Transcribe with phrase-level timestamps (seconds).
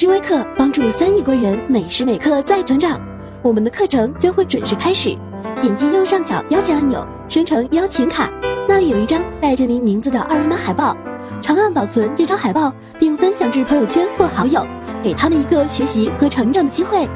[0.00, 2.98] 知微课帮助三亿国人每时每刻在成长。
[3.42, 5.14] 我们的课程将会准时开始，
[5.60, 8.30] 点击右上角邀请按钮，生成邀请卡，
[8.66, 10.96] 那里有一张带着您名字的二维码海报，
[11.42, 14.66] 长按保存这张海报，并分享至朋友圈或好友，
[15.02, 17.06] 给他们一个学习和成长的机会。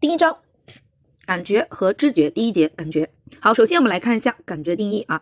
[0.00, 0.38] 第一章，
[1.26, 2.30] 感觉和知觉。
[2.30, 3.10] 第一节，感觉。
[3.40, 5.20] 好，首先我们来看一下感觉定义啊。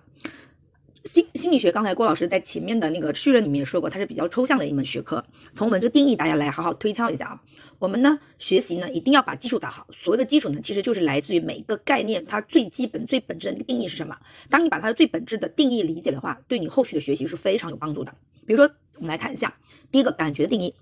[1.05, 5.25] 心心理学，刚才郭老师在前面的那个序论里面也说过，它是比较抽象的一门学科。
[5.55, 7.43] 从我们这个定义，大家来好好推敲一下啊。
[7.79, 9.87] 我们呢学习呢，一定要把基础打好。
[9.93, 14.17] 所谓的基础呢，其实就是来自于每一个概念它最基本、最本质的那个定义是什么。
[14.51, 18.15] 当你把它的最本质的定义理解的话，对你后续的学习是非常有帮助的。
[18.47, 19.55] 比如说，我们来看一下
[19.93, 20.75] 第一个感觉定义：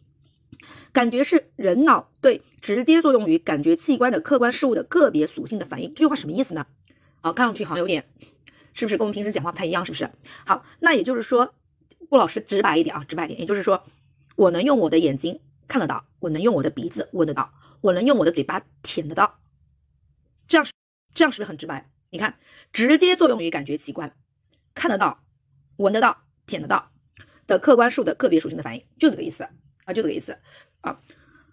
[0.92, 5.90] 感觉是人脑对直接作用于感觉器官的客观事物的个别属性的反应。
[5.94, 6.66] 这句话什么意思呢？
[7.20, 8.06] 好，看上去好像有点。
[8.76, 9.86] 是不是跟我们平时讲话不太一样？
[9.86, 10.10] 是不是？
[10.44, 11.54] 好，那也就是说，
[12.10, 13.82] 顾老师直白一点啊，直白一点，也就是说，
[14.36, 19.38] 我能用我的眼睛看得到，我能用我的鼻子闻得到，我能用我的嘴巴舔得到，
[20.46, 20.72] 这样是
[21.14, 21.88] 这样是不是很直白？
[22.10, 22.38] 你看，
[22.72, 24.14] 直接作用于感觉器官，
[24.74, 25.24] 看得到、
[25.76, 26.90] 闻得到、舔得到
[27.46, 29.44] 的客观数的个别属性的反应，就这个意思
[29.84, 30.38] 啊，就这个意思
[30.82, 31.00] 啊。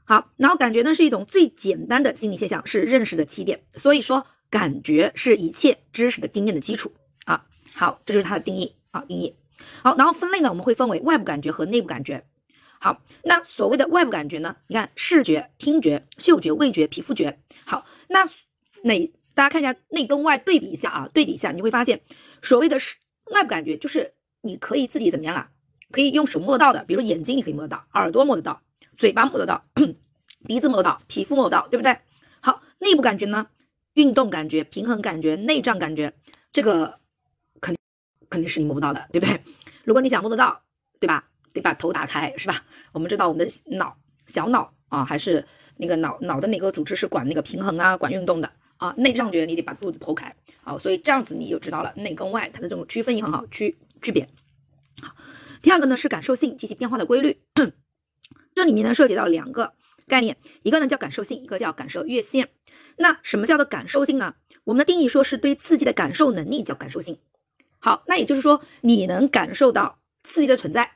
[0.03, 6.91] 好，然后感觉呢是一种最简单的心理现象，是认识的起点，所以说感觉是一切知识的经验的基础。
[7.75, 9.35] 好，这就是它的定义啊，定义。
[9.81, 12.25] 好，然后分类呢，我们会分为外部感觉和内部感觉。
[12.80, 17.39] 好，那所谓的外部感觉呢，你看视觉、听觉、嗅觉、味觉、皮肤觉。
[17.65, 18.30] 好，那
[18.83, 22.02] 哪大家看一下内跟外对比一下啊，对比一下，你会发现
[22.41, 22.95] 所谓的是
[23.31, 25.49] 外部感觉，就是你可以自己怎么样啊？
[25.91, 28.61] 可以用手摸得到的，比如眼睛你可以摸得到，耳朵摸得到，
[28.97, 29.63] 嘴巴摸得到，
[30.45, 31.97] 鼻子摸得到，皮肤摸得到，对不对？
[32.41, 33.47] 好，内部感觉呢，
[33.93, 36.14] 运动感觉、平衡感觉、内脏感觉，
[36.52, 36.99] 这个。
[38.30, 39.39] 肯定是你摸不到的，对不对？
[39.84, 40.61] 如果你想摸得到，
[41.00, 41.30] 对吧？
[41.54, 42.64] 得把头打开，是吧？
[42.94, 43.95] 我们知道我们的脑
[44.26, 45.45] 小脑啊，还是
[45.78, 48.94] 那个脑脑的哪个组织是管那个平衡啊，管运动的啊？
[48.98, 54.28] 内脏觉你得把肚子剖开，好，所以这样子你就知道了内跟外它的这种区分也很好区区别。
[55.02, 55.16] 好，
[55.61, 57.40] 第二个呢是感受性及其变化的规律，
[58.55, 59.73] 这里面呢涉及到两个
[60.08, 62.50] 概念，一个呢叫感受性，一个叫感受越线。
[62.98, 64.36] 那什么叫做感受性呢？
[64.64, 67.20] 我们的定义说是对刺激的感受能力叫感受性。
[67.83, 70.89] 好，那也就是说，你能感受到刺激的存在，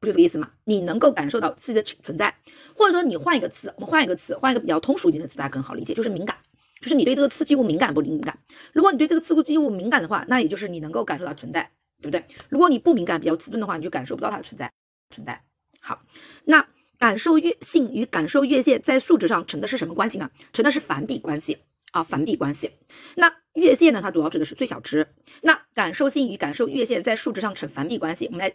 [0.00, 0.50] 不就这个意思吗？
[0.64, 2.34] 你能够感受到刺激的存在，
[2.74, 6.36] 或者说你换一个词，我们换一个词，换一个比较通俗一点的词，大家更好理解，就是敏感，
[6.80, 8.36] 就是你对这个刺激物敏感不敏感？
[8.72, 11.70] 如果你对这个刺激物敏感的话，那也就是你能够感受到存在，
[12.02, 12.24] 对不对？
[12.48, 14.72] 如果你不敏感，比较迟钝的话，你就感受不到它的存在。
[15.14, 15.40] 存在。
[15.80, 16.02] 好，
[16.44, 16.66] 那
[16.98, 20.28] 感受越性与感受越线在数值上成的是什么关系呢？
[20.52, 21.58] 成的是反比关系
[21.92, 22.72] 啊，反比关系。
[23.16, 25.08] 那越线呢，它主要指的是最小值。
[25.42, 28.26] 那感受性与感受越线在数值上成反比关系。
[28.26, 28.54] 我们来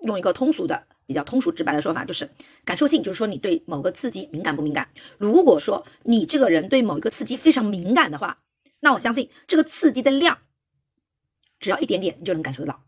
[0.00, 2.28] 用一个通俗的、比较通俗直白的说法，就是
[2.64, 4.88] 感受性就是说你对某个刺激敏感不敏感。
[5.16, 8.38] 如果说你这个人对某一个刺激非常敏感的话，
[8.80, 10.38] 那我相信这个刺激的量
[11.60, 12.82] 只要一点点，你就能感受得到，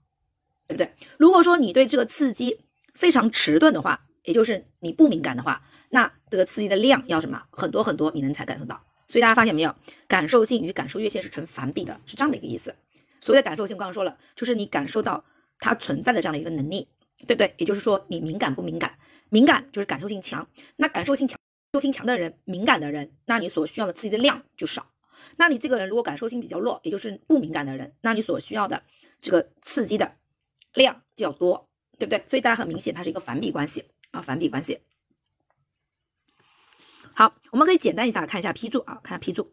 [0.67, 0.93] 对不对？
[1.19, 8.85] 如果说你对这个刺激非常迟钝的话，也就是你不敏感的话，那这个刺激的量要什么很多很多，你能才感受到。
[9.09, 9.75] 所以大家发现没有，
[10.09, 12.75] 感受性与感受越线是成反比的，是这样的一个意思。
[13.21, 15.25] 所谓的感受性，我刚刚说了，就是你感受到
[15.59, 16.89] 它存在的这样的一个能力，
[17.27, 17.55] 对不对？
[17.59, 18.99] 也就是说，你敏感不敏感？
[19.31, 21.39] 敏感就是感受性强，那感受性强、
[21.73, 24.87] 感受性强的人，敏感的人，那你所需要的刺激的量就少。
[25.37, 28.83] 那你这个人如果感受性比较弱，也就是不敏感的人，那你所需要的
[29.21, 30.17] 这个刺激的
[30.75, 32.23] 量就要多，对不对？
[32.29, 34.81] 所以大家很明显，它是一个反比关系啊，反比关系。
[37.15, 39.53] 好，我们可以简单一下看一下批注啊，看下批注。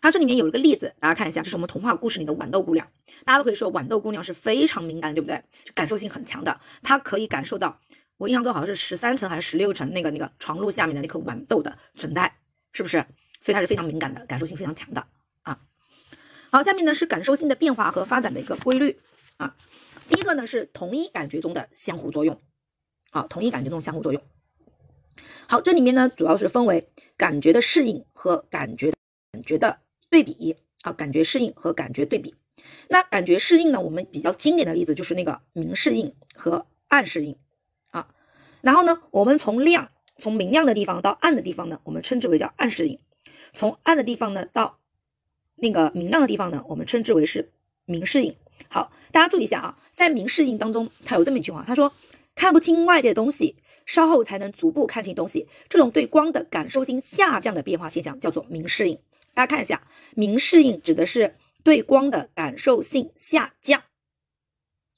[0.00, 2.86] 它这里面有一个例子，大家看一下，这是我们童话故事里的豌豆姑娘。
[3.24, 5.42] 大家都可以说豌豆姑娘是非常敏感，对不对？
[5.74, 7.80] 感受性很强的，她可以感受到，
[8.16, 12.36] 我印象中好像是十三层还是十六层那个那个床褥下面的那颗豌豆的存在，
[12.72, 13.04] 是不是？
[13.40, 15.06] 所以它是非常敏感的，感受性非常强的
[15.42, 15.58] 啊。
[16.50, 19.00] 好，下面呢是感受性的变化和发展的一个规律
[19.38, 19.56] 啊。
[20.08, 22.40] 第一个呢是同一感觉中的相互作用，
[23.10, 24.22] 好，同一感觉中相互作用。
[25.48, 28.92] 好，这里面呢主要是分为感觉的适应和感觉
[29.32, 29.78] 感觉的
[30.10, 32.34] 对比啊，感觉适应和感觉对比。
[32.88, 37.36] 那感觉适应呢，我们比较经典的例子就是那个明适应和暗适应
[37.90, 38.08] 啊。
[38.62, 42.98] 然后呢，我们从亮从明亮的地方到暗的地方呢，我们称之为叫暗适应；
[43.52, 44.78] 从暗的地方呢到
[45.56, 47.52] 那个明亮的地方呢，我们称之为是
[47.84, 48.34] 明适应。
[48.68, 51.92] 好，大家注意一下啊，在明适应当中，它有这么一句话，他说
[52.34, 53.56] 看不清外界东西。
[53.86, 58.98] 稍后才能逐步看清东西，这种对光的感受性下降的变化现象叫做明适应。
[59.34, 63.82] 大家看一下，明适应指的是对光的感受性下降。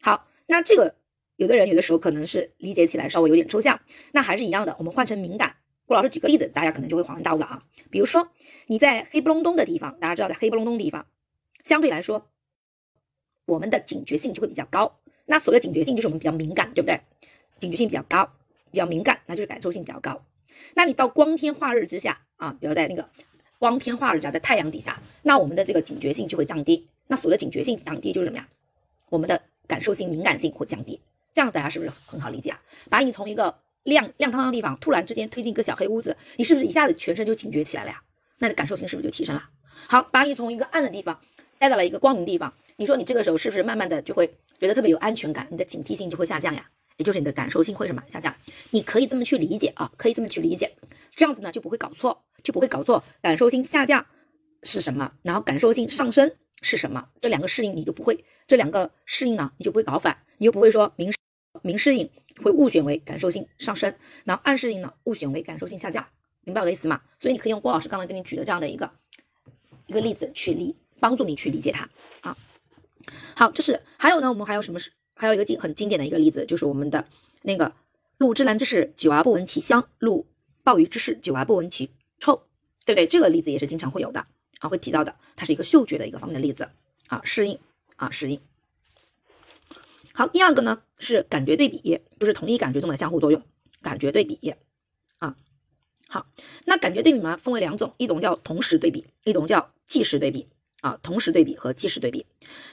[0.01, 0.97] 好，那这个
[1.37, 3.81] 有的人有的时候可能是理解起来稍微有点抽象，
[4.13, 5.57] 那还是一样的，我们换成敏感。
[5.87, 7.65] 郭老师举个例子，大家可能就会恍然大悟了啊。
[7.91, 8.29] 比如说
[8.67, 11.07] 你在黑不隆咚的地方，大家知道在黑不隆咚地方，
[11.65, 12.29] 相对来说，
[13.47, 14.99] 我们的警觉性就会比较高。
[15.25, 17.01] 那所谓的警觉性就是我们比较敏感，对不对？
[17.61, 18.33] 警觉性比较高，
[18.77, 20.23] 比较敏感，那就是感受性比较高。
[20.75, 23.09] 那你到光天化日之下啊，比如在那个
[23.59, 26.87] 光天化日之下，在太阳底下，那我们的这个警觉性就会降低。
[27.07, 28.47] 那所谓的警觉性降低就是什么呀？
[29.09, 31.01] 我们的感受性、敏感性会降低。
[31.35, 32.61] 这样大家是不是很好理解啊？
[32.91, 38.03] 把你从一个亮亮堂堂的地方突然之间推进一个小黑屋子，你是不是一下子全身就警觉起来了呀？
[38.37, 39.49] 那你的感受性是不是就提升了？
[39.89, 41.19] 好，把你从一个暗的地方
[41.59, 45.49] 带到了一个光明地方，你说你这个时候是不是慢慢的就会觉得特别有安全感？
[45.51, 46.69] 你的警惕性就会下降呀？
[46.97, 48.35] 也就是你的感受性会什么下降？
[48.71, 50.77] 你可以这么去理解啊，可以这么去理解，
[51.15, 54.07] 这样子呢就不会搞错，就不会搞错感受性下降
[54.63, 56.33] 是什么，然后感受性上升
[56.63, 61.13] 是什么，这两个适应你就不会，这两个适应呢你就不会搞反，你就不会说明
[61.63, 62.11] 明适应
[62.43, 63.95] 会误选为感受性上升，
[64.25, 66.07] 然后暗适应呢误选为感受性下降，
[66.43, 67.03] 明白我的意思吗？
[67.21, 68.91] 所以你可以用郭老师刚才给你举的这样的一个
[69.87, 71.91] 一个例子去理帮助你去理解它
[72.23, 72.37] 啊。
[73.35, 74.93] 好，这是还有呢，我们还有什么是？
[75.17, 77.07] 还有一个经很经典的一个例子，就是我们的
[77.43, 77.73] 那个
[78.19, 80.27] “入芝兰之室，久而不闻其香；入
[80.63, 81.91] 鲍鱼之士，久而不闻其
[82.21, 82.43] 臭”，
[82.85, 83.07] 对不对？
[83.07, 84.27] 这个例子也是经常会有的
[84.59, 85.17] 啊，会提到的。
[85.35, 86.69] 它是一个嗅觉的一个方面的例子
[87.09, 87.59] 啊，适应
[87.97, 88.41] 啊，适应。
[90.13, 93.43] 好，第二个呢是感觉对比，就是同一感觉中的相互作用。
[93.81, 94.55] 感觉对比
[95.19, 95.37] 啊，
[96.09, 96.27] 好，
[96.65, 100.49] 那感觉对比嘛，分为两种，一种叫同时对比，一种叫即时对比
[100.81, 100.99] 啊。
[101.03, 102.27] 同时对比和即时对比，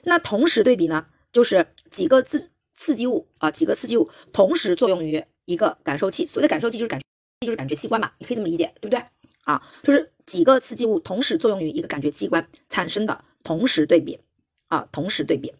[0.04, 1.06] 那同时对比呢？
[1.34, 6.26] 就是几个刺刺激物啊，几个刺激物同时作用于一个感受器。
[6.26, 7.02] 所谓的感受器就是感，
[7.42, 9.04] 就是感觉器官嘛，你可以这么理解，对不对？
[9.44, 14.22] 啊，就是几个刺激物同时作用于一个感觉器官产生的同时对比
[14.70, 15.54] 啊，同时对比。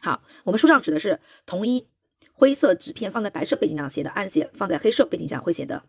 [0.00, 1.86] 好，我们书上指的是同一
[2.32, 5.82] 灰色纸片放在白色背景上写的暗斜，放在黑色背景下会写的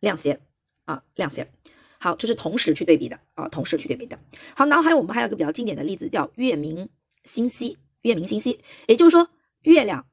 [0.00, 0.40] 亮写
[0.84, 1.50] 啊，亮写。
[1.98, 4.18] 好，这是同时去对比的啊，同时去对比的。
[4.54, 6.88] 好，然后还有我们还有一个比较经典的例子叫月明
[7.24, 7.78] 星稀。
[8.02, 9.28] 月明星稀，也就是说，
[9.62, 10.06] 月亮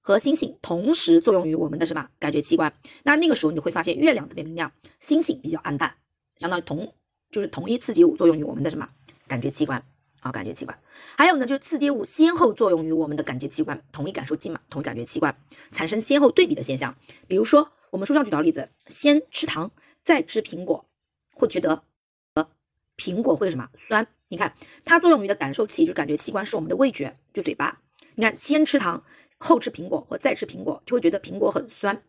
[0.00, 2.72] 和星星同时作用于我们的什么感觉器官？
[3.02, 5.96] 那那个时候你会发现，月亮特别明亮，星星比较暗淡，
[6.36, 6.94] 相当于同
[7.30, 8.88] 就是同一刺激物作用于我们的什么
[9.26, 9.84] 感觉器官
[10.20, 10.30] 啊？
[10.32, 10.78] 感觉器官。
[11.16, 15.36] 还有呢，就是刺激物先后作用于我们的感觉器官，同一感受器嘛，同一感觉器官
[15.72, 16.96] 产生先后对比的现象。
[17.26, 19.70] 比如说，我们书上举到例子，先吃糖
[20.04, 20.88] 再吃苹果，
[21.34, 21.82] 会觉得
[22.96, 24.08] 苹果会什么酸？
[24.30, 24.54] 你看，
[24.84, 27.80] 它作用于的感受器就感觉器官是我们的味觉，就嘴巴。
[28.14, 29.02] 你看，先吃糖，
[29.38, 32.02] 后吃苹果，或再吃苹果，就会觉得苹果很酸，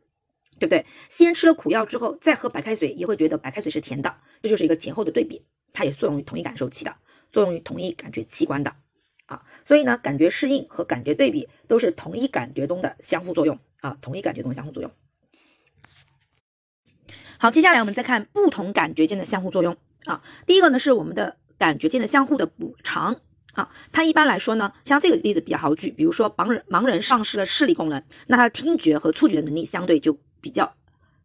[0.60, 0.86] 对不对？
[1.10, 4.18] 先吃了苦药之后，再喝白开水，也会觉得白开水是甜的。
[4.44, 6.94] 这就是一个前后的对比，它也作用于同一感受器的，
[7.32, 8.76] 作用于同一感觉器官的
[9.26, 9.46] 啊。
[9.66, 14.92] 所以呢，感觉适应和感觉对比都是同一感觉中的相互作用啊，同一感觉中的相互作用。
[17.38, 20.22] 好，接下来我们再看不同感觉间的相互作用啊。
[20.46, 21.38] 第一个呢是我们的。
[21.60, 23.20] 感觉间的相互的补偿
[23.54, 30.74] 啊，它一般来说呢，像这个例子比较好举，比如说盲人盲人丧失了视力功能，那他听觉和触觉的能力相对就比较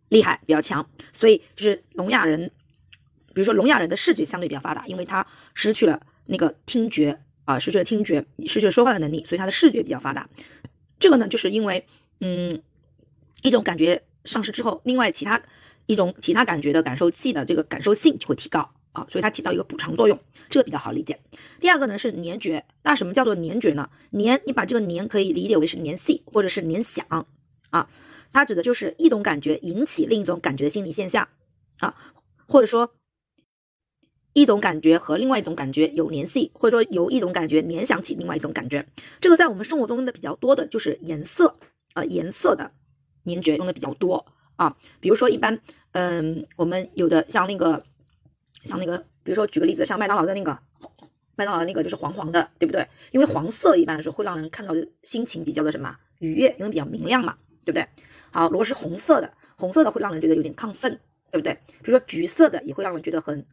[0.09, 2.51] 厉害，比较强，所以就是聋哑人，
[3.33, 10.29] 比如说聋哑人的视觉相对比较发达，因为他失去了那个听觉啊，失去了听觉，失去了说话的能力，所以他的视觉比较发达。
[10.99, 11.87] 这个呢，就是因为
[12.21, 12.63] 嗯
[13.43, 15.43] 一种感觉丧失之后，另外其他
[15.87, 18.71] 一种其他感觉的感受器的这个感受性就会提高。
[18.95, 21.19] 啊，所以它起到一个补偿作用，这个比较好理解。
[21.59, 23.91] 第二个呢是粘觉，那什么叫做粘觉呢？
[24.13, 27.27] 粘，你把这个粘可以理解为是联系或者是联想
[27.71, 27.91] 啊，
[28.33, 31.27] 它指的就是一种感觉引起另一种感觉的心理现象
[31.81, 31.97] 啊，
[32.47, 32.95] 或者说
[34.33, 38.87] 一种感觉和另外一种感觉有联系，或者说由一种感觉联想起另外一种感觉。
[39.21, 41.57] 这个在我们生活中的比较多的就是颜色
[41.95, 42.71] 啊，颜色的
[43.25, 44.25] 粘觉用的比较多
[44.55, 45.59] 啊，比如说一般，
[45.91, 47.85] 嗯，我们有的像那个。
[48.63, 50.59] 像那个，比如说举个例子，像麦当劳的那个，
[51.37, 52.89] 麦当劳的那个就是黄黄的，对不对？
[53.11, 57.89] 因为黄色一般来说会让人看到的心情比较的什么愉悦，因为比较明亮嘛，对不对？
[58.31, 61.55] 好，如果是红色的，红色的会让人觉得有点亢奋，对不对？
[61.83, 63.45] 比如说橘色的也会让人觉得很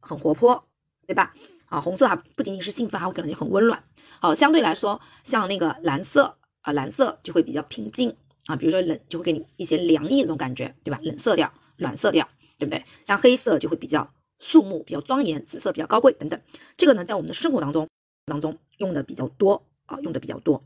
[0.00, 0.68] 很活泼，
[1.06, 1.32] 对吧？
[1.66, 3.82] 啊，红色还不仅仅是兴奋，还会感觉很温暖。
[4.20, 8.14] 好，相对来说，像那个蓝色啊，蓝色就会比较平静
[8.46, 11.00] 啊，比如说冷就会给你一些凉意的那种感觉，对吧？
[11.02, 12.84] 冷色调、暖色调，对不对？
[13.06, 14.12] 像黑色就会比较。
[14.42, 16.42] 肃穆比较庄严，紫色比较高贵等等，
[16.76, 17.88] 这个呢在我们的生活当中
[18.26, 20.64] 当中用的比较多啊，用的比较多。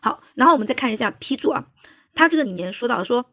[0.00, 1.70] 好，然后我们再看一下批注啊，
[2.14, 3.26] 它这个里面说到说，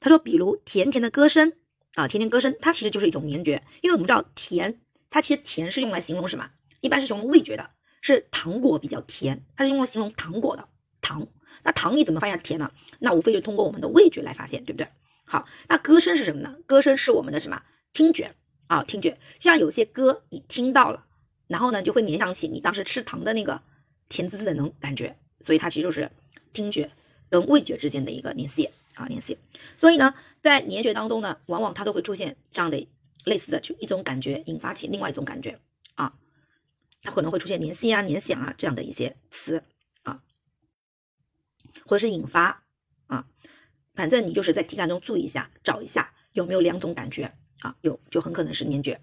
[0.00, 1.54] 他说比如甜甜的歌声
[1.94, 6.50] 啊，甜甜歌声，它其实就是一种联觉，因为我们知道甜，它其实甜是用来形容什么？
[6.80, 7.70] 一般是形容味觉的，
[8.02, 10.68] 是糖果比较甜，它是用来形容糖果的
[11.00, 11.26] 糖。
[11.64, 12.70] 那糖你怎么发现甜呢？
[12.98, 14.88] 那无非就通过我们的味觉来发现，对不对？
[15.24, 16.56] 好，那歌声是什么呢？
[16.66, 17.62] 歌声是我们的什么？
[17.94, 18.34] 听觉
[18.68, 19.18] 啊，听觉。
[19.40, 21.04] 像有些歌你听到了，
[21.48, 23.60] 然后呢就会联想起你当时吃糖的那个
[24.08, 26.10] 甜滋滋的那种感觉，所以它其实就是
[26.52, 26.90] 听觉
[27.28, 29.36] 跟味觉之间的一个联系啊，联系。
[29.76, 32.86] 所以呢，在联觉当中呢，往往它都会出现这样的
[33.24, 35.58] 类似的就一种感觉引发起另外一种感觉
[35.94, 36.14] 啊，
[37.02, 39.62] 它可能会出现联系啊、联想啊这样的一些词
[40.02, 40.22] 啊，
[41.84, 42.62] 或者是引发
[43.06, 43.26] 啊，
[43.94, 49.00] 反正你就是在题干中注意一下，找一下有没有两种感觉啊，有就很可能是联觉。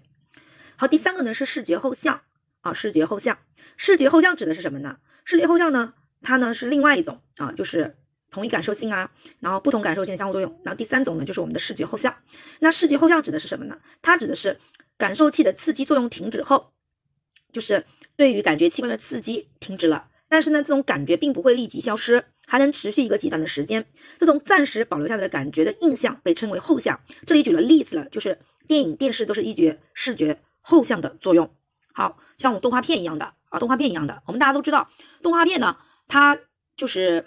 [0.76, 2.22] 好，第三个呢是视觉后像
[2.60, 3.38] 啊，视觉后像，
[3.76, 4.98] 视觉后像指的是什么呢？
[5.24, 7.96] 视觉后像呢，它呢是另外一种啊，就是。
[8.28, 10.60] 同一感受性啊，然后不同感受性的相互作用。
[10.64, 12.16] 然后第三种呢，就是我们的视觉后像。
[12.58, 13.78] 那视觉后像指的是什么呢？
[14.02, 14.58] 它指的是
[14.98, 16.72] 感受器的刺激作用停止后，
[17.52, 17.86] 就是
[18.16, 23.86] 对于感觉器官的刺激停止了，但是呢，这种感觉并不会立即消失，还能持续一个极短的时间。
[24.18, 27.00] 这种暂时保留下来的感觉的印象被称为后像。
[27.26, 31.50] 这里举了例子了，就是电影、电视都是依据视觉后像的作用。
[31.92, 34.88] 好像我们动画片一样的啊，动画片一样的，我们大家都知道，
[35.22, 35.76] 动画片呢，
[36.08, 36.38] 它
[36.76, 37.26] 就是。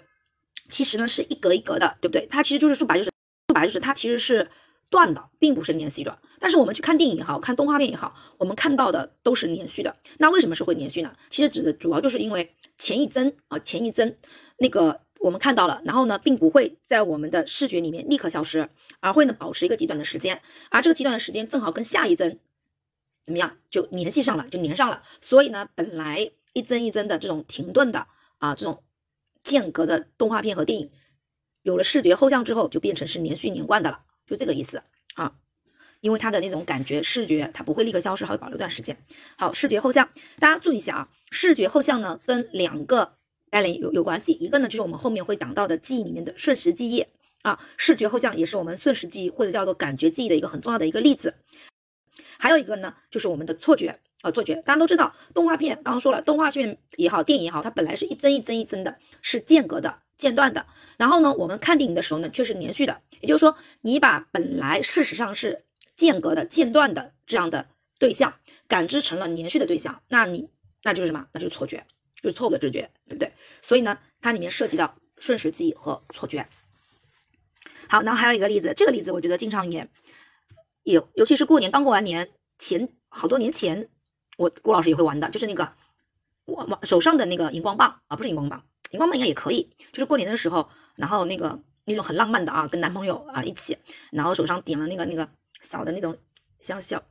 [0.68, 2.28] 其实呢是一格一格的，对不对？
[2.30, 4.48] 它其实就是说白就是说白就是它其实是
[4.88, 6.20] 断的，并不是连续的。
[6.38, 9.96] 但是我们去看电影也好看动画片也好，我们看到的都是连续的。
[10.16, 11.16] 那为什么是会连续呢？
[11.28, 14.16] 其实指的主要就是因为前一帧啊前一帧
[14.58, 18.68] 那个我们看到了，然后呢并不会在我们的视觉里面立刻消失，
[19.00, 22.40] 而会呢保持一个极短的时间，而这个极短的时间正好跟下一帧
[23.26, 25.02] 怎么样就联系上了，就连上了。
[25.20, 28.06] 所以呢本来一帧一帧的这种停顿的
[28.38, 28.82] 啊这种。
[29.42, 30.90] 间隔的动画片和电影，
[31.62, 34.82] 有了视觉后像之后，就变成是连续连贯的了，就这个意思
[35.14, 35.32] 啊。
[36.02, 39.02] 因为它的那种感觉视觉，它不会立刻消失，还会保留一段时间。
[39.38, 40.10] 好，视觉后像，
[40.40, 41.08] 大家注意一下啊。
[41.30, 43.16] 视觉后像呢，跟两个
[43.50, 47.06] 概念有有关系，一个呢就是我们后面会讲到的记忆里面的瞬时记忆
[47.42, 47.60] 啊。
[47.76, 51.34] 视觉后像也是我们瞬时记忆或者叫做感觉记忆的一个很重要的一个例子。
[52.38, 53.98] 还有一个呢，就是我们的错觉。
[54.22, 60.66] 啊，错觉，大家都知道，动画片刚刚说了，动画片也好，电影也好，它本来是一帧一帧一帧的，是间隔的、间断的。
[60.98, 63.00] 然后呢，我们看电影的时候呢，却是连续的。
[63.22, 65.64] 也就是说，你把本来事实上是
[65.96, 68.34] 间隔的、间断的这样的对象，
[68.68, 70.50] 感知成了连续的对象，那你
[70.82, 71.26] 那就是什么？
[71.32, 71.86] 那就是错觉，
[72.22, 73.32] 就是错误的知觉，对不对？
[73.62, 76.48] 所以呢，它里面涉及到瞬时记忆和错觉。
[77.88, 79.88] 好，然后还有一个例子，这个例子我觉得经常也
[80.82, 83.88] 有，尤其是过年刚过完年前，好多年前。
[84.36, 85.70] 我郭老师也会玩的，就是那个
[86.46, 93.76] 我我手上的那个荧光棒啊，不是荧光棒，荧光棒应该也可以，就是过年的时候，然后那个那种很浪漫的啊，跟男朋友啊一起，
[94.10, 95.28] 然后手上点了那个那个
[95.60, 96.16] 小的那种
[96.58, 97.04] 像小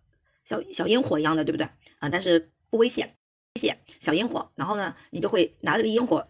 [0.44, 2.10] 小小烟火一样的，对不对啊？
[2.10, 3.16] 但是不危险，
[3.56, 6.28] 危险小烟火，然后呢，你就会拿这个烟火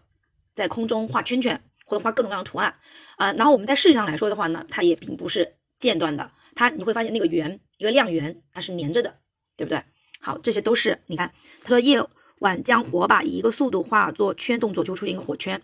[0.54, 2.76] 在空中画圈圈，或者画各种各样的图案
[3.16, 3.32] 啊。
[3.32, 9.18] 然后我们在视觉上来说的话呢，它也并不是间断的，它你会发现那个圆一个亮圆，它是连着的，
[9.56, 9.82] 对不对？
[10.20, 12.06] 好，这些都是你看，他说夜
[12.40, 15.62] 晚将火把以一个速度化作圈动作，就出现一个火圈，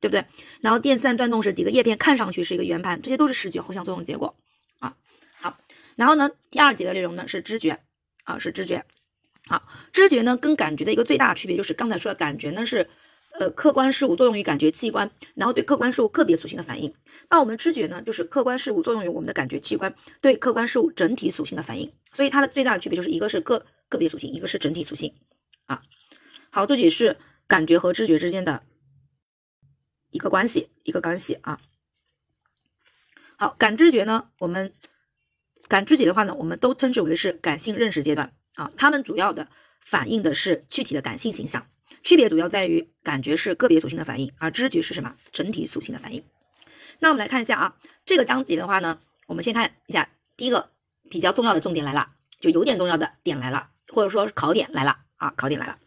[0.00, 0.24] 对不对？
[0.60, 4.36] 然后电扇转动时，几个叶片看上去是一个圆盘，这些都是视觉后像作用结果
[4.80, 4.96] 啊。
[5.40, 5.58] 好，
[5.94, 7.80] 然后呢，第二节的内容呢是知觉
[8.24, 8.84] 啊，是知觉。
[9.46, 12.88] 好，知觉呢跟感觉的一个最大区别就是刚才说的感觉呢是
[13.38, 16.94] 呃客观事物作用于感觉器官，然后对客观事物个别属性的反应。
[17.30, 21.92] 那我们知觉呢就是客观事物作用于我们的感觉器官，对客观事物整体属性的反应。
[22.12, 23.66] 所以它的最大的区别就是一个是个。
[23.88, 25.14] 个别属性，一个是整体属性
[25.66, 25.80] 啊。
[26.50, 28.64] 好，这也是感觉和知觉之间的
[30.10, 31.60] 一个关系，一个关系啊。
[33.38, 34.72] 好，感知觉呢，我们
[35.68, 38.72] 感知觉的话呢，我们都称之为是感性认识阶段啊。
[38.76, 39.48] 它们主要的
[39.80, 41.68] 反映的是具体的感性形象，
[42.02, 45.14] 区别主要在于感觉是个别属性的反应，而知觉是什么？
[45.32, 46.24] 整体属性的反应。
[46.98, 50.70] 那我们来看一下啊，这个章节的话呢，我们先看一下第一个
[51.08, 52.08] 比较重要的重点来了，
[52.40, 53.70] 就有点重要的点来了。
[53.88, 55.78] 或者说是考点来了啊，考点来了。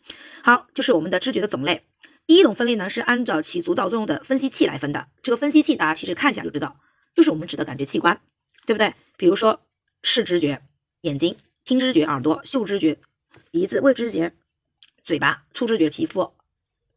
[0.42, 1.84] 好，就是我们的知觉的种类。
[2.26, 5.08] 第一种分类呢是按照起主导作用的分析器来分的。
[5.22, 6.80] 这个分析器大家其实看一下就知道，
[7.14, 8.22] 就是我们指的感觉器官，
[8.66, 8.94] 对不对？
[9.18, 9.62] 比如说
[10.02, 10.62] 视知觉，
[11.02, 11.34] 眼睛；
[11.70, 12.98] 听知觉，耳朵；嗅知觉，
[13.52, 14.34] 鼻子；味知觉，
[15.04, 16.34] 嘴巴；触知觉，皮肤。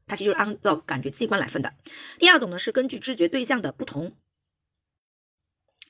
[0.07, 1.75] 它其实按照感觉器官来分的。
[2.19, 4.17] 第二种呢是根据知觉对象的不同。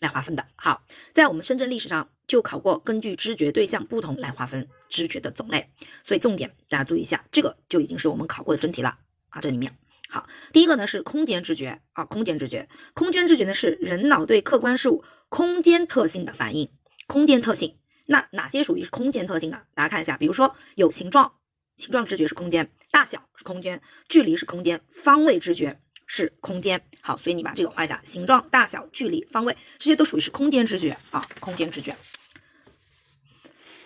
[0.00, 0.84] 来划分的好，
[1.14, 5.70] 在我们深圳历史上就考过，根据知觉对象不同来划分知觉的种类，
[6.02, 8.98] 所以重点大家注意一下，这个就已经是我们考过的真题了
[9.28, 9.40] 啊。
[9.40, 16.72] 这里面好，第一个呢是空间知觉啊，空间知觉，空间知觉呢是人脑对客观事物空间特性的反应，
[17.06, 17.78] 空间特性，
[18.12, 19.62] 那哪些属于是空间特性呢？
[19.74, 21.32] 大家看一下，比如说有形状，
[21.78, 26.84] 形状知觉是空间，大小是空间，距离是空间，方位知觉是空间。
[27.00, 31.96] 好，所以你把这个画一下，形状、大小、距离、方位，这些都属于是空间知觉啊，空间知觉。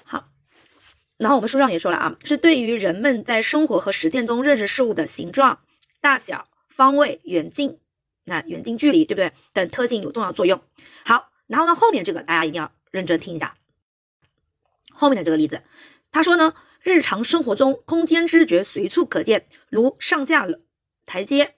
[0.03, 0.27] 好，
[1.17, 5.61] 然后我们书上也说了啊，是对于人们在生活和实践中认识事物的形状、
[6.01, 7.79] 大小、方位、远近，
[8.25, 9.33] 那远近距离，对不对？
[9.53, 10.61] 等特性有重要作用。
[11.05, 13.57] 好，然后呢，后面这个大家一定要认真听一下，
[14.97, 15.63] 后面的这个例子，
[16.11, 16.55] 他说呢。
[16.83, 20.47] 日常生活中，空间知觉随处可见，如上下
[21.05, 21.55] 台阶，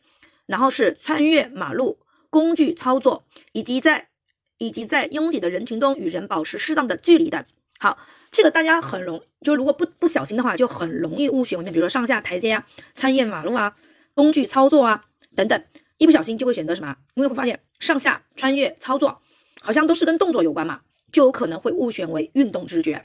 [0.46, 1.98] 然后是穿越马路、
[2.30, 4.08] 工具操作，以及在
[4.56, 7.44] 以及在拥挤的人群中与人保持适当的距离等。
[7.78, 7.98] 好，
[8.30, 11.58] 这个大家很容，就如果不不小心的话，就很容易误选。
[11.58, 13.74] 我们比如说上下台阶啊、穿越马路啊、
[14.14, 15.04] 工具操作啊
[15.36, 15.62] 等等，
[15.98, 16.96] 一不小心就会选择什么？
[17.12, 19.20] 因为会发现上下、穿越、操作
[19.60, 20.80] 好像都是跟动作有关嘛，
[21.12, 23.04] 就有可能会误选为运动知觉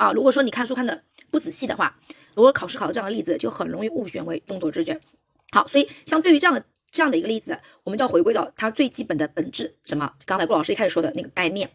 [0.00, 0.12] 啊。
[0.12, 1.04] 如果说你看书看的。
[1.32, 1.96] 不仔细的话，
[2.34, 5.00] 如果考试考的这样的例子，就很容易误选为动作知觉。
[5.52, 10.12] 好，所以相对于这样的这样的一个例子，我们就要回归到它最基本的本质，什么？
[10.26, 11.70] 刚才顾老师一开始说的那个概念，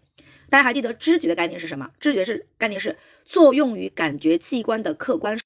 [0.50, 1.90] 大家还记得知觉的概念是什么？
[2.02, 5.40] 知觉是概念是作用于感觉器官的客观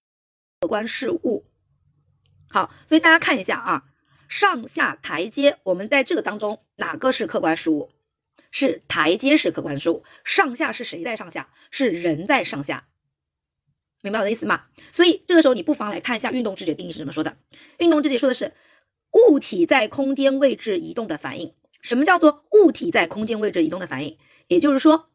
[0.62, 1.46] 客观事物。
[2.50, 3.84] 好，所以大家看一下啊，
[4.28, 7.92] 上下台阶，我们在这个当中哪个是客观事物？
[8.52, 11.50] 是台阶式客观事物，上下是谁在上下？
[11.72, 12.88] 是人在上下。
[14.02, 14.64] 明白我的意思吗？
[14.92, 17.38] 所以这个时候你不妨来看一下运动知觉定义是怎么说的。
[17.78, 18.54] 运动知觉说的是
[19.12, 21.54] 物体在空间位置移动的反应。
[21.82, 24.18] 什么叫做物体在空间位置移动的反应？
[24.48, 25.10] 也就是说，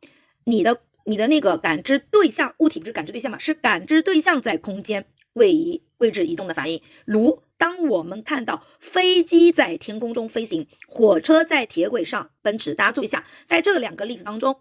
[0.44, 3.38] 你的你的那个感知对象，物体不是感知对象嘛？
[3.38, 6.82] 是感知对象在空间位移位置移动的反应。
[7.04, 12.74] 如当我们看到飞机在天空中飞行，火车在铁轨上奔驰。
[12.74, 14.60] 大家注意一下，在这两个例子当中，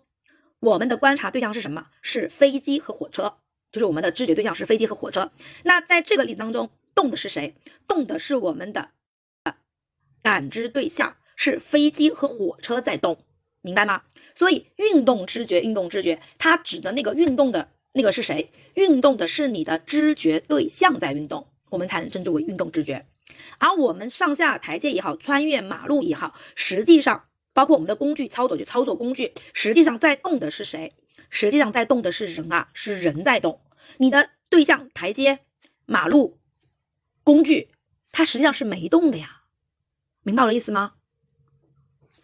[0.62, 1.88] 我们的观察对象是什么？
[2.02, 3.34] 是飞机和火车。
[3.74, 7.56] 就是我们的知觉对象是飞机和火车，那在这个例子当中，动的是谁？
[7.90, 8.92] 动的是我们的
[10.22, 13.18] 感知对象是飞机和火车在动，
[13.62, 14.04] 明白吗？
[14.34, 18.50] 所以运动知觉，运动知觉，它指的那个运动的那个是谁？
[18.76, 23.08] 运动的是你的知觉对象在运动，我们才能称之为运动知觉。
[23.58, 30.94] 而我们上下台阶也好，穿越马路也好，实际上包括我们的工具操作，就操作工具，实际上在动的是谁？
[31.32, 33.60] 实际上在动的是人啊，是人在动。
[33.98, 35.40] 你的对象台阶、
[35.88, 36.38] 马路、
[37.24, 37.70] 工具，
[38.12, 39.42] 它实际上是没动的呀，
[40.22, 40.94] 明白我的意思吗？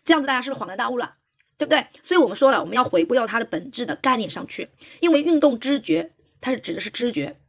[0.06, 1.16] 这样子大家是不是恍然大悟了，
[1.58, 1.88] 对不对？
[2.04, 7.40] 所以我们说了，我们要回归到它的本质的概念上去，因为运动知觉它是指的是知觉，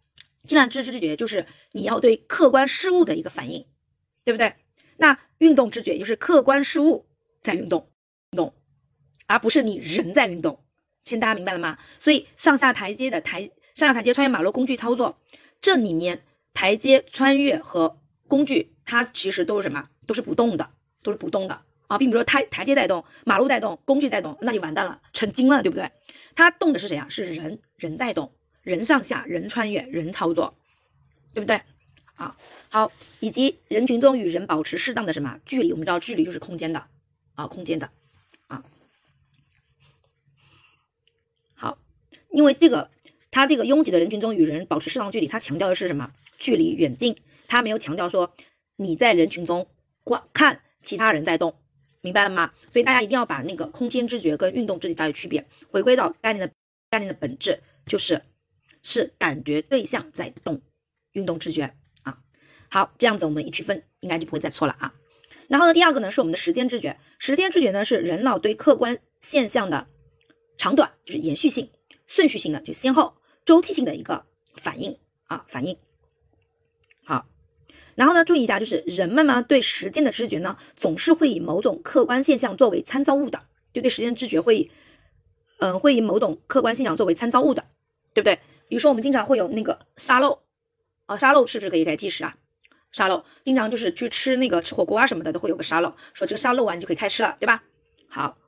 [0.46, 3.66] 既然知知觉就是你要对客观事物的一个反应，
[4.24, 4.54] 对不对？
[4.96, 7.06] 那运动知觉就是客观事物
[7.42, 7.90] 在运动，
[8.32, 8.54] 运动，
[9.26, 10.64] 而不是你人在运动。
[11.04, 11.78] 现在大家明白了吗？
[11.98, 13.50] 所以上下台阶的台。
[13.72, 15.16] 上下台阶、穿越马路、工具操作，
[15.60, 19.88] 这里面台阶、穿越和工具，它其实都是什么？
[20.06, 20.70] 都是不动的，
[21.04, 25.92] 都是不动的啊，并不是说台台阶在动，马路在动，工具在动，那就完蛋了，成精了，对不对？
[26.34, 27.06] 它动的是谁啊？
[27.08, 30.54] 是人，人在动，人上下，人穿越，人操作，
[31.34, 31.62] 对不对？
[32.14, 32.36] 啊，
[32.68, 35.72] 好，以及人群中与人保持适当的什么距离？
[35.72, 36.84] 我们知道距离就是空间的
[37.34, 37.90] 啊，空间的
[38.46, 38.64] 啊。
[41.54, 41.78] 好，
[42.30, 42.90] 因为这个。
[43.32, 46.12] 它这个拥挤的人群中与人保持适当距离，它强调的是什么？
[46.36, 48.34] 距离远近，它没有强调说
[48.74, 49.68] 你在人群中
[50.02, 51.54] 观看其他人在动，
[52.00, 52.52] 明白了吗？
[52.72, 56.52] 所以大家一定要把那个空间知觉跟运动知觉加以区别，回归到概念的
[56.90, 58.20] 概念的本质，就是
[58.82, 60.62] 是感觉对象在动，
[61.12, 62.18] 运动知觉啊。
[62.68, 64.94] 好，这样子我们一区分，应该就不会再错了啊。
[65.48, 69.86] 然后呢，第二个呢是我们的时间知觉，时间知觉呢是人脑对客观现象的
[70.58, 71.70] 长短，就是延续性、
[72.06, 73.14] 顺序性的，就先后。
[73.46, 75.76] 周期性的一个反应啊，反应
[77.04, 77.26] 好，
[77.96, 84.70] 然后呢，注意一下，就是人们呢对时间的知觉呢，总是会以某种客观现象作为参照物的，就对时间知觉会以，
[85.58, 87.64] 嗯，会以某种客观现象作为参照物的，
[88.14, 88.38] 对不对？
[88.70, 90.42] 比如说我们经常会有那个沙漏
[91.06, 92.36] 啊，沙漏是不是可以来计时啊？
[92.92, 97.64] 沙漏经常就是去吃那个吃火锅啊什么的都会有个沙漏，说这个沙漏完你就可以开吃了，对吧？
[98.08, 98.38] 好，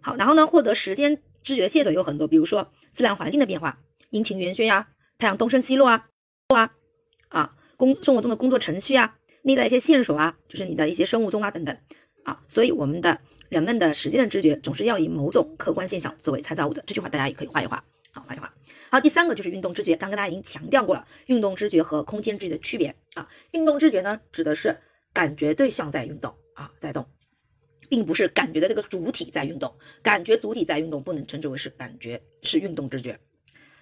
[0.00, 3.78] 好，然后呢，获得时间知觉的线索有很多，比如说自然环境的变化。
[4.10, 6.06] 阴晴圆缺呀，太阳东升西落啊，
[6.48, 6.70] 啊
[7.28, 11.76] 啊，工生活中的工作程序啊，内在一些线索啊，就是你的一些生物钟啊等等
[12.24, 16.82] 啊，所以我们的人们的时间的知觉总是要以某种客观现象作为参照物的。
[16.86, 18.50] 这句话大家也可以画一画，好画一画。
[18.90, 23.28] 好，第三个就是运动知觉，刚跟大家已经强调过了，运动知觉和空间知觉的区别啊。
[23.50, 24.78] 运动知觉呢，指的是
[25.12, 27.06] 感觉对象在运动啊，在动，
[27.88, 33.20] 并不是感觉的这个主体在运动，感觉主体在运动不能称之为是感觉，是运动知觉。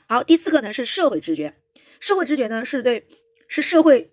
[0.08, 1.54] 好，第四个呢是社会知觉，
[2.00, 3.06] 社会知觉呢是对
[3.46, 4.10] 是社会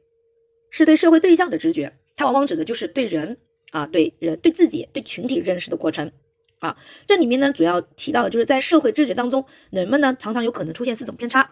[0.69, 3.39] 是对社会对象的知觉，它往往指的就是对人
[3.71, 6.11] 啊、对人、对自己、对群体认识的过程
[6.67, 6.77] 啊。
[7.07, 11.51] 这里面呢，主要提到的就是在社会知觉当中，人们呢常常有可能出现四种偏差。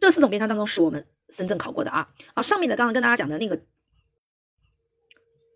[0.00, 3.60] 这四种偏差当中是我们深圳考过的啊啊，上面的刚刚跟大家讲的那个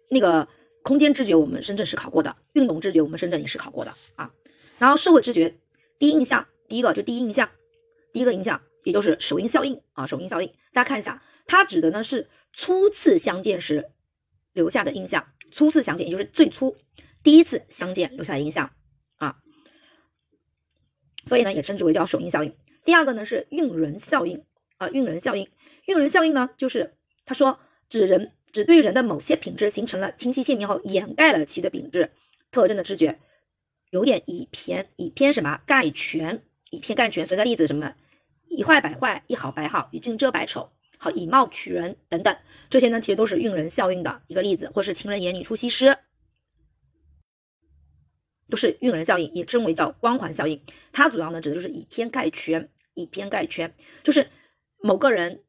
[0.09, 0.49] 那个
[0.83, 4.33] 空间知觉，我们深圳是考过的；运动知觉，我们深圳也是考过的啊。
[4.79, 5.59] 然后社会知觉，
[5.99, 7.51] 第一印象，第一个就第一印象，
[8.15, 13.91] 第一个印象，也就是首因效应啊，首因效应，大家看一下，它指的呢是初次相见时
[14.55, 16.79] 留下的印象，初次相见也就是最初
[17.23, 18.71] 第一次相见留下的印象
[19.17, 19.37] 啊，
[21.27, 22.57] 所以呢也称之为叫首因效应。
[22.85, 24.45] 第二个呢是晕人效应
[24.79, 25.49] 啊，晕人效应，
[25.87, 32.13] 晕人效应呢就是他说指人只对人的某些品质形成了清晰鲜明后掩盖了其的品质
[32.51, 33.21] 特征的知觉。
[33.91, 37.27] 有点以偏以偏什么概全，以偏概全。
[37.27, 37.95] 所以的例子什么，
[38.49, 42.37] 以坏百坏，以好百好，以俊遮百丑，好以貌取人等等，
[42.71, 45.99] 这些呢其实都是晕人效应的一个例子，或是情人眼里出西施，
[48.51, 50.63] 都是晕人效应，也称为叫光环效应。
[50.93, 54.29] 它主要呢指的就是以偏概全，以偏概全，就是
[54.83, 55.43] 某个人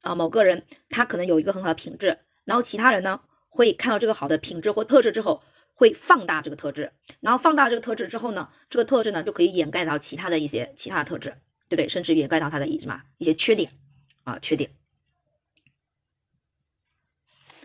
[0.00, 5.44] 啊某个人他可能有一个很好的品质，然后其他人呢会看到这个好的品质或特质之后。
[5.80, 11.36] 会放大这个特质，然后放大这个特质之后呢，这个特质呢就可以掩盖到其他的一些其他的特质，
[11.68, 11.88] 对不对？
[11.88, 13.70] 甚至掩盖到它的一什么一些缺点
[14.24, 14.72] 啊，缺点。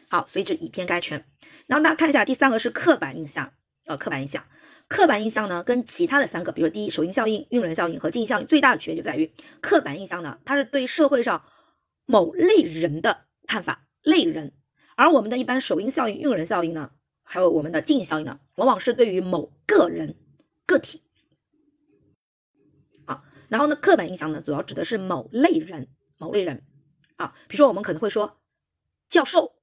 [0.10, 1.26] 好，所以是以偏概全。
[1.65, 3.52] 然后大家看一下，第三个是刻板印象，
[3.88, 4.46] 呃，刻板印象，
[4.94, 11.44] 刻板印象呢跟其他的三个，比如第一首因效应、晕人效应和记忆效应，最大的区别就在于刻板印象呢，它是对社会上
[12.06, 14.54] 某类人的看法，类人，
[14.96, 16.92] 而我们的一般首因效应、晕人效应呢。
[17.24, 20.16] 还有我们的记忆效应呢，往往是对于某个人、
[20.68, 21.02] 个体
[23.06, 25.88] 啊，然后呢，刻板印象呢，主要指的是某类人、
[26.20, 26.62] 某类人
[27.16, 28.38] 啊，比如说我们可能会说
[29.10, 29.56] 教授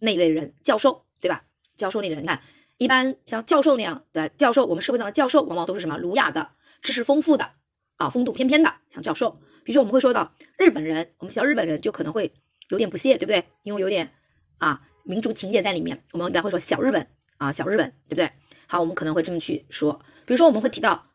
[0.00, 1.44] 那类人，教授对吧？
[1.76, 2.42] 教授那类人，你看，
[2.84, 6.50] 一般像教授那样的教授，我们社会上的教授往往都是什么儒雅的、
[6.82, 7.52] 知识丰富的
[7.96, 9.40] 啊，风度翩翩的，像教授。
[9.64, 12.34] 比如说我们会说到日本人，我们提到日本人就可能会
[12.68, 13.44] 有点不屑，对不对？
[13.62, 14.10] 因为有点
[14.58, 14.82] 啊。
[15.06, 18.30] 民族情节在里面，我们一般会说小日本啊，小日本，对不对？
[18.66, 20.00] 好，我们可能会这么去说。
[20.26, 21.06] 比如说，我们会提到，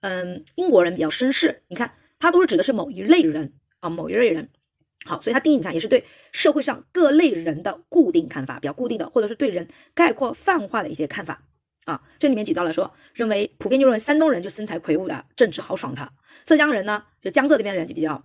[0.00, 4.50] 嗯，英国人比较绅士，你看，他都是指的是某一类人啊，某一类人。
[5.04, 11.44] 好，所以它定义上也是对社会上各类人的固定看法，比较固定的，或者是对人概括泛化的一些看法
[11.84, 12.02] 啊。
[12.18, 16.08] 这里面举到了说，认为普遍就认为山东人就身材魁梧的，正直豪爽的；
[16.44, 18.24] 浙江人呢，就江浙这边的人就比较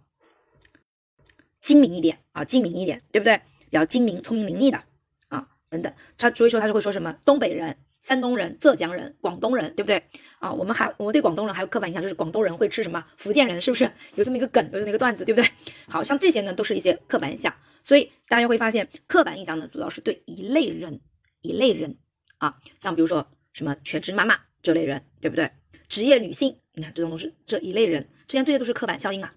[1.61, 3.41] 精明一点啊，精明一点，对不对？
[3.69, 4.83] 比较精明、聪明伶俐的
[5.27, 5.47] 啊。
[5.69, 10.03] 等等，他所以说他就会说什么东北人、山东人、浙江人、广东人，对不对
[10.39, 10.51] 啊？
[10.51, 13.05] 我们还我们对广东人还有刻板印象，就是广东人会吃什么？
[13.17, 15.49] 福建人是不是有这么一个梗，有这么一个段子，对不对？
[15.87, 20.99] 好像这些呢都是一些刻板印象，所以大家会发现刻板印象呢主要是对一类人、
[21.41, 21.97] 一类人
[22.37, 25.51] 啊，像比如说什么全职妈妈这类人，对不对？
[25.87, 29.33] 职业女性，你看这种都是这一类人，实际上这些都是刻板效应啊，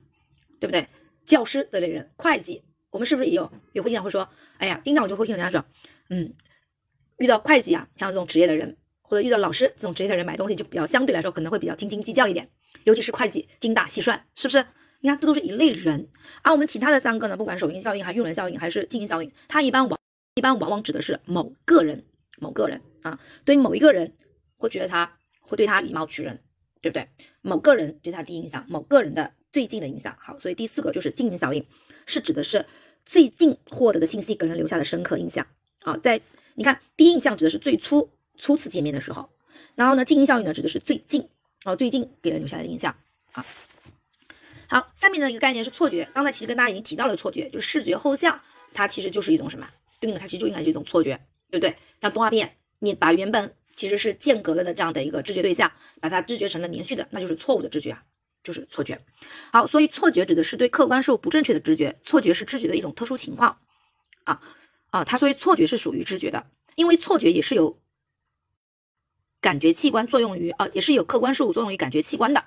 [0.58, 0.88] 对不对？
[1.24, 5.64] 教师这类人，会计，我们是不是也有也会经常会说，哎呀，经常我就会听人家说。
[6.08, 6.34] 嗯，
[7.18, 12.48] 遇到会计啊，像这种职业的人，或者遇到老师这种职业的人买东西就比较相对来说可能会比较斤斤计较一点，
[12.84, 14.66] 尤其是会计精打细算，是不是？
[15.00, 16.08] 你看这都是一类人，
[16.42, 20.00] 而我们其他的三个呢，不管首因效应、还是晕人效应，还是记忆效应，它一般往
[20.34, 22.04] 一般往往指的是某个人，
[22.38, 24.14] 某个人啊，对于某一个人
[24.56, 26.40] 会觉得他会对他以貌取人，
[26.80, 27.08] 对不对？
[27.42, 30.16] 某个人对他第一印象，某个人的最近的印象。
[30.18, 31.64] 好，所以第四个就是近因效应，
[32.06, 32.66] 是指的是
[33.04, 35.46] 最近获得的信息给人留下的深刻印象。
[35.80, 36.20] 啊，在
[36.56, 39.28] 你看，第一印象指的是最初初次见面的时候，
[39.74, 41.28] 然后呢，近因效应呢指的是最近
[41.64, 42.96] 啊，最近给人留下来的印象
[43.32, 43.44] 啊。
[44.68, 48.40] 好，下面的一个概念是错觉，刚才其实跟大家已经提到了错觉，就是视觉后像，
[48.72, 49.68] 它其实就是一种什么？
[50.00, 51.76] 对应的它其实就应该是一种错觉，对不对？
[52.00, 58.02] 像动画片，你把原本其实是间隔了的这样的一个知觉对象，把它知觉成了连续的，那就是错误的知觉啊，
[58.42, 59.04] 就是错觉。
[59.52, 63.58] 好，所以错觉指的是对客观事物不正确的知觉，错觉是知觉的一种特殊情况
[64.24, 64.40] 啊。
[64.90, 67.78] 啊，它所以错觉是属于知觉的，因为错觉也是有
[69.40, 72.44] 感觉器官作用于啊，也是有客观事物作用于感觉器官的，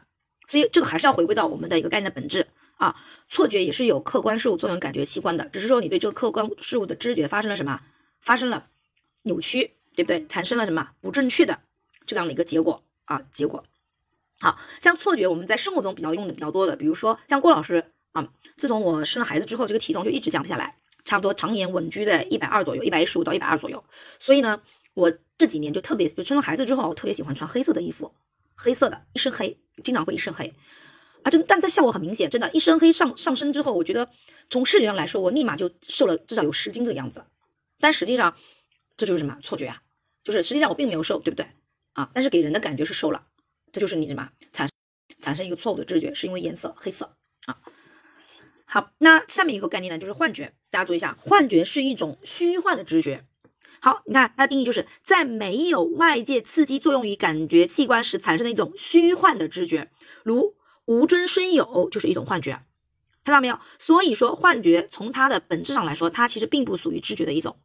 [0.47, 2.47] 所以这个还是要回归到我们的一个概念的本质
[2.77, 2.95] 啊，
[3.27, 7.81] 错觉也是有客观事物作用感觉器官的，只是说你对这个客观事物的知觉发生了什么，
[8.21, 8.67] 发生了
[9.21, 10.25] 扭曲，对不对？
[10.27, 11.59] 产生了什么不正确的
[12.07, 13.65] 这样的一个结果啊，结果。
[14.41, 20.77] 好像错觉我们在生活中比较用的比较多的，比如说像郭老师啊，自从我生了孩子之后，这个体重就一直降不下来。
[21.09, 23.83] 差不多常年稳居在一百二左右，一百一十五到一百二左右。
[24.19, 24.61] 所以呢，
[24.93, 28.13] 我这几年就特别，就生了孩子之后，我特别喜欢穿黑色的衣服，
[28.55, 30.53] 黑色的，一身黑，经常会一身黑。
[31.23, 34.11] 啊，真，但它效果很明显，真的，一身黑上上身之后，我觉得
[34.51, 37.25] 从视觉上来说，我立马就瘦了至少有十斤这个样子。
[37.79, 38.37] 但实际上
[38.97, 39.81] 这就是什么错觉啊？
[40.23, 41.47] 就是实际上我并没有瘦，对不对
[41.93, 42.11] 啊？
[42.13, 43.25] 但是给人的感觉是瘦了，
[43.71, 44.69] 这就是你什么产
[45.19, 47.15] 产生一个错误的知觉，是因为颜色黑色
[47.47, 47.57] 啊。
[48.65, 53.25] 好，那下面一个概念呢，就是幻觉，大家注意一下，幻觉是一种虚幻的知觉。
[53.81, 59.89] 好，你看它的定义就是在没有外界刺激作用于感觉器官时产生的一种虚幻的知觉，
[60.23, 60.55] 如
[60.85, 62.61] 无中生有就是一种幻觉，
[63.23, 63.59] 看到没有？
[63.79, 67.57] 所以说幻觉从它的本质上来说，它其实并不属于知觉的一种，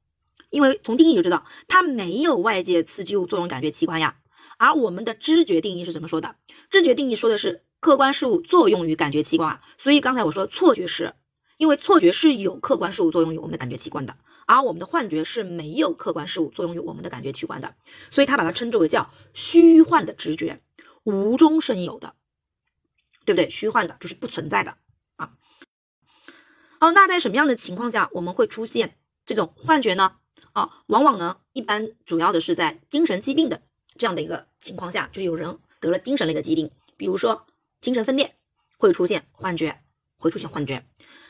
[0.50, 4.16] 因为从定义就知道它没有外界刺激物作用感觉器官呀。
[4.56, 6.36] 而我们的知觉定义是怎么说的？
[6.70, 11.14] 知觉定义说的是客观事物作用于感觉器官，所以刚才我说错觉是
[11.56, 14.16] 因为错觉是有客观事物作用于我们的感觉器官的。
[14.46, 17.74] 而我们的幻觉是没有客观事物作用于我们的感觉器官的，
[18.10, 20.60] 所以他把它称之为叫虚幻的直觉，
[21.02, 22.14] 无中生有的，
[23.24, 23.48] 对不对？
[23.48, 24.76] 虚幻的就是不存在的
[25.16, 25.32] 啊。
[26.78, 30.16] 好，那在什么样的情况下我们会出现这种幻觉呢？
[30.52, 33.62] 啊，往往呢，一般主要的是在精神疾病的
[33.96, 37.46] 这样的一个情况下，就是有人得了精神类的疾病，比如说
[37.80, 38.34] 精神分裂，
[38.76, 39.80] 会出现幻觉，
[40.18, 40.84] 会出现幻觉。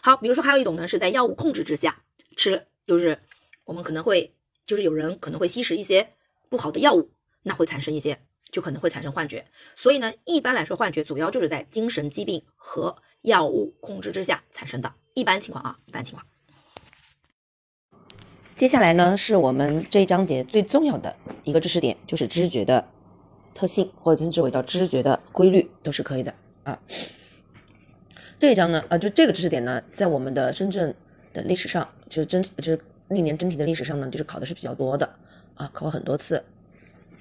[0.04, 2.02] 好，比如说还有一种呢，是在药物控制之下
[2.36, 2.66] 吃。
[2.86, 3.20] 就是
[3.64, 4.34] 我们可能会，
[4.66, 6.10] 就是有人可能会吸食一些
[6.50, 7.08] 不好的药物，
[7.42, 8.20] 那会产生一些，
[8.52, 9.46] 就可能会产生幻觉。
[9.76, 14.92] 所以呢，一般来说，幻觉主要就是在精神疾病和药物控制之下产生的。
[15.14, 16.26] 一般情况啊，一般情况。
[18.56, 22.86] 接下来呢，是我们这一章节最重要的一个知识点，就是知觉的
[23.54, 26.78] 特性，或者称之为叫知觉的规律，都是可以的啊。
[28.38, 30.94] 这一章呢，啊，就这个知识点呢，在我们的深圳。
[31.34, 35.16] 的历史上，就是真就是历年真题的历史上呢，就是考的是比较多的
[35.56, 36.44] 啊，考过很多次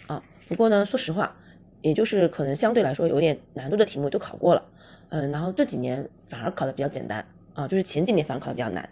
[0.05, 0.21] 啊。
[0.47, 1.35] 不过呢，说实话，
[1.81, 4.69] 也就是可能相对来说有点难度的题目都考过了，
[5.09, 8.87] 嗯，然后这几年反而考的比较简单啊，就是前几年反而考的比较难，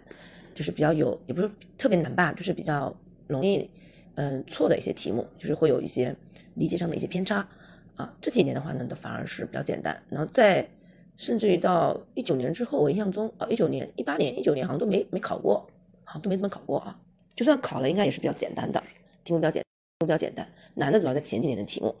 [0.56, 2.96] 就是比较有也不是特别难吧，就是比较
[3.28, 3.70] 容易
[4.16, 6.16] 嗯错的一些题目，就是会有一些
[6.54, 7.46] 理解上的一些偏差
[7.94, 8.12] 啊。
[8.20, 10.68] 这几年的话呢，都反而是比较简单，然后在。
[11.16, 15.68] 甚至于到一九年之后，我印象中啊，一九年、一八年、一九年好像都没没考过，
[16.04, 16.98] 好像都没怎么考过啊。
[17.36, 18.82] 就算考了，应该也是比较简单的
[19.24, 19.64] 题目，比较简，
[19.98, 20.46] 都比较简单。
[20.74, 21.94] 难的主要在前几年的题目。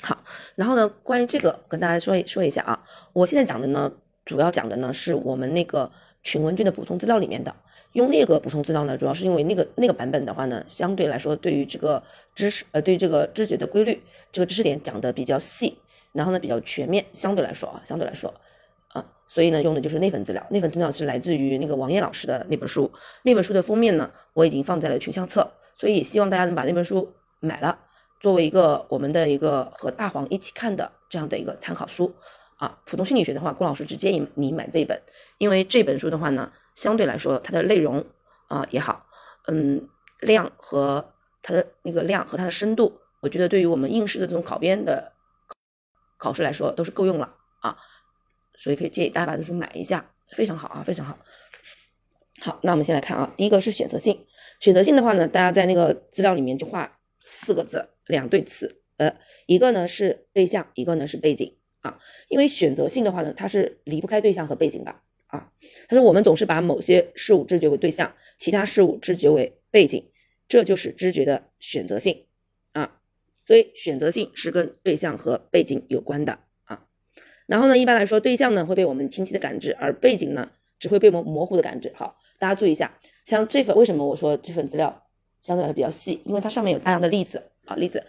[0.00, 3.92] 好，然后呢，关于这个跟大家说一说一下啊，我现在讲的呢，
[4.24, 5.90] 主要讲的呢是我们那个
[6.22, 7.54] 群文卷的补充资料里面的。
[7.92, 12.02] 用那个补充资料呢，主要是因为那个那个版本的话呢，相对来说对于这个
[12.34, 14.02] 知识呃，对这个知觉的规律
[14.32, 15.78] 这个知识点讲的比较细。
[16.14, 18.32] 然后呢，比较全面，相对来说啊，相对来说，
[18.92, 20.46] 啊，所以呢，用的就是那份资料。
[20.48, 22.92] 那份资料是来自于那个王烨老师的那本书。
[23.24, 27.80] 那本书的封面呢，我已经放在了群相册，所以希望大家能把那本书买了，
[28.20, 32.14] 作为一个我们的一个和大黄一起看的这样的一个参考书
[32.58, 32.78] 啊。
[32.86, 35.02] 普通心理学的话，郭老师只建议你买这一本，
[35.38, 38.04] 因为这本书的话呢，相对来说它的内容
[38.46, 39.04] 啊也好，
[39.48, 39.88] 嗯，
[40.20, 45.10] 量和它的那个量和它的深度，我觉得对于我们应试的这种考编的。
[46.16, 47.76] 考试来说都是够用了啊，
[48.56, 51.18] 所以可以建议大家把这书买一下，非常好啊，非常好。
[52.40, 54.26] 好，那我们先来看啊，第一个是选择性。
[54.60, 61.98] 选择性的话呢，大家在那个资料里面就画四个字，两对词，呃，一个呢是对象，一个呢是背景啊。
[62.28, 64.94] 因为选择性的话呢，它是离不开对象和背景的
[65.26, 65.52] 啊。
[65.88, 70.10] 他说我们总是把某些事物知觉为对象，其他事物知觉为背景，
[70.48, 72.23] 这就是知觉的选择性。
[73.46, 76.86] 所以选择性是跟对象和背景有关的啊，
[77.46, 81.92] 然后呢，一般来说，对象呢会被我们清晰的感知，而背景呢只会被我们模糊的感知。
[81.94, 85.06] 好，大家注意一下，像这份为什么我说这份资料
[85.42, 88.04] 相对来说比较细，因为它上面有大量的例子啊，例子。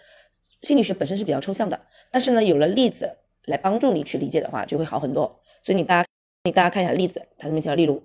[0.62, 5.42] 心理学本身是比较抽象的，但是呢，有了例子来帮助你去理解的话，就会好很多。
[5.64, 6.10] 所以你大家，
[6.46, 8.02] 你大家看一下例子，它这边提到，例如，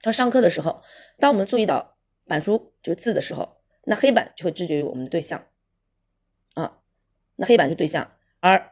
[0.00, 0.82] 他上课的时候，
[1.18, 5.44] 当我们注意到板书这个字的时候，那黑板就会知觉于我们的对象。
[7.36, 8.70] 那黑板是对象，而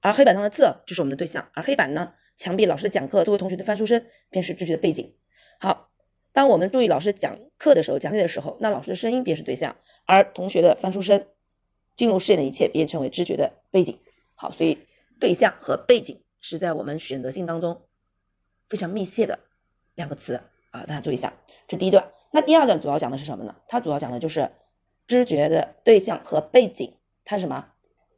[0.00, 5.14] 而黑板上的字就是我们的对象，而黑板呢，墙壁老师的讲课，作为同学的翻书声便是知觉的背景。
[5.58, 5.90] 好，
[6.32, 11.26] 当我们注意老师讲课的时候，讲解的时候，那老师的声音便是对象，而同学的翻书声
[11.94, 13.98] 进入视野的一切便成为知觉的背景。
[14.34, 14.78] 好，所以
[15.20, 17.82] 对象和背景是在我们选择性当中
[18.68, 19.38] 非常密切的
[19.94, 21.34] 两个词啊，大家注意一下。
[21.68, 23.56] 这第一段，那第二段主要讲的是什么呢？
[23.68, 24.50] 它主要讲的就是。
[25.08, 27.66] 知觉的对象和背景，它是什么？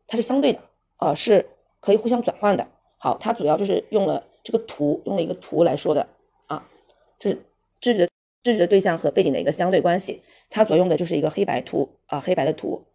[0.07, 0.61] 它是相对的，
[0.99, 1.47] 呃，是
[1.81, 2.69] 可以互相转换的。
[2.99, 6.07] 好，它主要就是用了这个图，用了一个图来说的
[6.47, 6.65] 啊，
[7.19, 7.43] 就是
[7.81, 8.09] 知觉
[8.45, 10.23] 知觉的对象和背景的一个相对关系。
[10.51, 12.87] 它所用的就是一个黑白图啊，黑白的图。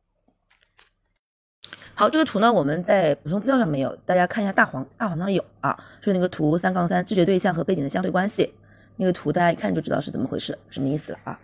[1.95, 8.53] 好，这个图呢，我们在补充资料上没有，大家看一下大黄，大黄上有啊，就是那个图三杠三，知觉对象和背景的相对关系。
[8.95, 11.39] 那个图大家一看就知道是怎么回事，什么意思了啊？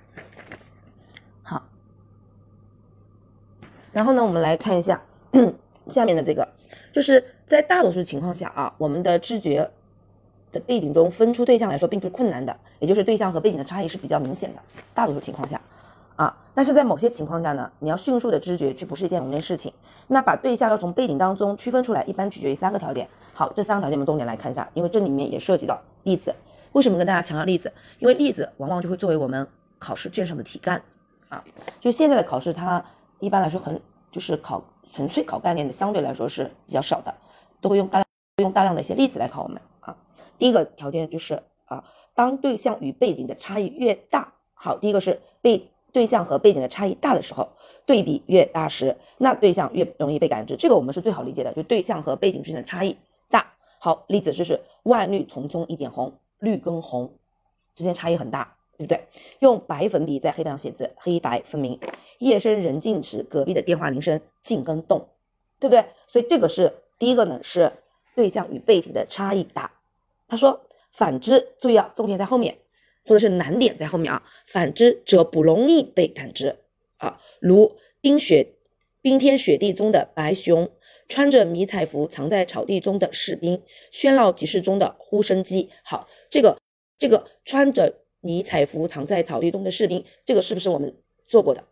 [3.91, 5.01] 然后呢，我们来看一下
[5.87, 6.47] 下面的这个，
[6.91, 9.69] 就是在大多数情况下啊，我们的知觉
[10.51, 14.61] 的背景中分出对象来说并不是困难的，也就是对象和背景的差异是比较明显的。
[14.93, 15.59] 大多数情况下
[16.15, 19.73] 啊，但是在某些情况下呢，你要迅速的知觉却不是一件容易的事情。
[20.07, 23.07] 那把对象要从背景当中区分出来，一般取决于三个条件。
[23.33, 26.35] 好，这三个条件我们重点来看一下，因为这里面也涉及到例子。
[26.73, 27.71] 为什么跟大家强调例子？
[27.99, 29.47] 因为例子往往就会作为我们
[29.77, 30.81] 考试卷上的题干
[31.29, 31.43] 啊。
[31.79, 32.83] 就现在的考试，它
[33.19, 37.13] 一般来说很就是考纯粹考概念的，相对来说是比较少的，
[37.61, 38.05] 都会用大量
[38.37, 39.95] 用大量的一些例子来考我们啊。
[40.37, 47.49] 第一个条件就是啊，当对象与背景的差异越大，好，第一个是被对象和背景的差异大的时候，
[47.85, 50.55] 对比越大时，那对象越容易被感知。
[50.55, 52.97] 这个我们是最好理解的，就对象和背景之间的差异
[53.29, 53.53] 大。
[53.79, 56.13] 好，例子就是万绿丛中一点红。
[56.39, 57.15] 绿跟红
[57.75, 59.07] 之间差异很大，对不对？
[59.39, 61.77] 用白粉笔在黑板上写字，黑白分明。
[62.17, 65.09] 夜深人静时，隔壁的电话铃声静跟动，
[65.59, 65.85] 对不对？
[66.07, 67.73] 所以这个是第一个呢，是
[68.15, 69.73] 对象与背景的差异大。
[70.29, 70.61] 他说，
[70.93, 72.59] 反之，注意啊，重点在后面，
[73.05, 74.23] 或者是难点在后面啊。
[74.47, 76.55] 反之则不容易被感知
[76.97, 78.53] 啊，如冰雪
[79.01, 80.71] 冰天雪地中的白熊。
[81.11, 85.71] 穿着迷彩服藏在草地中的士兵，喧闹集市中的呼声机。
[85.81, 86.59] 好，这个
[86.99, 91.65] 这个穿着迷彩服藏在草地中的士兵，这个是不是我们做过的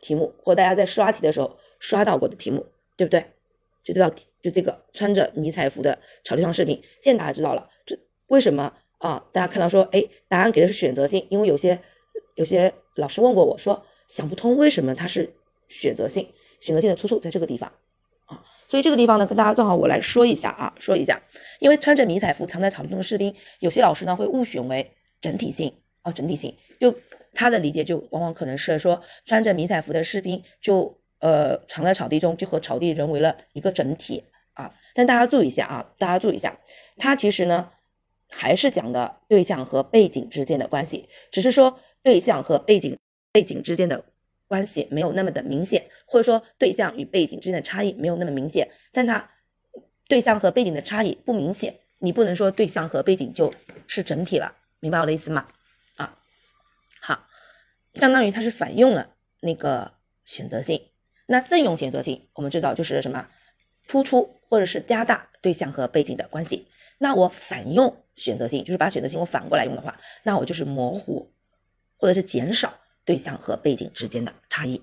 [0.00, 3.24] 题目，或大家在刷题的时候刷到过的题目，对不对？
[3.84, 9.24] 就这道题，就这个穿着迷彩服的草地上士兵，现在大家知道了，这为什么啊？
[9.32, 11.80] 大家看到说，哎，答案给的是选择性，因为有些
[12.34, 15.34] 有些老师问过我说，想不通为什么它是
[15.68, 16.28] 选择性，
[16.60, 17.72] 选择性的出处在这个地方
[18.26, 18.44] 啊。
[18.66, 21.22] 所以这个地方呢，跟大家正好我来说一下啊，说一下，
[21.58, 26.94] 因为穿着迷彩服藏在草地中的士兵，有些老师呢会误选为整体性哦，整体性，就
[27.34, 34.74] 他的理解就往往可能是说，穿着迷彩服的士兵就呃藏在草地中，就和草地人为了一个整体啊。
[34.94, 36.58] 但大家注意一下啊，大家注意一下，
[36.96, 37.70] 他其实呢
[38.28, 42.98] 还是讲的对象和背景之间的关系，只是说对象和背景
[43.32, 44.04] 背景之间的。
[44.48, 49.28] 关系没有那么的明显，或者说对象与背景之间的差异没有那么明显，但它
[50.06, 53.52] 对象和背景的差异不明显，你不能说对象和背景就
[53.86, 55.48] 是整体了，明白我的意思吗？
[57.94, 59.92] 相当于它是反用了那个
[60.24, 60.82] 选择性，
[61.26, 63.28] 那正用选择性，我们知道就是什么，
[63.86, 71.32] 突出或者是加大对象和背景的关系，那我反用选择性，就是把选择性我反过来用的话，那我就是模糊
[71.96, 72.74] 或者是减少。
[73.04, 74.82] 对象和背景之间的差异，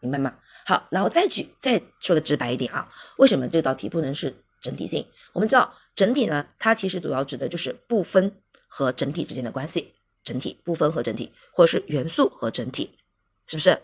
[0.00, 0.38] 明白吗？
[0.64, 5.06] 好，然后再举再说的直白一点啊，为什么这道题不能是整体性？
[5.34, 12.98] 我们知道整体呢，它其实主要指的就是部分和整体之间的关系，整体、部分和整体，或是元素和整体，
[13.46, 13.82] 是不是？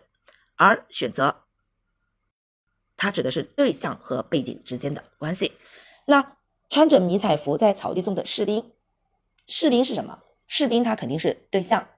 [0.57, 1.43] 而选择
[2.97, 5.53] 它指的是对象和背景之间的关系。
[6.07, 6.37] 那
[6.71, 8.73] 穿着迷彩服在草地中的士兵，
[9.47, 10.21] 士兵是什么？
[10.47, 11.89] 士兵他肯定是对象，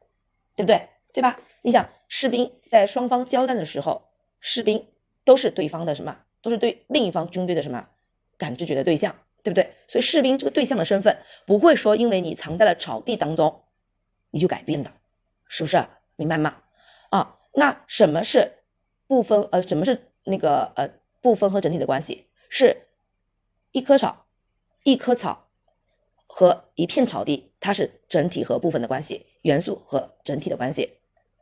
[0.56, 0.88] 对不对？
[1.12, 1.40] 对吧？
[1.62, 4.08] 你想，士兵在双方交战的时候，
[4.40, 4.86] 士兵
[5.24, 6.18] 都是对方的什么？
[6.40, 7.88] 都是对另一方军队的什么
[8.36, 9.74] 感知觉的对象，对不对？
[9.88, 13.64] 所以士兵这个对象的身份不会说因为你藏在了草地当中，
[14.30, 14.92] 你就改变的，
[15.48, 15.86] 是不是？
[16.16, 16.56] 明白吗？
[17.10, 18.52] 啊，那什么是
[19.06, 19.48] 部分？
[19.52, 20.90] 呃，什么是那个呃
[21.22, 22.26] 部分和整体的关系？
[22.50, 22.88] 是
[23.72, 24.26] 一棵草，
[24.82, 25.48] 一棵草
[26.26, 30.98] 和一片草地，它是整体和部分的关系，元素和整体的关系。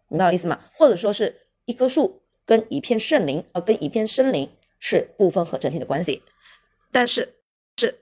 [0.09, 0.61] 明白我意思吗？
[0.75, 6.23] 或者说是一棵树跟一片森林，呃，跟一片森林是部分和整体的关系。
[6.93, 7.37] 但是，
[7.77, 8.01] 是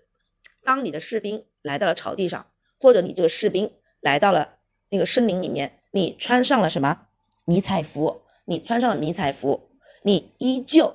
[0.62, 4.58] 当你的士兵来到了草地上，或者你这个士兵来到了
[4.94, 7.08] 那个森林里面，你穿上了什么
[7.44, 8.22] 迷彩服？
[8.44, 9.68] 你穿上了迷彩服，
[10.04, 10.94] 你依旧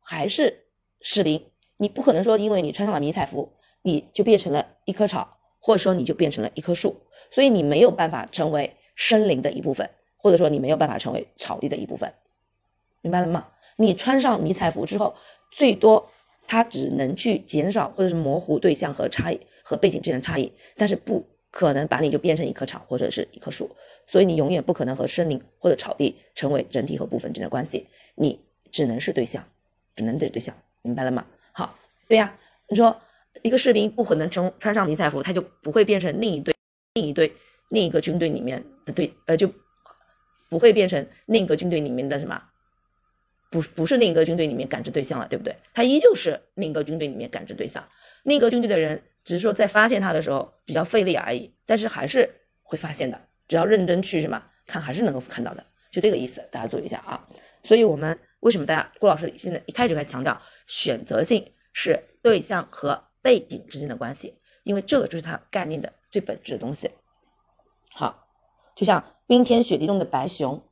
[0.00, 0.66] 还是
[1.00, 1.44] 士兵。
[1.76, 7.00] 你不可能说，因为你穿上了迷彩服，你就变成了一棵草，或者说你就变成了一棵树，
[7.32, 9.90] 所以你没有办法成为森林的一部分。
[10.16, 12.12] 或者说你没有办法成为草地的一部分，
[13.00, 13.48] 明白了吗？
[13.76, 15.16] 你穿上迷彩服之后，
[15.50, 16.08] 最多
[16.46, 23.76] 它只能去减少或者是模糊对象和差异和背景之间的差异，但是不可能把你就变成一棵草或者是一棵树，
[24.06, 28.40] 所以你永远不可能和森林或者草地成为整体和部分之间的关系，你
[28.70, 29.44] 只能是对象，
[29.96, 31.26] 只能对对象，明白了吗？
[31.52, 31.78] 好，
[32.08, 32.38] 对呀，
[32.68, 33.00] 你说
[33.42, 36.54] 一个士兵不可能从穿上迷彩服，他就不会变成另一队
[36.94, 37.32] 另一队
[37.68, 39.52] 另一个军队里面的队呃就。
[40.48, 42.42] 不会变成另一个军队里面的什么，
[43.52, 45.54] 不不是另一个军队里面感知对象了，对不对？
[45.74, 47.88] 他依旧是另一个军队里面感知对象，
[48.24, 57.28] 另一个军队的人只是说在发现它的时候比较费力而已，但是还是会发现的，只要认真去什么看，还是能够看到的，就这个意思，大家注意一下啊。
[57.62, 64.38] 所以我们为什么大家郭老师现在一开始就开始强调选择性是对象和背景之间的关系？
[64.62, 66.90] 因为这个就是它概念的最本质的东西。
[67.92, 68.26] 好，
[68.74, 70.62] 就像冰天雪地中的白熊，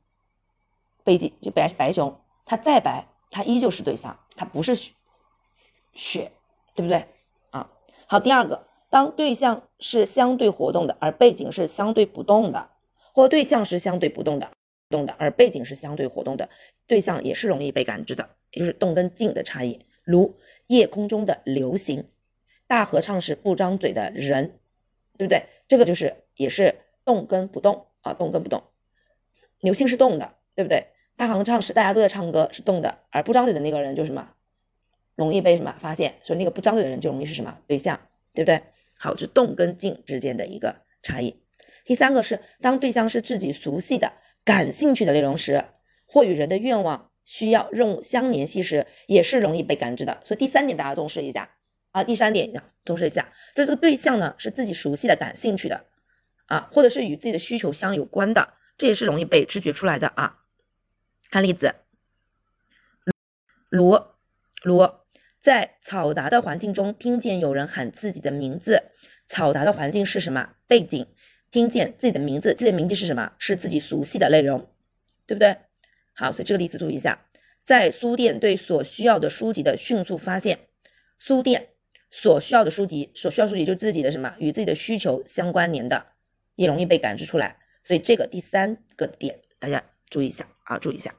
[1.03, 4.93] 背景就白白熊，它再白，它依旧是对象，它不是雪，
[5.93, 6.31] 雪，
[6.73, 7.07] 对不对？
[8.11, 12.71] 好，第二个，当对象是相对活动的，而背景是相对不动的，
[13.13, 14.49] 或对象是相对不动的，
[14.89, 16.49] 动的，而背景是相对活动的，
[16.87, 19.85] 对象也是容易被感知的，也就是动跟静的差异。
[20.03, 22.09] 如夜空中的流星，
[22.65, 24.57] 大合唱时不张嘴的人，
[25.15, 25.43] 对不对？
[25.67, 28.63] 这个就是也是动跟不动啊，动跟不动。
[29.59, 30.87] 流星是动的，对不对？
[31.15, 34.31] 大合唱时大家都在唱歌是动的，而不张嘴的那个人就是什么，
[35.19, 36.15] 容易被什么发现？
[36.23, 37.99] 所以那个不张嘴的人就容易是什么对象，
[38.33, 38.63] 对不对？
[38.97, 41.43] 好，是动跟静之间的一个差异。
[41.83, 44.13] 第三个是当对象是自己熟悉的、
[44.45, 45.65] 感兴趣的内容时，
[46.05, 50.21] 或与人的愿望、需要、任务相联系时，也是容易被感知的。
[50.23, 51.49] 所以第三点大家重视一下
[51.91, 52.05] 啊。
[52.05, 55.85] 第三点要重视一下，就是这个对象呢是自己熟悉的、感兴趣的
[56.45, 60.39] 啊，或者是与自己的需求相有关的，这也是容易被知觉出来的啊。
[61.29, 61.75] 看例子，
[63.69, 63.99] 如
[64.63, 64.89] 如
[65.41, 68.83] 在嘈杂的环境中听见有人喊自己的名字，
[69.27, 71.07] 嘈杂的环境是什么背景？
[71.51, 73.31] 听见自己的名字，自己的名字是什么？
[73.39, 74.69] 是自己熟悉的内容，
[75.25, 75.57] 对不对？
[76.13, 77.25] 好，所以这个例子注意一下，
[77.63, 80.59] 在书店对所需要的书籍的迅速发现，
[81.17, 81.69] 书店
[82.11, 86.05] 所需要的书籍，所需要书籍就自己的什么与自己的需求相关联的，
[86.55, 87.57] 也容易被感知出来。
[87.83, 91.15] 所以这个第三个点大家注意一下啊，注意一下。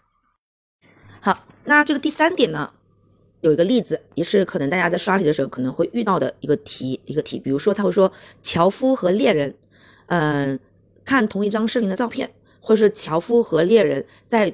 [1.21, 2.73] 好，那这个第三点呢，
[3.41, 8.11] 有一个例子，也是可能大家在刷题的时候可能会遇到的一个题，一个题，比如说他会说
[8.43, 9.55] 樵夫和猎人。
[10.07, 10.59] 嗯，
[11.05, 12.29] 看同一张森林的照片，
[12.61, 14.53] 或者是樵夫和猎人在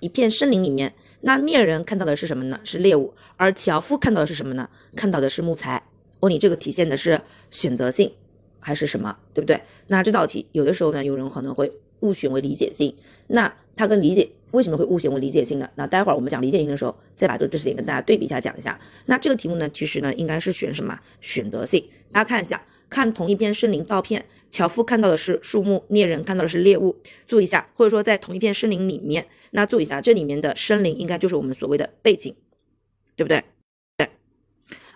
[0.00, 2.58] 一片森林里面，那猎人看到的是什么呢？
[2.64, 4.68] 是猎物，而樵夫看到的是什么呢？
[4.96, 5.82] 看到的是木材。
[6.20, 7.20] 问你这个体现的是
[7.52, 8.10] 选择性
[8.58, 9.16] 还是什么？
[9.32, 9.60] 对不对？
[9.86, 12.96] 那这道题有的时候呢，有人可能会误选为理解性。
[13.28, 15.68] 那它跟理解为什么会误选为理解性呢？
[15.74, 18.78] 那待会儿我们讲理解性的时候，再把这个知识点跟大家对比一下讲一下。
[19.06, 20.98] 那这个题目呢，其实呢应该是选什么？
[21.20, 21.84] 选择性。
[22.12, 24.24] 大家看一下，看同一片森林照片。
[24.48, 26.96] 樵夫看到的是树木，猎人看到的是猎物。
[27.26, 32.34] 注意一下，或者说在同一片森林里面，那注意一下，这里面的森林应该就是我们所谓的背景，
[33.16, 33.42] 对不对？
[33.96, 34.08] 对。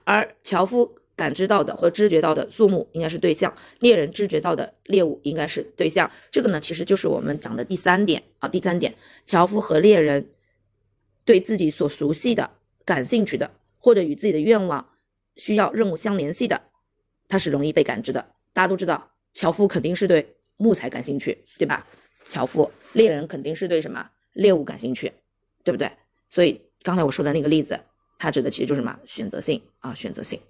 [0.05, 6.11] 而樵夫感知到的或知觉到的树木应该是对象，猎人知觉到的猎物应该是对象。
[6.31, 8.49] 这个呢，其实就是我们讲的第三点啊。
[8.49, 8.95] 第三点，
[9.27, 10.31] 樵夫和猎人
[11.27, 12.53] 对自己所熟悉的、
[12.87, 14.89] 感兴趣的，或者与自己的愿望、
[15.37, 16.63] 需要、任务相联系的，
[17.29, 18.33] 它是容易被感知的。
[18.55, 19.11] 大家都知道。
[19.35, 21.87] 樵夫肯定是对木材感兴趣，对吧？
[22.31, 25.13] 樵夫猎人肯定是对什么猎物感兴趣，
[25.65, 25.93] 对不对？
[26.31, 27.79] 所以刚才我说的那个例子，
[28.19, 30.41] 它指的其实就是什么选择性啊，选择性。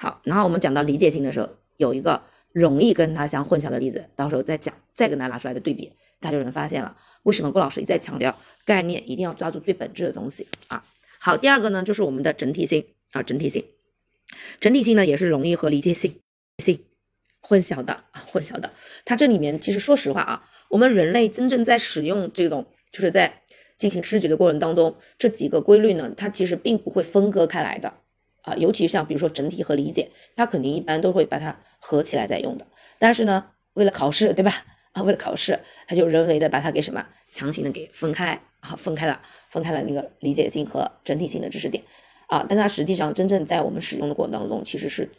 [0.00, 2.22] 好，然后我们讲到理解性的时候，有一个
[2.52, 10.84] 容易跟它相混淆的例子，到时候再讲，再跟大家拿出来的对比，大家就能发现了为什么郭老师一再强调概念一定要抓住最本质的东西啊。
[11.18, 13.64] 好，第二个呢就是我们的整体性啊，整体性，
[14.60, 16.20] 整体性呢也是容易和理解性
[16.58, 16.84] 性。
[17.40, 18.70] 混淆的啊，混淆的。
[19.04, 23.42] 它这里面其实说实话啊，我们人类真正在使用这种，就是在
[23.76, 27.94] 进行知觉的过程当中，这几个规律呢，它其实并不会分割开来的
[28.42, 28.54] 啊。
[28.56, 32.66] 尤其像比如说整体和理解，它肯定一般都会把它合起来在用的。
[32.98, 34.64] 但是呢，为了考试，对吧？
[34.92, 39.20] 啊，为了考试，它就人为的把它给什么强行的给分开啊，分开了，
[39.50, 41.84] 分开了那个理解性和整体性的知识点
[42.26, 42.46] 啊。
[42.48, 45.10] 但它实际上真正在我们使用的过程当中，其实是。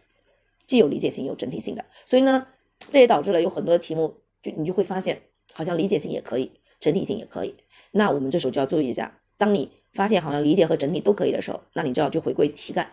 [0.66, 2.46] 既有理解性，有整体性的，所以呢，
[2.92, 7.56] 这也导致了有很多的题目，就你就会发现，好像理解性也可以，整体性也可以。
[7.90, 12.92] 那我们这时候就要注意一下，当你发现好像理解和整体都可以的时候，那你就要去回归题干，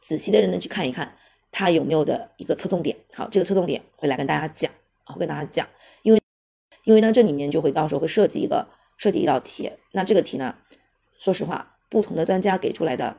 [0.00, 1.16] 仔细的认真去看一看，
[1.52, 2.96] 它有没有的一个侧重点。
[3.12, 4.70] 好，这个侧重点会来跟大家讲，
[5.04, 5.68] 会跟大家讲，
[6.02, 6.20] 因为
[6.84, 10.54] 因为呢，这里面就会到时候会设计一个设计一道题，那这个题呢，
[11.18, 13.16] 说实话，不同的专家给出来的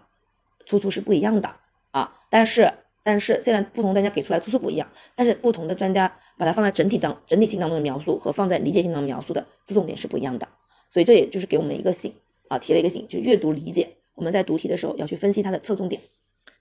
[0.66, 1.56] 出处是不一样的
[1.92, 2.74] 啊，但是。
[3.02, 10.50] 但是虽然不同专家给出来出处不一样，但是不同的专家把它放在整体当整体性当中的描述和放在理解性当中描述的侧重点是不一样的，
[10.92, 12.14] 所以这也就是给我们一个醒
[12.50, 16.02] 啊，提了一个醒，就阅读理解，我们在读题的时候要去分析它的侧重点。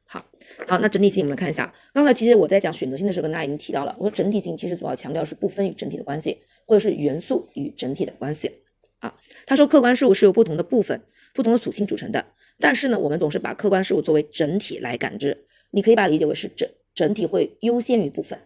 [0.04, 0.24] 好，
[0.66, 8.60] 好，那整体性我们来看一下，刚才其实我在讲选择性的时候跟大家已经提到了，我说整体性其实主要强调是部分与整体的关系，或者是元素与整体的关系
[9.00, 9.16] 啊。
[9.46, 11.02] 他说客观事物是由不同的部分、
[11.34, 12.26] 不同的属性组成的，
[12.58, 15.46] 但是呢，我们总是把客观事物作为整体来感知。
[15.70, 18.38] 你可以把它理解为是整整体会优先于部分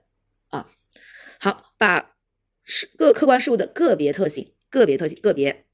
[0.49, 0.68] 啊。
[1.38, 2.14] 好，把
[2.64, 5.64] 是各客观事物的个别特性、个别特性、个别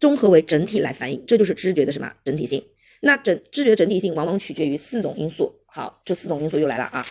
[0.00, 2.64] 综合为整体来反映，这就是知觉的什么整体性。
[3.00, 5.60] 那整知觉整体性往往取决于四种因素。
[5.66, 7.06] 好，这四种因素又来了啊。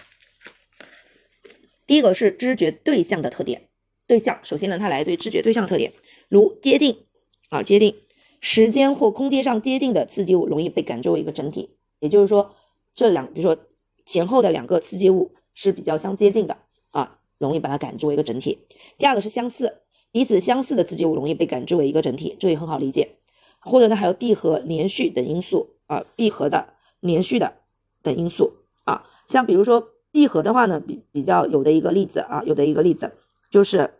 [1.85, 3.67] 第一个是知觉对象的特点，
[4.07, 5.93] 对象首先呢，它来自于知觉对象特点，
[6.29, 7.05] 如接近
[7.49, 7.95] 啊，接近
[8.39, 12.55] 时间或空间上接近的刺激物容易被感知为一个整体，也就是说，
[12.95, 13.65] 这两比如说
[14.05, 16.57] 前后的两个刺激物是比较相接近的
[16.91, 18.59] 啊，容易把它感知为一个整体。
[18.97, 19.81] 第二个是相似，
[20.13, 23.17] 彼此相似的刺激物容易被感知为一个整体，这也很好理解。
[23.59, 26.69] 或者呢，还有闭合、连续等因素啊，闭合的、
[27.01, 27.55] 连续的
[28.01, 28.53] 等因素
[28.85, 29.89] 啊，像比如说。
[30.13, 33.13] 闭合的话呢，比比较有的一个例子啊，有的一个例子
[33.49, 33.95] 就是，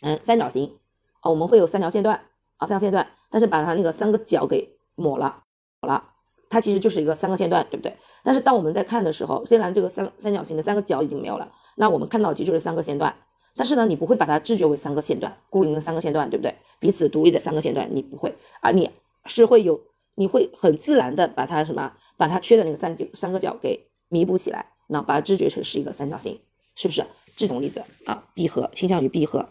[0.00, 0.76] 嗯，三角形
[1.22, 2.20] 啊，我们会有三条线段
[2.56, 5.42] 啊，三条线段，但是把它那个三个角给抹了，
[5.80, 6.04] 抹了，
[6.48, 7.96] 它其实就是一个三个线段，对不对？
[8.22, 13.16] 但是当我们在看的时候，虽然这个三三角形的三个角已经没有了，那我们看到其实就是三个线段，
[13.56, 16.54] 但是呢，你不会把它知觉为三个线段，孤零的三个线段，对不对？
[16.78, 18.90] 彼此独立的三个线段，你不会啊，你
[19.26, 19.80] 是会有，
[20.14, 24.66] 你会很自然的把它什么，把它缺的那个三角三个角给弥补起来。
[24.92, 26.40] 那把它知觉成是一个三角形，
[26.74, 28.24] 是不是这种例子啊？
[28.34, 29.48] 闭合倾向于闭合。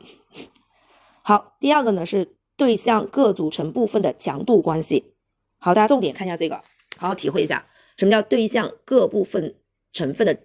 [1.21, 5.13] 好，第二个呢是对象各组成部分的强度关系。
[5.57, 6.57] 好，大家重点看一下这个，
[6.97, 9.55] 好好体会一下什么叫对象各部分
[9.93, 10.37] 成分的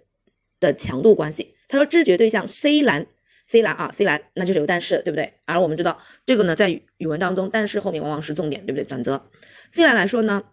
[0.60, 1.56] 的强度关系。
[1.66, 3.08] 他说知觉对象 C 蓝
[3.46, 5.34] ，C 蓝啊，C 蓝，那就是有但是，对不对？
[5.44, 8.84] 而我们知道这个呢，在语文当中，但是后面往往是重点，对不对？
[8.84, 9.30] 转折。
[9.72, 10.44] C 蓝来说呢，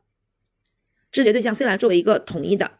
[1.12, 2.72] 知觉对象 C 蓝作为一个统一的。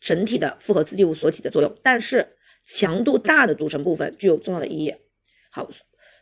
[0.00, 4.94] 整体的复合刺激物所起的作用，但是强度大的组成部分具有重要的意义。
[5.50, 5.70] 好，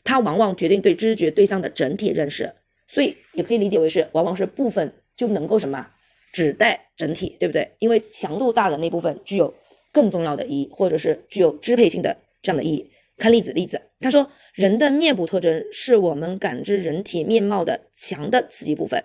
[0.04, 2.54] 它往往决定对知觉对象的整体认识，
[2.86, 5.90] 所以也可以理解为是往往是部分就能够什么
[6.32, 7.72] 指代整体，对不对？
[7.80, 9.52] 因为强度大的那部分具有
[9.92, 12.90] 更重要的意义，或者是具有支配性的这样的意义。
[13.16, 19.04] 看例子，例子，他说人的面部特征是我们感知人体面貌的强的刺激部分。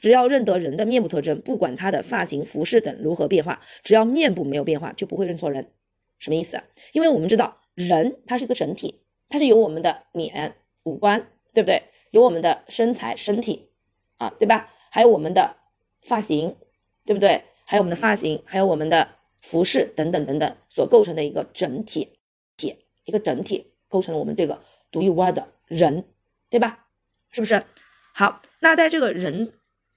[0.00, 5.70] 只要认得人的面部特征，不管他的发型、服饰等如何变化，只要面部没有变化，就不会认错人。
[6.18, 6.62] 什么意思？
[6.92, 10.54] 因为我们知道人他是一个整体，它是由我们的脸、
[10.84, 11.82] 五官，对不对？
[12.10, 13.70] 有我们的身材、身体
[14.18, 14.70] 啊，对吧？
[14.90, 15.56] 还有我们的
[16.02, 16.56] 发型，
[17.04, 17.42] 对不对？
[17.64, 19.08] 还有我们的发型，还有我们的
[19.40, 22.18] 服饰等等等等所构成的一个整体，
[22.56, 26.04] 体一个整体构成了我们这个独一无二的人，
[26.50, 26.86] 对吧？
[27.30, 27.64] 是不是？
[28.12, 29.52] 好，那在这个人。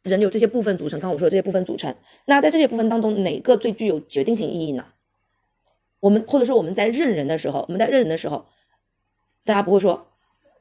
[0.05, 1.95] 人有这些部分组成，刚我说这些部分组成，
[2.25, 4.85] 那在这些部分当中，哪个最具有决定性意义呢？
[5.99, 8.45] 我们或者说我们在认人的时候，我们在认人的时候，
[9.45, 10.11] 大家不会说，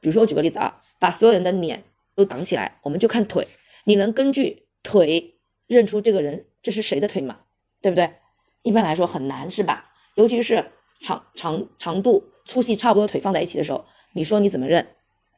[0.01, 1.83] 比如说我举个例子啊，把所有人的脸
[2.15, 3.47] 都挡起来，我们就看腿，
[3.83, 5.35] 你能根据腿
[5.67, 7.41] 认出这个人这是谁的腿吗？
[7.81, 8.15] 对不对？
[8.63, 9.91] 一般来说很难，是吧？
[10.15, 14.87] 尤其是长长长度、粗细差不多腿放在一起的时候，你说你怎么认？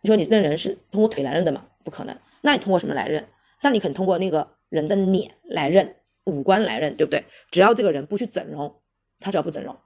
[0.02, 1.66] 你说你认人是通过腿来认的吗？
[1.84, 3.28] 不可能，那你通过什么来认？
[3.62, 7.26] 那你肯通过那个人的脸来认，五官来认，对不对？
[7.50, 8.80] 只要这个人不去整容，
[9.20, 9.78] 他只要不整容，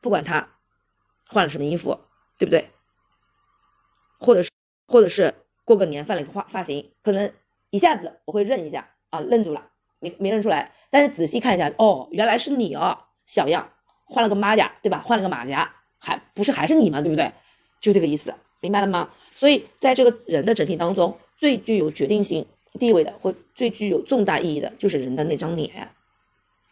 [0.00, 0.48] 不管他
[1.28, 2.00] 换了什么衣服，
[2.38, 2.70] 对不对？
[4.18, 4.50] 或者是
[4.88, 7.32] 或者是过个年换了一个发发型，可能
[7.70, 9.70] 一下子我会认一下啊，愣住了，
[10.00, 10.72] 没没认出来。
[10.90, 13.70] 但是仔细看一下，哦，原来是你哦，小样，
[14.12, 15.02] 换了个马甲，对吧？
[15.04, 17.00] 换了个马甲，还不是还是你吗？
[17.00, 17.32] 对不对？
[17.80, 19.10] 就这个意思，明白了吗？
[19.34, 22.46] 所以在这个人的整体当中，最具有决定性。
[22.80, 25.90] 地位的或最具有重大意义的就是人的那张脸，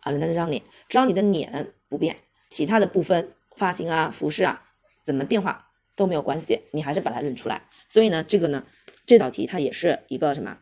[0.00, 2.16] 啊，人的那张脸，只要你的脸不变，
[2.48, 4.62] 其他的部分发型啊、服饰啊
[5.04, 7.68] 怎么变化都没有关系，你还是把它认出来。
[7.90, 8.64] 所以呢，这个呢，
[9.04, 10.56] 这道题它也是一个什么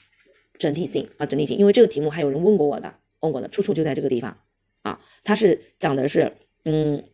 [0.59, 1.57] 整体性啊，整体性。
[1.57, 4.39] 因为这个题目还有人问过我的，问过的，出处就在这个地方
[4.83, 6.37] 啊，它是讲的是
[6.71, 7.09] 嗯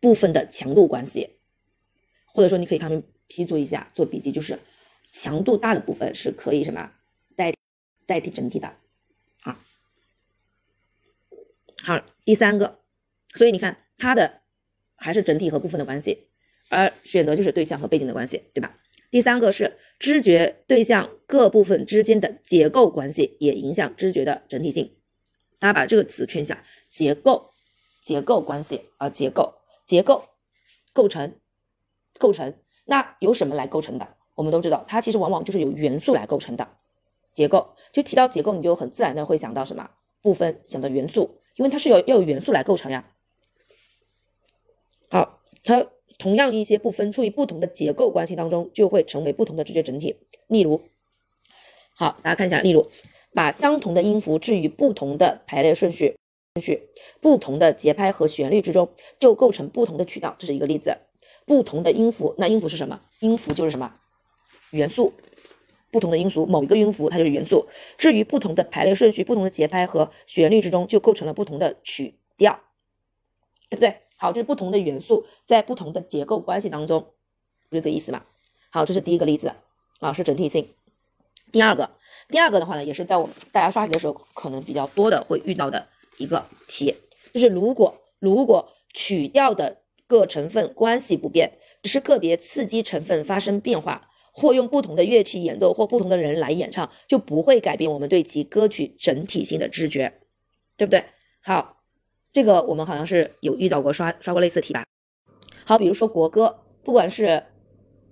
[0.00, 1.36] 部分的强度关系，
[2.24, 4.58] 或者说你可以看批注一下，做笔记，就是
[5.12, 6.92] 强度大的部分是可以什么？
[7.36, 7.52] 代
[8.06, 8.74] 代替整体的，
[9.42, 9.60] 啊，
[11.82, 12.78] 好，第三个，
[13.34, 14.40] 所以你看它的
[14.96, 16.28] 还是整体和部分的关系，
[16.70, 18.76] 而选择就是对象和背景的关系，对吧？
[19.10, 24.94] 第三个是知觉对象各部分之间的结构关系，也影响知觉的整体性。
[25.58, 27.50] 大家把这个词圈一下，结构，
[28.08, 30.24] 结构关系啊，结构，结构
[30.94, 31.38] 构成，
[32.18, 32.54] 构成，
[32.86, 34.08] 那由什么来构成的？
[34.34, 36.68] 我们都知道，它其实往往就是由元素来构成的。
[37.34, 39.90] 结构就提到结构，你就很自然的会想到什么
[40.22, 43.12] 部分，想到元素，因为它是有要有元素来构成呀。
[45.10, 50.16] 好，它同样一些部分处于不同的结构关系当中，就会成为不同的知觉整体。
[50.46, 50.80] 例如，
[51.94, 52.90] 好，大家看一下，例如
[53.34, 56.16] 把相同的音符置于不同的排列顺序、
[56.60, 56.88] 序、
[57.20, 60.36] 不同的节拍和旋律之中，就构成不同的曲调。
[60.38, 60.98] 这是一个例子。
[61.46, 63.00] 不同的音符，那音符是什么？
[63.20, 63.94] 音符就是什么
[64.70, 65.14] 元素？
[65.90, 67.68] 不同的音符，某一个音符它就是元素。
[67.96, 72.60] 至于不同的排列顺序、不同的节拍和旋律之中，就构成了不同的曲调，
[73.70, 74.02] 对不对？
[74.18, 77.06] 好，就是不同的元素在不同的结构关系当中，
[77.70, 78.24] 不是这个意思吗？
[78.68, 79.54] 好，这是第一个例子
[80.00, 80.74] 啊，是整体性。
[81.50, 81.92] 第二个，
[82.28, 85.86] 第二个的话呢，也是在我们大家刷题的时候可能比较多的会遇到的
[86.18, 86.94] 一个题，
[87.32, 100.14] 就是如果如果曲调的各成分关系不变，只是个别刺激成分发生变化，或用不同的乐器演奏或不同的人来演唱，就不会改变我们对其歌曲整体性的知觉，
[100.76, 101.04] 对不对？
[101.40, 101.82] 好，
[102.32, 104.84] 这个我们好像是有遇到过刷刷过类似题吧？
[105.64, 107.44] 好，比如说国歌，不管是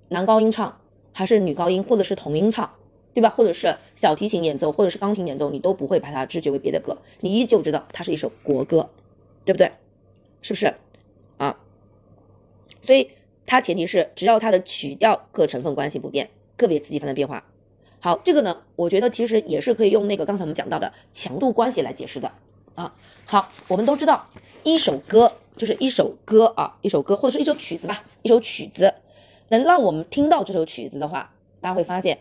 [0.09, 0.81] 男高音唱，
[1.13, 2.75] 还是女高音，或者是童音唱。
[3.17, 3.31] 对吧？
[3.31, 8.91] 或者是小提琴演奏，或者是钢琴演奏，你都不会把它知觉为别的歌，你依旧知道它是一首国歌，
[9.47, 9.73] 对不对？
[10.43, 10.75] 是不是
[11.39, 11.57] 啊？
[12.83, 13.13] 所以
[13.47, 17.45] 它前提是只要它的曲调各成分关系不变，个别刺激发生变化。
[18.01, 22.33] 好，这个呢，我觉得其实也是可以用那个刚才我们讲到的强度关系来解释的
[22.75, 22.95] 啊。
[23.25, 24.29] 好，我们都知道
[24.63, 28.93] 一首歌就是一首歌啊，一首歌或者是一首曲子吧，一首曲子
[29.49, 32.19] 能让我们听到这首曲子的话，大家会发现。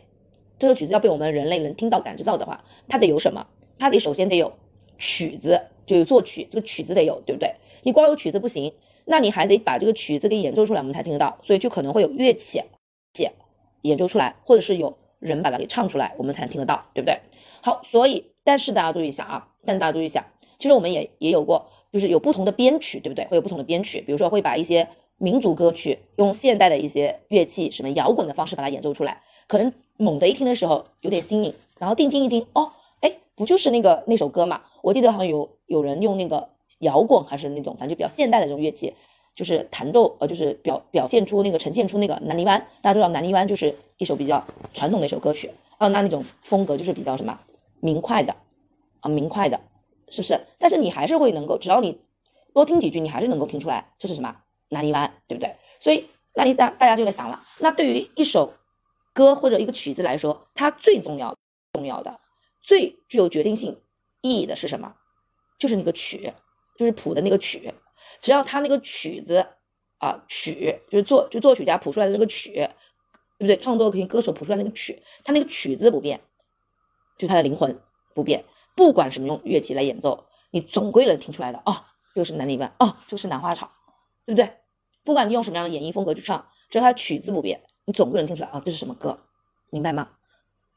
[0.58, 3.48] 这个曲子要被我们人类能听到、感知到的话，它得有什么？
[3.78, 4.54] 它得首先得有
[4.98, 7.56] 曲子，就有作曲，这个曲子得有，对不对？
[7.84, 11.40] 你光有曲子不行，那你还得把这个曲子给演奏出来，我们才听得到。
[11.44, 12.62] 所以就可能会有乐器
[13.20, 13.34] 演
[13.82, 17.20] 演奏出来，或者是有人把它给唱出来，我们才能听得到，对不对？
[17.62, 23.26] 好，所以但是大家注意一下啊，但大家注意一下，其实我们也也有过，就是有不同的编曲，对不对？
[23.26, 24.88] 会有不同的编曲，比如说会把一些
[25.18, 29.74] 民族歌曲用现代的一些乐器，什么摇滚的方式把它演奏出来，可能。
[29.98, 32.72] 猛的一听的时候有点新颖，然后定睛一听，哦，
[33.02, 34.62] 哎，不就是那个那首歌嘛？
[34.82, 38.94] 我记得好像有有人用那个摇滚还是那种，反正就比较现代的这种乐器，
[39.36, 42.68] 就是弹奏，呃，就是表表现出那个呈现出那个南泥湾。
[42.82, 47.40] 大家知道南泥湾就是一首比较传统的一首歌曲，啊，那那种风格就是比较什么
[47.80, 48.36] 明快的，
[49.00, 49.60] 啊，明快的，
[50.10, 50.42] 是不是？
[50.60, 52.00] 但是你还是会能够，只要你
[52.54, 54.36] 多听几句，你还是能够听出来这是什么
[54.70, 55.56] 南泥湾，对不对？
[55.80, 58.54] 所以那你大大家就在想了，那对于一首。
[59.16, 61.36] 歌或者一个曲子来说，它最重要、
[61.74, 62.20] 重要的、
[62.62, 63.82] 最具有决定性
[64.22, 64.96] 意义的是什么？
[65.58, 66.34] 就是那个曲，
[66.78, 67.74] 就是谱的那个曲。
[68.22, 69.48] 只要他那个曲子
[70.00, 72.52] 啊，曲就是作就作曲家谱出来的那个曲，
[73.40, 73.58] 对不对？
[73.58, 76.20] 创作肯定歌手谱出来那个曲，他那个曲子不变，
[77.18, 77.80] 就他的灵魂
[78.14, 78.44] 不变。
[78.76, 81.62] 不管什么用乐器来演奏，你总归能听出来的。
[81.66, 83.72] 哦，就是南泥湾，哦，就是兰花草，
[84.26, 84.58] 对不对？
[85.06, 87.62] 不管你用什么样的演绎风格去唱，只要它曲子不变。
[87.86, 89.20] 你总不能听出来啊，这是什么歌，
[89.70, 90.10] 明白吗？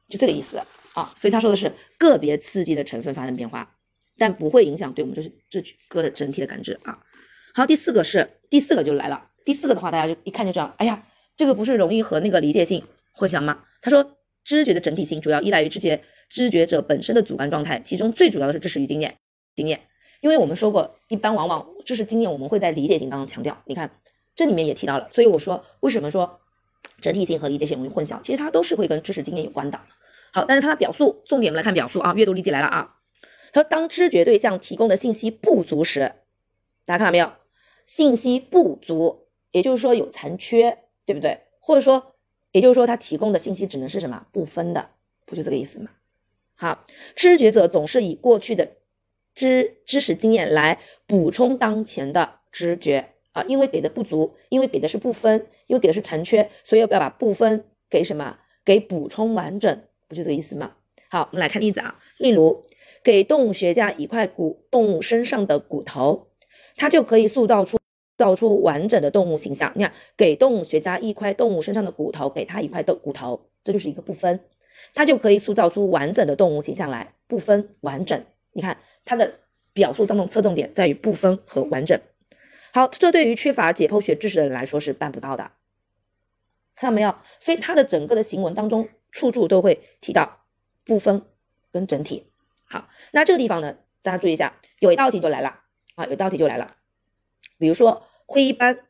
[0.08, 0.58] 就这个意思
[0.94, 1.12] 啊。
[1.16, 3.76] 所以他说的是个别刺激的成分发生变化，
[4.16, 6.98] 但不会影响对我们这是这曲歌的整体的感知啊。
[7.54, 9.30] 好，第四个是第四个就来了。
[9.44, 11.06] 第四个的话，大家就一看就知道，哎呀，
[11.36, 13.64] 这个不是容易和那个理解性混淆吗？
[13.80, 19.16] 他说，知觉的整体性主要依赖于这些知觉者本身的主观状态，其中最主要的是知识与经验
[19.54, 19.82] 经验。
[20.20, 23.62] 因为我们说过，一般往往知识经验我们会在理解性当中强调。
[23.66, 23.98] 你看
[24.34, 26.40] 这里面也提到了，所以我说为什么说？
[27.00, 29.80] 整体性和理解性容易混淆，其实它都是会跟知识经验有关的。
[30.32, 32.96] 好，但是它的表述，重点我们来看表述啊，阅读理解来了啊。
[33.52, 36.12] 他说，当知觉对象提供的信息不足时，
[36.84, 37.32] 大家看到没有？
[37.86, 41.40] 信息不足，也就是说有残缺，对不对？
[41.60, 42.14] 或者说，
[42.52, 44.90] 也就是说他提供的信息只能是什么部分的，
[45.24, 45.90] 不就这个意思吗？
[46.56, 46.84] 好，
[47.16, 48.72] 知觉者总是以过去的
[49.34, 53.14] 知知识经验来补充当前的知觉。
[53.44, 58.38] 因为给的不足，因为给的是不分，因为给的是残缺，所以要不要把部分给什么？
[58.64, 60.72] 给补充完整，不就这个意思吗？
[61.08, 61.98] 好，我们来看例子啊。
[62.18, 62.62] 例如，
[63.02, 66.28] 给动物学家一块骨动物身上的骨头，
[66.76, 67.78] 它就可以塑造出
[68.18, 69.72] 造出完整的动物形象。
[69.74, 74.40] 你看，给动物学家一块动物身上的骨头，给他一块的骨头，这就是一个不分，
[74.94, 77.14] 它就可以塑造出完整的动物形象来。
[77.26, 79.34] 不分完整，你看它的
[79.72, 82.00] 表述当中侧重点在于不分和完整。
[82.72, 85.52] 好，这对于缺乏解剖学知识的人来说是办不到的，
[86.76, 87.14] 看到没有？
[87.40, 90.40] 所以它的整个的行文当中，处处都会提到
[90.84, 91.22] 部分
[91.72, 92.30] 跟整体。
[92.64, 95.60] 好，那这个地方呢，大家注意一下，有一道题就来了
[95.94, 96.76] 啊，有道题就来了。
[97.56, 98.80] 比如说窥斑，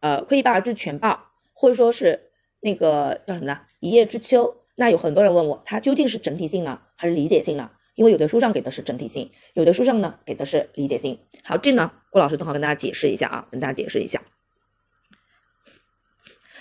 [0.00, 2.30] 呃，窥一斑而知全豹，或者说是
[2.60, 3.60] 那个叫什么呢？
[3.80, 4.56] 一叶知秋。
[4.74, 7.70] 那有很多人问我，它究竟是整体性呢，还是理解性呢？
[7.98, 11.18] 因为有的书上给的是整体性，有的书上呢给的是理解性。
[11.42, 14.22] 好，这呢郭老师正好跟大家解释一下啊，跟大家解释一下。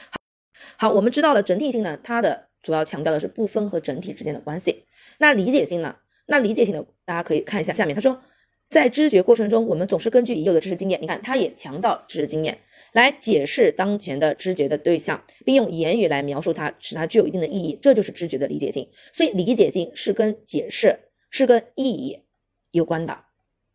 [0.10, 4.86] 好，好，我们知道了整体性呢，它的主要强调的是部分和整体之间的关系。
[5.20, 5.98] 那理解性呢？
[6.26, 8.20] 那理解性的大家可以看一下下面，他说，
[8.68, 12.58] 在知觉过程中，我们总是根据已有的知识经验，你看他也强调知识经验，
[12.94, 18.90] 来解释当前的知觉的对象，并用言语来描述它，使它具有一定的意义，这就是知觉的理解性。
[19.14, 21.00] 所以理解性是跟解释
[21.30, 22.24] 是跟意义
[22.72, 23.14] 有关的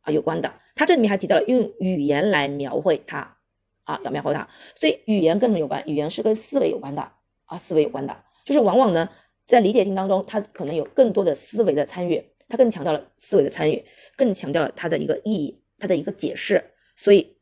[0.02, 0.52] 啊，有关的。
[0.74, 3.36] 它这里面还提到了用语言来描绘它
[3.84, 4.48] 啊，要描绘它。
[4.76, 5.82] 所以语言跟什么有关？
[5.86, 7.12] 语言是跟思维有关的
[7.44, 8.16] 啊，思维有关的。
[8.44, 9.08] 就是往往呢，
[9.46, 13.84] 在理解性当中，它可能有更多的思维的参与，它更强调了思维的参与，
[14.16, 16.72] 更强调了它的一个意义，它的一个解释。
[16.96, 17.36] 所以。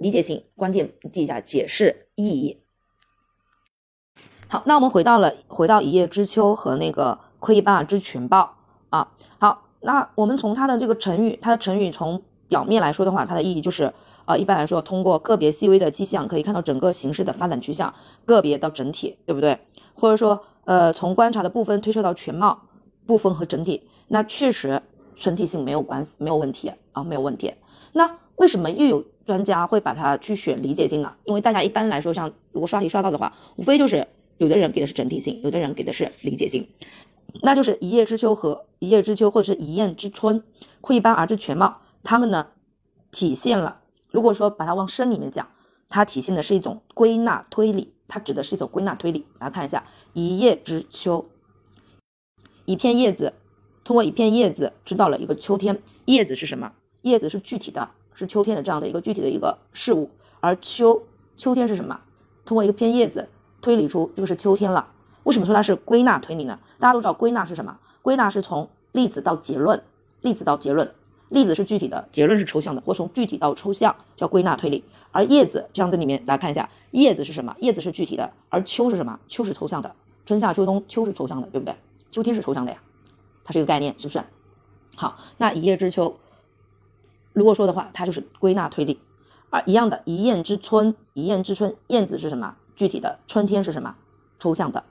[0.00, 2.62] 理解性关键记一下，解释意义。
[4.48, 8.59] 好，那我们回到了回到一叶知秋和那个窥一斑而知全豹
[8.90, 9.12] 啊。
[9.38, 13.92] 好，那我们从它的这个成语，它的成语从表面来说的话，它的意义就是
[14.26, 17.94] 啊，一般来说，通过个别细微的迹象可以看到整个形式的发展趋向，
[18.26, 19.58] 个别到整体，对不对？
[19.94, 22.62] 或者说，呃，从观察的部分推测到全貌，
[23.06, 24.82] 部分和整体，那确实
[25.16, 27.54] 整体性没有关系，没有问题啊，没有问题。
[27.92, 29.04] 那为什么又有？
[29.26, 36.66] 专家会把它去选理解性呢，因为大家一般来说，像如果刷题刷到的话，无非就是有的人给的是整体性，有的人给的是理解性，
[37.42, 40.42] 那就是一叶知秋和一叶知秋或者是一叶知春，
[40.80, 42.48] 窥斑而知全貌，他们呢
[43.10, 45.48] 体现了，如果说把它往深里面讲，
[45.88, 49.26] 它体现的是一种归纳推理，它指的是一种归纳推理。
[49.38, 51.28] 来看一下一叶知秋，
[52.64, 53.34] 一片叶子，
[53.84, 56.72] 通过一片叶子知道了一个秋天，叶子是什么？
[57.02, 57.90] 叶子是具体的。
[58.12, 60.10] 是秋天的这样的一个具体的一个事物，
[60.40, 61.06] 而秋
[61.38, 62.02] 秋天是什么？
[62.44, 63.30] 通过一片叶子
[63.62, 64.92] 推理出就是秋天了。
[65.22, 66.58] 为什么说它是归纳推理呢？
[66.80, 67.78] 大家都知道归纳是什么？
[68.02, 69.82] 归纳是从例子到结论，
[70.22, 70.92] 例子到结论，
[71.28, 74.82] 例子是具体的，结论是抽象的，或从具体到抽象叫归纳推理。
[75.12, 77.54] 而叶子，就像这里面大家看一下，叶子是什么？
[77.58, 79.20] 叶子是具体的，而秋是什么？
[79.28, 81.76] 秋是抽象的，春夏秋冬，秋是抽象的，对不对？
[82.10, 82.78] 秋天是抽象的呀，
[83.44, 84.24] 它是一个概念，是不是？
[84.96, 86.16] 好，那一叶知秋。
[87.32, 89.00] 如果说的话，它就是归纳推理，
[89.50, 92.56] 而一样的，一燕之春，一燕之春，燕子是什么？
[92.76, 93.94] 具体的，春天是什么？
[94.38, 94.84] 抽象的。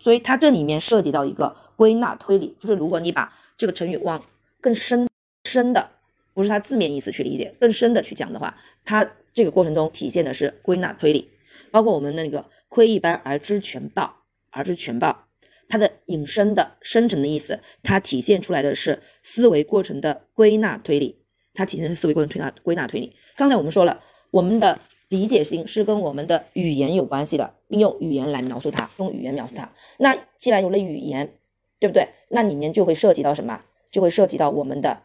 [0.00, 4.24] 所以它这里面涉及到一个归纳推理，就是如果你把这个成语往
[4.60, 5.08] 更深
[5.44, 5.90] 深的，
[6.34, 11.30] 不是它字面意思去理解，更深的去讲的话，它这个过程中体现的是归纳推理。
[11.70, 14.16] 包括我们那个窥一斑而知全豹，
[14.50, 15.26] 而知全豹，
[15.68, 21.18] 它的引申的深层的意思，它体现出来的是思维过程的归纳推理。
[21.54, 23.14] 它体现的是思维过程推纳归纳推理。
[23.36, 24.80] 刚才我们说了，我们的
[25.10, 29.72] 理解性是跟我们的语言有关系的，并用语言来描述它，用语言描述它。
[29.98, 31.34] 那既然有了语言，
[31.80, 32.10] 对不对？
[32.28, 33.60] 那里面就会涉及到什么？
[33.90, 35.02] 就会涉及到我们的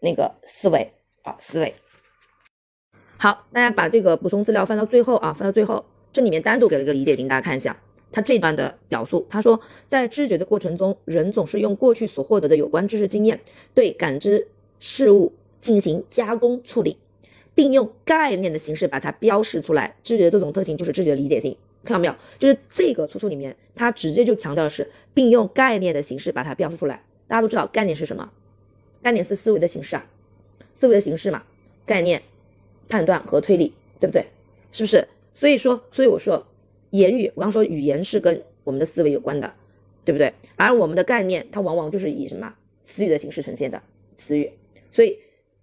[0.00, 1.72] 那个思维啊，思维。
[3.16, 7.80] 好，大家把这个补充资料翻到最后啊，翻到最后，这里面单独给了一个理解性，大家看一下，
[8.10, 13.40] 它这段的表述，他说，在知觉的过程中，人总是用过去所获得的有关知识经验
[13.72, 14.48] 对感知
[14.80, 15.32] 事物。
[15.60, 16.98] 进行加工处理，
[17.58, 19.96] 并用概念的形式把它标示出来。
[20.04, 22.14] 知觉的这种特性就是知觉的理解性，看到没有？
[22.38, 27.02] 就是这个粗粗里面，它直接就强调的是，并用概念的形式把它标示出来。
[27.26, 28.30] 大家都知道概念是什么？
[29.02, 30.06] 概念是思维的形式啊，
[30.76, 31.42] 思维的形式嘛。
[31.84, 32.22] 概念、
[32.88, 34.26] 判断和推理，对不对？
[34.70, 35.08] 是不是？
[35.34, 36.46] 所以说，所以我说，
[36.90, 39.52] 言语，我刚说语言是跟我们的思维有关的，
[40.04, 40.32] 对不对？
[40.54, 42.54] 而我们的概念，它往往就是以什么
[42.84, 43.82] 词语的形式呈现的
[44.14, 44.52] 词语，
[44.92, 45.18] 所以。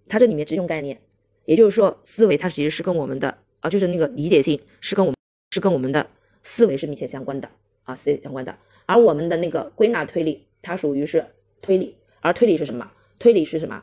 [0.08, 1.00] 它这里面只用概念，
[1.46, 5.16] 也就是说，思维它其实是跟我们的啊，就是那个理解性是跟我们
[5.50, 6.06] 是跟我们的
[6.42, 7.48] 思维是密切相关的
[7.84, 8.58] 啊，思维相关的。
[8.84, 11.24] 而我们的那个归纳推理，它属于是
[11.62, 12.90] 推理，而推理是什么？
[13.18, 13.82] 推理是什么？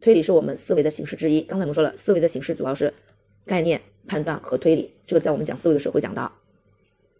[0.00, 1.42] 推理是我们思维的形式之一。
[1.42, 2.92] 刚才我们说了，思维的形式主要是
[3.46, 6.32] 概念、判断和推理，这个在我们讲思维的时候会讲到，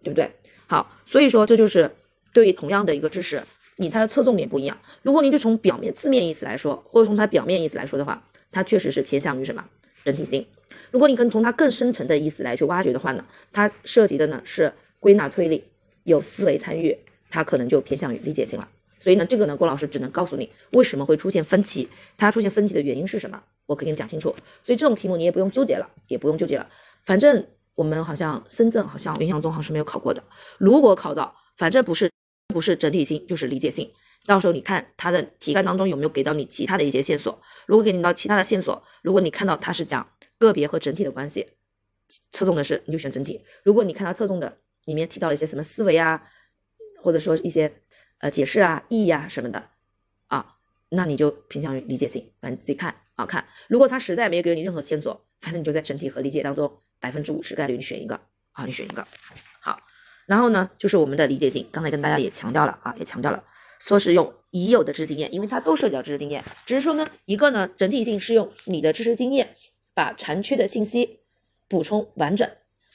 [0.02, 0.30] 对不对？
[0.66, 1.90] 好，所以说这就是
[2.32, 3.42] 对于同样的一个知识，
[3.76, 4.78] 你它的侧重点不一样。
[5.02, 9.64] 如果你就从表面字面意思来说，或者从它表面意思来说的话，它确实是偏向于什么
[10.04, 10.46] 整体性？
[10.90, 15.64] 如果你跟从它更深层的意思来去挖掘的话呢，它涉及的呢是归纳推理，
[16.04, 16.96] 有思维参与，
[17.28, 18.68] 它可能就偏向于理解性了。
[19.00, 24.34] 所以呢，这个呢，郭老师只能告诉你为什么会出现分歧，它出现分歧的原因是什么，我可以给你讲清楚。
[24.62, 26.70] 所以这种题目你也不用纠结了，也不用纠结了。
[27.04, 30.22] 反正我们好像深圳好像印象中好像是没有考过的。
[30.58, 32.10] 如果考到，反正不是
[32.46, 33.90] 不是整体性就是理解性。
[34.26, 37.42] 到时候你看它的题干当中有没有给到你其他的一些线索？
[37.66, 40.08] 如果给你到其他的线索，如果你看到它是讲
[40.38, 41.48] 个别和整体的关系，
[42.30, 46.22] 侧重的是你就选整体；如果你看它侧重的里面提到了一些什么思维啊，
[47.02, 47.72] 或者说一些
[48.18, 49.68] 呃解释啊、意义啊什么的
[50.28, 50.56] 啊，
[50.88, 53.46] 那你就偏向于理解性，反正自己看啊看。
[53.68, 58.20] 如果它实在没有给你任何线索，反正你就在整体和理解当中百分之五十概率你选一个
[58.52, 59.06] 啊，你选一个
[59.60, 59.80] 好。
[60.26, 63.44] 然后呢，就是我们的理解性，刚才跟大家也强调了啊，也强调了。
[63.78, 69.56] 说是用已有的知识经验，因为它都涉及到知识经验，只是说呢，一个呢整体性是用你的知识经验
[69.94, 71.20] 把残缺的信息
[71.68, 72.48] 补充完整，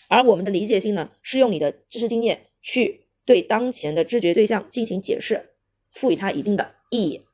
[0.08, 5.50] 而我们的理解性呢，是用你的知识经验去对当前的知觉对象进行解释，
[5.92, 7.26] 赋予它一定的意义。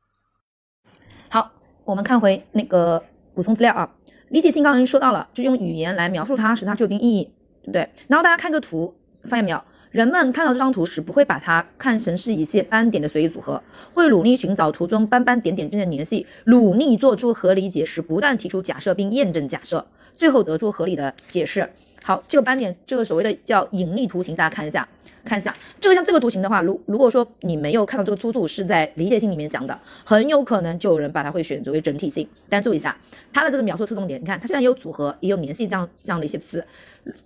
[1.30, 1.54] 好，
[1.86, 3.96] 我们看回那个补充资料啊，
[4.30, 7.90] 理解性刚才说到了，就用语言来描述它，使它具有一定意义，对不对？
[8.08, 9.64] 然后大家看个图，发现没有？
[9.96, 19.88] 人们看到这张图时，不会把它看成是一些斑点的随意组合，会努力寻找图中斑斑点点之间的联系，努力做出合理解释，不断提出假设并验证假设，
[20.18, 21.70] 最后得出合理的解释。
[22.04, 24.86] 好，这个斑点，这个所谓的叫引力图形，大家看一下，
[25.24, 32.28] 看一下这个像这个图形的话，如如果说你没有看到这个粗度是在理解性里面讲的，很有可能就有人把它会选择为整体性。
[32.50, 32.98] 但注意一下
[33.32, 36.66] 它的这个描述侧重点，你看它虽然有组合，也有联系这样这样的一些词，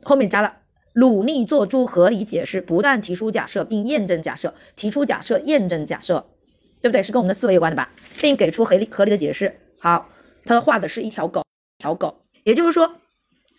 [0.04, 0.54] 后面加了。
[0.94, 6.26] 努力做出合理解释，不断提出假设并验证假设，提出假设验证假设，
[6.82, 7.04] 对不对？
[7.04, 7.92] 是跟我们的思维有关的吧？
[8.20, 9.60] 并给出合理合理的解释。
[9.80, 10.10] 好，
[10.46, 11.44] 他画的是一条狗，
[11.78, 12.96] 条狗，也就是说，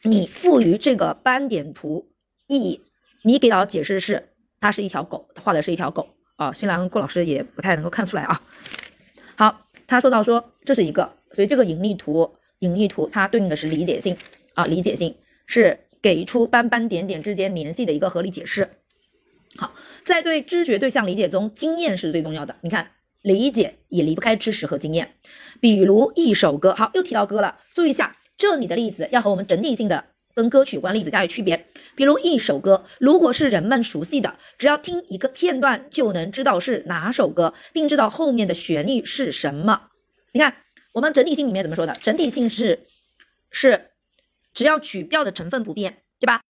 [0.03, 2.09] 你赋予这个斑点图
[2.47, 2.83] 意义，
[3.22, 6.53] 你给到解释是它是一条狗，画的是一条狗啊。
[6.53, 8.43] 新郎顾老师也不太能够看出来啊。
[9.37, 14.16] 好，他说到说这是一个，所以这个引力图，引力图它对应的是理解性
[14.55, 15.14] 啊，理解性
[15.47, 15.78] 是。
[16.03, 18.70] 给出斑斑点点之间联系的一个合理解释。
[19.57, 19.74] 好，
[20.05, 22.57] 在对知觉对象理解中，经验是最重要的。
[22.61, 25.14] 你看，理解也离不开知识和经验。
[25.61, 31.66] 比如一首歌，好，又提到歌了，注意一下，这里的例子要和我们整体性的跟歌曲有关例子加以区别。
[31.96, 39.88] 比如一首歌，如果是人们熟悉的，只要听一个片段就能知道是哪首歌，并知道后面的旋律是什么。
[40.32, 40.55] 你看，
[40.92, 41.94] 我们整体性里面怎么说的？
[42.01, 42.86] 整体性是
[43.51, 43.89] 是。
[44.61, 46.42] 只要曲调的成分不变，对吧？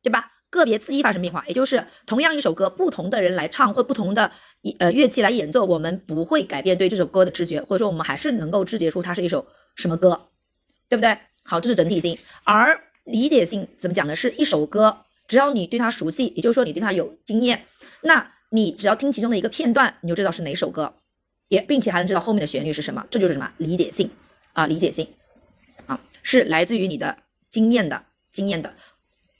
[0.00, 0.30] 对吧？
[0.48, 4.30] 个别刺激发生变化，也就是同样一首歌，不同的人来唱或不同的
[4.78, 10.28] 呃乐器来演奏，我们不会改变对这首歌的知觉，或者说我们还是能够知觉出它是一首什么歌，
[10.88, 11.18] 对不对？
[11.42, 12.16] 好，这是整体性。
[12.44, 14.14] 而理解性怎么讲呢？
[14.14, 17.64] 是一首歌，只要你对它熟悉，也就是说你对它有经验，
[18.02, 20.94] 那你只要听其中的一个片段，你就知道是哪首歌，
[21.48, 24.12] 也并且还能知道后面的旋律是什么，这就是什么理解性
[24.52, 24.68] 啊？
[24.68, 25.08] 理解性
[25.88, 27.18] 啊，是来自于你的。
[27.50, 28.74] 经验的经验的，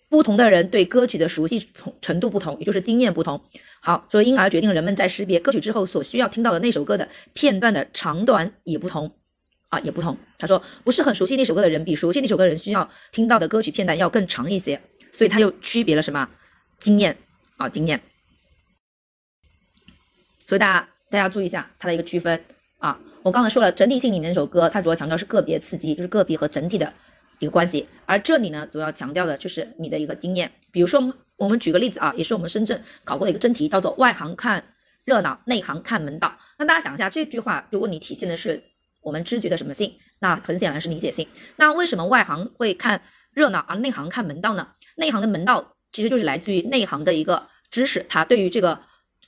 [0.09, 1.69] 不同的人对歌曲的熟悉
[2.01, 3.43] 程度不同，也就是经验不同。
[3.81, 9.13] 好，所以因而决定人们在识别歌曲之后所需要听到的那首歌的片段的长短也不同
[9.69, 10.17] 啊，也不同。
[10.39, 14.81] 他说，不是很熟悉那首歌的人，比熟悉那首歌的人需要听到的歌曲片段要更长一些。
[15.13, 16.29] 所以他又区别了什么
[16.81, 17.17] 经验
[17.57, 18.01] 啊，经验。
[20.47, 22.43] 所以大家大家注意一下它的一个区分
[22.79, 22.99] 啊。
[23.23, 26.93] 我刚才说了，整体性里面那首歌，它主要强调是个别刺激，就是个别和整体的。
[27.39, 30.53] 一个关系，而这里呢，主要强调的就是你的一个经验。
[30.71, 34.65] 比如说，我们举个例子啊，也是我们深圳考过的一个真题，叫做“外行看
[35.05, 36.37] 热闹，内行看门道”。
[36.59, 38.65] 那大家想一下，这句话如果你体现的是
[39.01, 41.29] 我们知觉的什么性，那很显然是理解性。
[41.57, 44.69] 那为什么外行会看热闹，而内行看门道呢？
[44.97, 48.81] 内行的门道其实就是来自于内行的一个知识，他对于这个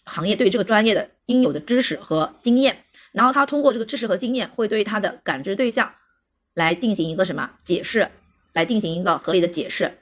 [0.04, 5.94] 行业、对于这个专业的应有的知识和经验，然后他通过这个知识和经验，会对他的感知对象。
[6.54, 8.10] 来进行一个什么解释？
[8.52, 9.98] 来进行一个合理的解释，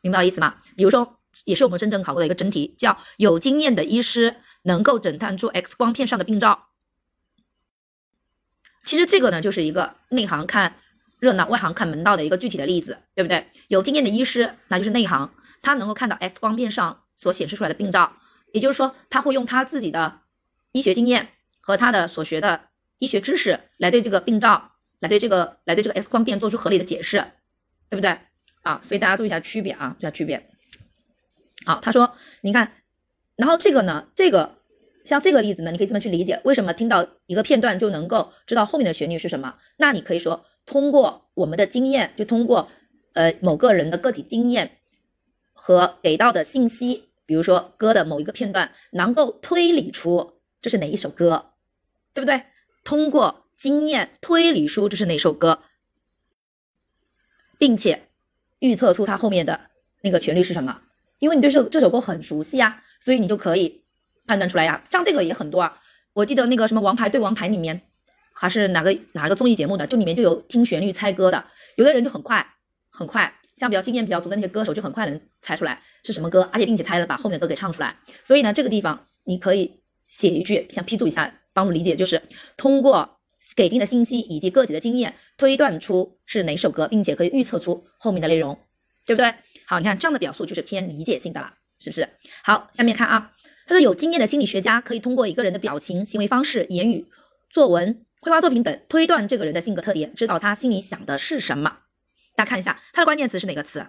[0.00, 0.54] 明白我意思吗？
[0.74, 6.68] 比如说，也是我们深圳考过的一个真题，叫有经验的医师能够诊断出 X 光片上的病灶。
[8.84, 10.76] 其实这个呢，就是一个内行看
[11.18, 13.48] 热闹，外行看门道的一个具体的例子，对不对？
[13.68, 18.16] 有经验的医师，那就是内行，他能够看到 X 光片上所显示出来的病灶，
[18.50, 20.20] 也就是说，他会用他自己的
[20.72, 21.28] 医学经验
[21.60, 22.68] 和他的所学的
[22.98, 24.70] 医学知识来对这个病灶。
[25.04, 27.22] 来对这个来对这个 X 光片做出合理的解释，
[27.90, 28.16] 对不对
[28.62, 28.80] 啊？
[28.82, 30.48] 所以大家注意一下区别啊，注意下区别。
[31.66, 32.72] 好，他说，你看，
[33.36, 34.56] 然后这个呢，这个
[35.04, 39.56] 像这个例子呢，你可以这么去理解，为什么听到一个片段就能够知道后面的旋律是什么？
[39.76, 42.70] 那你可以说，通过我们的经验，就通过
[43.12, 44.78] 呃某个人的个体经验
[45.52, 51.50] 和给到的信息，比如说歌的某一个片段，能够推理出这是哪一首歌，
[52.14, 52.44] 对不对？
[52.84, 53.43] 通过。
[53.56, 55.60] 经验推理书这是哪首歌，
[57.58, 58.08] 并且
[58.58, 59.70] 预测出它后面的
[60.02, 60.82] 那个旋律是什么，
[61.18, 63.84] 因为你对这这首歌很熟悉呀，所以你就可以
[64.26, 64.84] 判断出来呀。
[64.90, 65.80] 像这个也很多啊，
[66.12, 67.82] 我记得那个什么《王牌对王牌》里面，
[68.32, 71.46] 还是哪个哪个综艺节目的，就里面就有听旋律猜歌的，
[71.76, 72.54] 有的人就很快
[72.90, 77.96] 很快，像比较经验比较足的那些歌手就很快能猜出来是什么歌，而且并且还能把后面的歌给唱出来。
[78.24, 82.22] 所以呢，这个地方你可以写一句，像批注一下，帮助理解，就是
[82.56, 83.18] 通过。
[83.54, 88.58] 给定的信息以及个体的经验推断出是哪首歌，并且可以预测出后面的内容，
[89.04, 89.34] 对不对？
[89.66, 92.08] 好，你看这样的表述就是偏理解性的了，是不是？
[92.42, 93.32] 好，下面看啊，
[93.66, 97.06] 他说有经验的心理学家可以通过一个人的表情、行为方式、言语、
[97.50, 101.78] 作文、绘画作品等推断这个人的性格特点，知道他心里想的是什么。
[102.36, 103.86] 大家看一下，他的关键词是哪个词？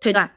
[0.00, 0.36] 推断，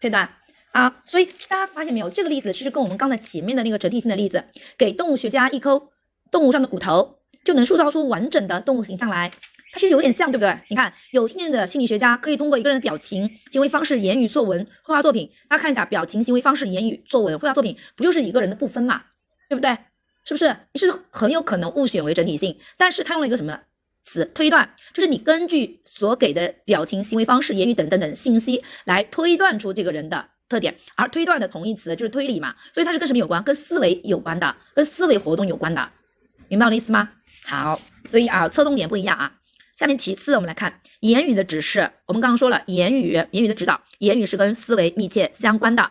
[0.00, 0.34] 推断
[0.72, 1.02] 啊。
[1.06, 4.44] 所以大家发现没有，这个例子其实跟我们刚才前面的那个整体性的例子，
[4.76, 5.90] 给动物学家一颗
[6.30, 9.30] 动物上的骨头，就能塑造出完整的动物形象来。
[9.72, 10.58] 它其实有点像，对不对？
[10.68, 19.02] 你看，有经验的心理学家可以通过一个人的表情、行为方式、言语、作文、绘画作品，大家看一下，表情、行为方式、言语、作文、绘画作品，不就是一个人的部分嘛？
[19.48, 19.76] 对不对？
[20.24, 20.56] 是不是？
[20.72, 23.60] 你是很有可能误选为整体性，但是他用了一个什么
[24.04, 24.24] 词？
[24.34, 33.44] 推断，就是你根据所给的表情、行为方式、言语等等等信息来推断出这个人的特点，而推断的同义词就是推理嘛，所以它是跟什么有关？
[33.44, 35.90] 跟思维有关的，跟思维活动有关的，
[36.48, 37.10] 明白我的意思吗？
[37.44, 39.32] 好，所以啊，侧重点不一样啊。
[39.76, 41.90] 下面其次，我们来看言语的指示。
[42.06, 45.90] 我们刚刚说了，言语，言语的指导，言语是跟思维密切相关的。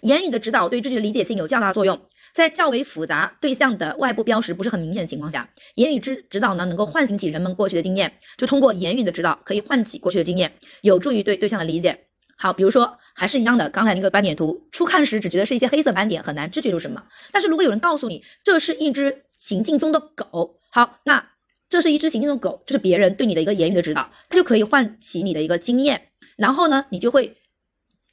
[0.00, 2.06] 言语的指导对知觉理解性有较大作用。
[2.34, 8.18] 在较为复杂对象的外部标识不是很明显的情况下，言语之指导呢，能够唤醒起人们过去的经验。
[8.36, 10.52] 就通过言语的指导，可以唤起过去的经验，
[10.82, 12.08] 有助于对对象的理解。
[12.36, 17.02] 好，比如说还是一样的，刚才那个斑点图，初看时只觉得是一些黑色斑点，很难知觉出什么。
[17.32, 21.30] 但是如果有人告诉你这是一只行进中的狗，好，那
[21.68, 27.36] 这是一只行进中的狗，这是别人对你的一个言语的指导，它就可以唤起你的一个经验，然后呢，你就会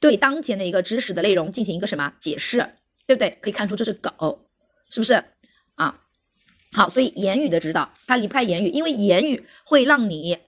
[0.00, 2.70] 对当前的一个知识的内容进行一个什么解释。
[3.06, 3.36] 对不对？
[3.42, 4.46] 可以看出这是狗，
[4.88, 5.22] 是不是
[5.74, 6.00] 啊？
[6.72, 10.38] 好，所以言语的指导它离不开言语，因为言语会让你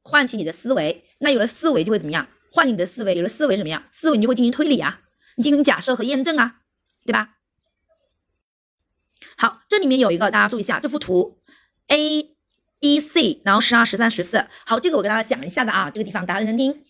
[0.00, 2.26] 唤起你的思维，那有了思维就会怎么样？
[2.50, 3.84] 换你的思维，有了思维怎么样？
[3.90, 5.00] 思维你就会进行推理啊，
[5.36, 6.56] 你进行假设和验证啊，
[7.04, 7.34] 对吧？
[9.36, 11.38] 好，这里面有一个大家注意一下，这幅图
[11.88, 12.30] A、
[12.80, 14.46] B、C，然后十二、十三、十四。
[14.66, 16.84] 好，这个我给大家讲一下的啊，这个地方大家认真听。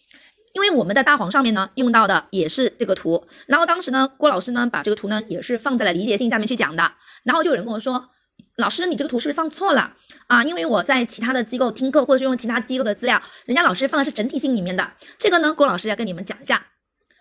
[0.54, 8.10] 因为我们在大黄上面呢用到的也是这个图，然后当时呢郭老师呢把这个图呢也是放在了理解性下面去讲的，然后就有人跟我说，
[8.58, 9.94] 老师你这个图是不是放错了
[10.26, 10.42] 啊？
[10.42, 16.66] 因为我在其他的机构听课或者是用其他机构的资料，人家老师放的是整体性里面的，这个呢郭老师要跟你们讲一下，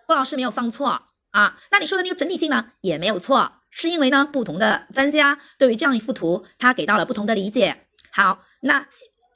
[0.08, 7.86] 郭老师没有放错啊，那你说的那个整体性呢也没有错，是因为呢不同的专家对于这样一幅图他给到了不同的理解。
[8.12, 8.88] 好，那。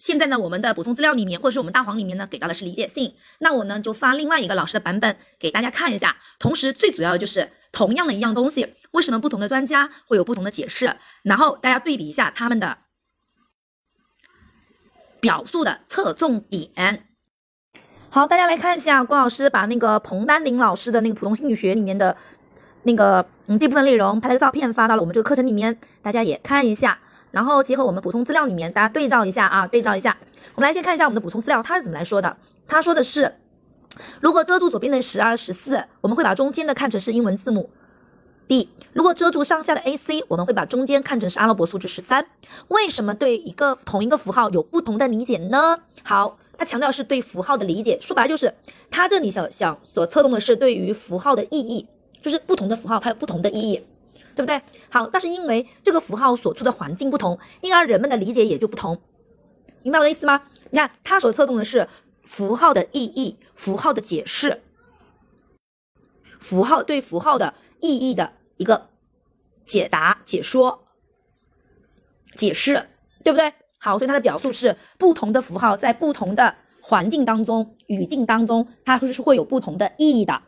[0.01, 3.13] 现在呢，我们的补充资料里面，或者是我们大黄里面呢，给到的是理解性。
[3.37, 6.17] 那我呢就发另外一个老师的版本给大家看一下。
[6.39, 10.95] 同时，最主要的就是同样的一样东西，为什么不同的专家会有不同的解释？
[11.21, 12.79] 然后大家对比一下他们的
[15.19, 17.05] 表述的侧重点。
[18.09, 22.17] 好，大家来看一下郭老师把那个彭丹林老师的那个普通心理学里面的
[22.81, 26.97] 那个嗯这部分内容拍了个照片发到了我们这个课程里面，大家也看一下。
[27.31, 30.17] 然后结合我们补充资料里面，大家对照一下啊，对照一下。
[30.55, 32.37] 我们来先看一下我们的补充资料，它是怎么来说的？
[32.67, 33.35] 他说的是，
[34.19, 37.69] 如果遮住左边的十二、十四，我们会把中间的看成是英文字母
[38.47, 42.25] B；如果遮住上下的 A、C，我们会把中间看成是阿拉伯数字十三。
[42.67, 45.79] 为什么对一个同一个符号有不同的理解呢？
[46.03, 48.53] 好，他强调是对符号的理解，说白了就是
[48.89, 51.87] 他这里想想所侧重的是对于符号的意义，
[52.21, 53.85] 就是不同的符号它有不同的意义。
[54.35, 54.61] 对不对？
[54.89, 59.01] 好，但是因为这个符号所处的环境不同，因而人们的理解也就不同，
[59.83, 60.43] 明白我的意思吗？
[60.69, 61.87] 你看，它所侧重的是
[62.23, 64.61] 符号的意义、符号的解释、
[66.39, 68.89] 符号对符号的意义的一个
[69.65, 70.87] 解答、解说、
[72.35, 72.87] 解释，
[73.23, 73.53] 对不对？
[73.79, 80.41] 好，所以它的表述是不同的符号在不同的环境当中、语境当中，它是是会有不同的意义的。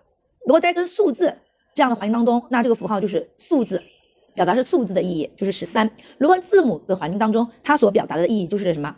[0.45, 1.39] 如果再跟数字。
[1.75, 3.81] 这样的环境当中，那这个符号就是数字，
[4.33, 5.89] 表达是数字的意义，就是十三。
[6.17, 8.95] 如果字母的环境当中，它所表达的意义就是什么？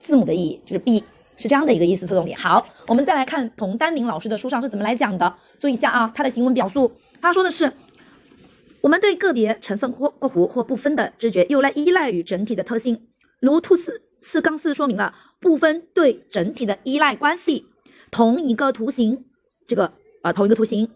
[0.00, 1.04] 字母的意义就是 B，
[1.36, 2.38] 是这样的一个意思侧重点。
[2.38, 6.90] 好，我们再来看童丹宁老师的书上是怎么来讲的，注意一下啊，他的行文表述，
[7.20, 7.72] 他说的是，
[8.80, 13.08] 我们对个别成分或括弧或部分的知觉，又来依赖于整体的特性，
[13.40, 17.66] 如图四四杠四说明了部分对整体的依赖关系。
[18.10, 19.24] 同一个图形，
[19.68, 19.92] 这个
[20.22, 20.88] 啊，同一个图形。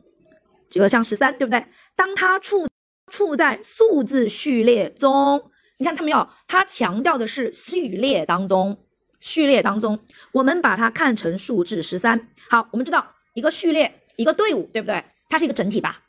[0.75, 1.65] 这个像十三，对不对？
[1.95, 2.67] 当它处
[3.07, 6.29] 处在数字序列中，你看它没有？
[6.49, 8.85] 它强调的是序列当中，
[9.21, 10.01] 序列当中，
[10.33, 12.29] 我们把它看成数字十三。
[12.51, 15.05] 好，我们知道一个序列，一个队伍，对不对？
[15.29, 16.03] 它是一个整体吧？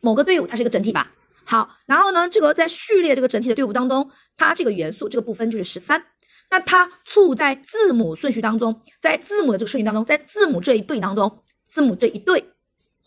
[0.00, 1.12] 某个队伍它是一个整体吧？
[1.44, 6.04] 好，然后呢，这个在序列这个整体的队伍当中，它这个元素这个部分就是十三。
[6.50, 12.51] 那它处在字母顺序当中，在字母的这个顺序当中，在字母这一对当中，字母这一对。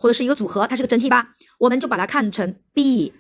[0.06, 3.12] 或者是一个组合，它是个整体吧，我们就把它看成 B，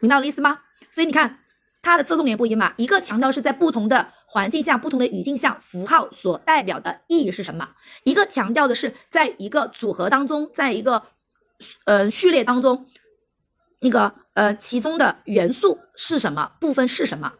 [0.00, 0.60] 明白我的意思吗？
[0.90, 1.38] 所以你看
[1.80, 7.68] 它的侧重点不一样嘛，一个强调是在不同的环境下、不同的语境下，符号所代表的意义是什么；
[8.04, 11.04] 一个强调的是在一个组合当中，在一个
[11.86, 12.86] 呃序列当中，
[13.80, 17.32] 那个呃其中的元素是什么，部分是什么，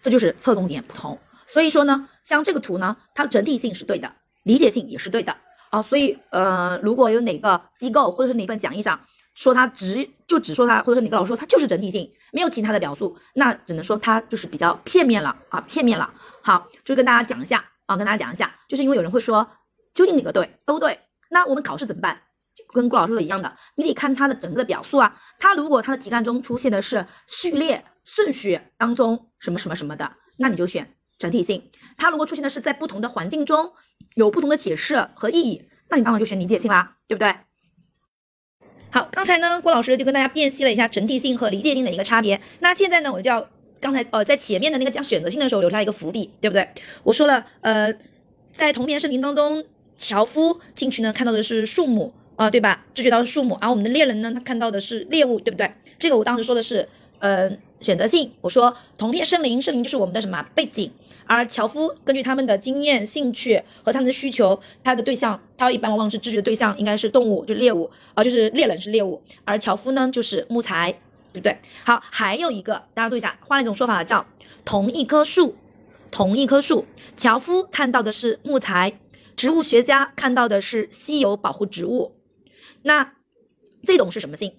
[0.00, 1.18] 这就是侧重点不同。
[1.46, 4.10] 所以说呢，像这个图呢，它的整体性是对的。
[4.42, 5.36] 理解性也是对的
[5.70, 5.82] 啊。
[5.82, 9.00] 所以呃，如果有哪个机构或者是哪份讲义上
[9.34, 16.12] 说它只就只说它，或者哪个老师说它就是整体性，没有其他的表述，那只能说它就是比较片面了啊，片面了。
[16.42, 19.48] 好，就跟大家讲一下啊，跟大家讲一下，就是因为有人会说
[19.94, 21.00] 究竟哪个对都对，
[21.30, 22.20] 那我们考试怎么办？
[22.52, 25.16] 就跟顾老师说的一样的，你得看它的整个的表述啊。
[25.38, 31.70] 它如果它的题干中出现的是序列顺序当中什么什么什么的，那你就选整体性。
[31.96, 33.72] 它如果出现的是在不同的环境中
[34.14, 37.34] 有不同的解释和意义，那你当然就选理解性啦，对不对？
[38.90, 42.40] 好，刚才呢，郭老师就跟大家辨析了一下整体性和理解性的一个差别。
[42.58, 43.48] 那现在呢，我就要
[43.80, 46.68] 刚才呃在前面的那个讲选择性的时候留下一个伏笔，对不对？
[47.02, 47.94] 我说了，呃，
[48.54, 49.64] 在同片森林当中，
[49.96, 52.14] 樵夫进去呢看到的是树木。
[52.36, 52.86] 啊，对吧？
[52.94, 55.74] 知觉到树木，而我们的猎人呢，他看到的是猎物，对不对？
[55.98, 56.88] 这个我当时说的是，
[57.18, 57.50] 呃，
[57.82, 58.32] 选择性。
[58.40, 60.90] 我说同片森林，森林就是我们的什么背景，
[61.30, 70.90] 而樵夫根据他们的经验、兴趣和他们的需求，他的对象，他一般往往是知觉的对象应该是动物，就是猎物，啊，就是猎人是猎物，而樵夫呢就是木材，
[71.32, 71.56] 对不对？
[71.84, 74.26] 好，还有一个，大家注意一下，换一种说法叫
[74.64, 75.54] 同一棵树，
[76.10, 76.84] 同一棵树，
[77.16, 78.98] 樵夫看到的是木材，
[79.36, 82.16] 植物学家看到的是稀有保护植物。
[82.82, 83.12] 那
[83.84, 84.54] 这种是什么性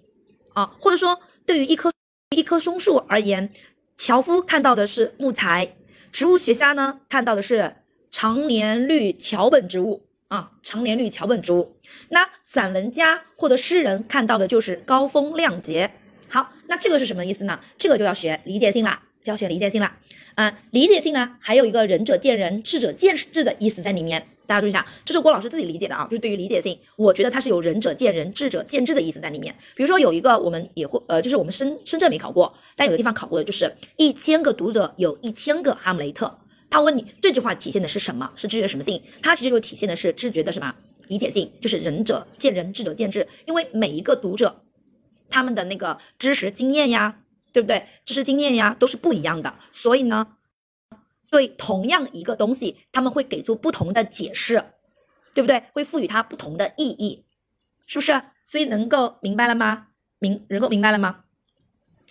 [0.53, 0.71] 啊？
[0.79, 1.91] 或者说，对于一棵
[2.33, 3.51] 一棵松树而言，
[3.97, 5.75] 樵夫看到的是木材，
[6.11, 7.75] 植物学家呢看到的是
[8.09, 11.75] 常年绿桥本植物啊，常年绿桥本植物。
[12.09, 15.91] 那散文家或者诗人看到的就是高风亮节。
[16.27, 17.59] 好，那这个是什么意思呢？
[17.77, 19.97] 这个就要学理解性啦，就要学理解性啦。
[20.35, 24.27] 嗯，理解性呢，还有一个仁者见仁，智者见智的意思在里面。
[24.51, 29.55] 大家注意一下，这是郭老师自己理解的啊，就是对于理解性，我觉得它是有仁者见仁，智者见智的意思在里面。
[29.77, 36.37] 比如说有一个我们也会，呃，就是我们深深圳没考过，但有的地方考过的，就是一千个读者有一千个哈姆雷特。
[36.69, 38.29] 他问你这句话体现的是什么？
[38.35, 39.01] 是知觉的什么性？
[39.23, 40.75] 它其实就体现的是知觉的什么
[41.07, 41.49] 理解性？
[41.61, 43.29] 就是仁者见仁，智者见智。
[43.45, 44.63] 因为每一个读者，
[45.29, 47.19] 他们的那个知识经验呀，
[47.53, 47.85] 对不对？
[48.05, 50.27] 知识经验呀都是不一样的，所以呢。
[51.31, 54.63] 对同样一个东西，他们会给出不同的解释，
[55.33, 55.63] 对不对？
[55.73, 57.25] 会赋予它不同的意义，
[57.87, 58.21] 是不是？
[58.45, 59.87] 所以能够明白了吗？
[60.19, 61.23] 明能够明白了吗？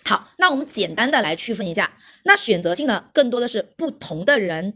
[0.03, 1.97] 好，那我们简单的来区分一下。
[2.23, 4.73] 那选择性呢，更多的是不同的人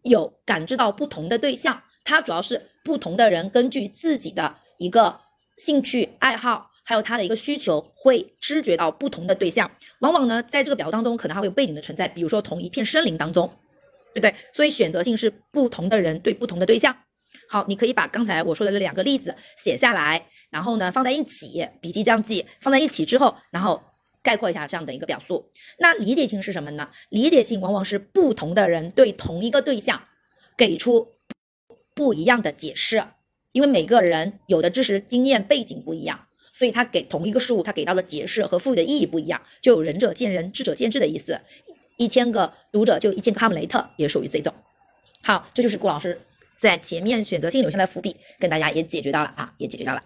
[0.00, 5.20] 有感知到不同的对象，它主要是不同的人根据自己的一个
[5.58, 6.71] 兴趣爱好。
[6.84, 9.70] 还有他的一个需求，会知觉到不同的对象，
[10.00, 13.56] 往往呢，在这个表当中，可能还会有背景的存在，比如说同一片森林当中，
[14.14, 14.34] 对不对？
[14.52, 16.96] 所以选择性是不同的人对不同的对象。
[17.48, 23.82] 好，你可以把刚才我说的这两个例子写下来，然后呢放在一起，笔记这样记，放在一起之后，然后
[24.22, 25.50] 概括一下这样的一个表述。
[25.78, 26.90] 那理解性是什么呢？
[27.10, 30.02] 理解性往往是不同的人对同一个对象
[30.56, 31.14] 给出
[31.94, 33.04] 不一样的解释，
[33.52, 36.26] 因为每个人有的知识经验背景不一样。
[36.62, 41.40] 所以他给同一个事物，他给到的解释和赋予的意义不一样，就有仁者见仁，智者见智的意思。
[41.96, 44.54] 一千个读者就一千个哈姆雷特，也属于这种。
[45.24, 46.20] 好，这就是顾老师
[46.60, 50.04] 在前面选择性留下的伏笔，跟大家也解决到了啊，也解决到了。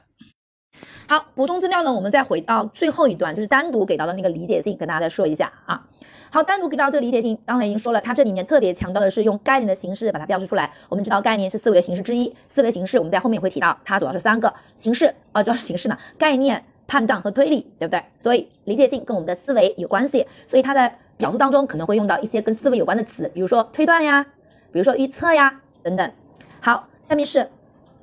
[1.06, 5.90] 好，补充资料呢，我们再回到最后一段，就是单独给到的那个理解性，跟大家再说一下啊。
[6.30, 10.72] 好，单独给到这个理解性，刚才已经说了，它这里面特别强调的是用概念的形式把它标示出来。
[10.88, 18.02] 我们知道概念是思维的形式之一，思维形式我们在后面也会提到，它主要是三个形式啊，主要是形式呢，概念、判断和推理，对不对？
[18.20, 24.26] 所以理解性跟我们的思维有关系，所以它在表述当中可能会用到一些跟思维有关的词，比如说推断呀，
[24.72, 26.12] 比如说预测呀等等。
[26.60, 27.48] 好，下面是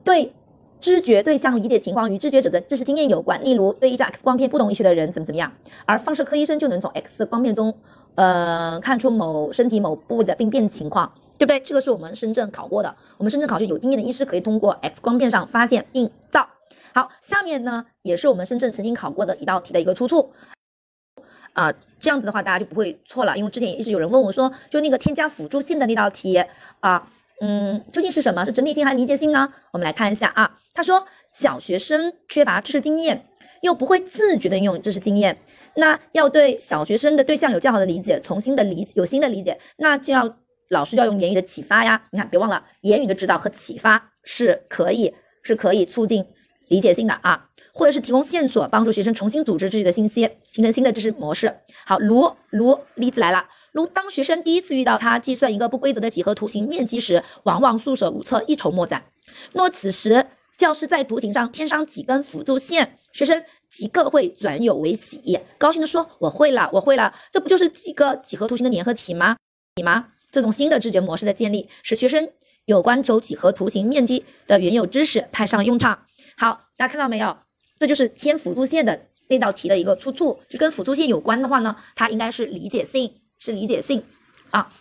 [0.03, 0.33] 对。
[0.79, 5.53] 知觉对象理解情况与知觉者的知识经验有关，例如对一张 X 光片不懂医学的人怎么怎么样，
[5.85, 7.77] 而放射科医生就能从 X 光片中，
[8.15, 11.59] 呃，看出某身体某部位的病变情况，对不对？
[11.59, 16.47] 这个是我们深圳考过的，我们深圳考就有经验的医师可以通过 X 光片上发现病灶。
[16.93, 20.31] 好，下面呢也是我们深圳曾经考过的一道题的一个出处，
[21.53, 26.43] 啊，这样子的话大家就不会错了，因为之前也一直有人问我说，就那个添加辅助性的那道题
[26.79, 27.07] 啊。
[27.41, 28.45] 嗯，究竟是什么？
[28.45, 29.51] 是整体性还是理解性呢？
[29.71, 30.59] 我们来看一下啊。
[30.73, 33.25] 他说，小学生缺乏知识经验，
[33.61, 35.39] 又不会自觉的运用知识经验，
[35.75, 40.37] 那要对小学生的对象有较好的理解，从新的理有新的理解，那就要
[40.69, 42.01] 老师要用言语的启发呀。
[42.11, 46.25] 你看，别忘了，言语的指导和启发是可以是可以促进
[46.67, 51.53] 理解性的啊，或者是提供线索，帮助学生重新组织自己的信息，形成新的知识模式。
[51.85, 53.45] 好，如如例子来了。
[53.71, 59.03] 如当学生第一次遇到他计算一个不规则的几何图形面积时，往往束手无策，一筹莫展。
[59.51, 60.27] 若此时
[60.57, 63.43] 教师在图形上添上几根辅助线，学生
[63.73, 69.35] 即刻会转有为喜，高兴地说：“我会了，我会了。”这不就是几个几何图形的粘合体吗？
[69.77, 70.09] 你吗？
[70.31, 72.29] 这种新的知觉模式的建立，使学生
[72.65, 76.05] 有关求几何图形面积的原有知识派上用场。
[76.37, 77.35] 好，大家看到没有？
[77.79, 84.03] 这就是填辅助线的那道题的一个出处，就跟辅助线有关的话呢，它应该是理解性，是理解性
[84.51, 84.71] 啊。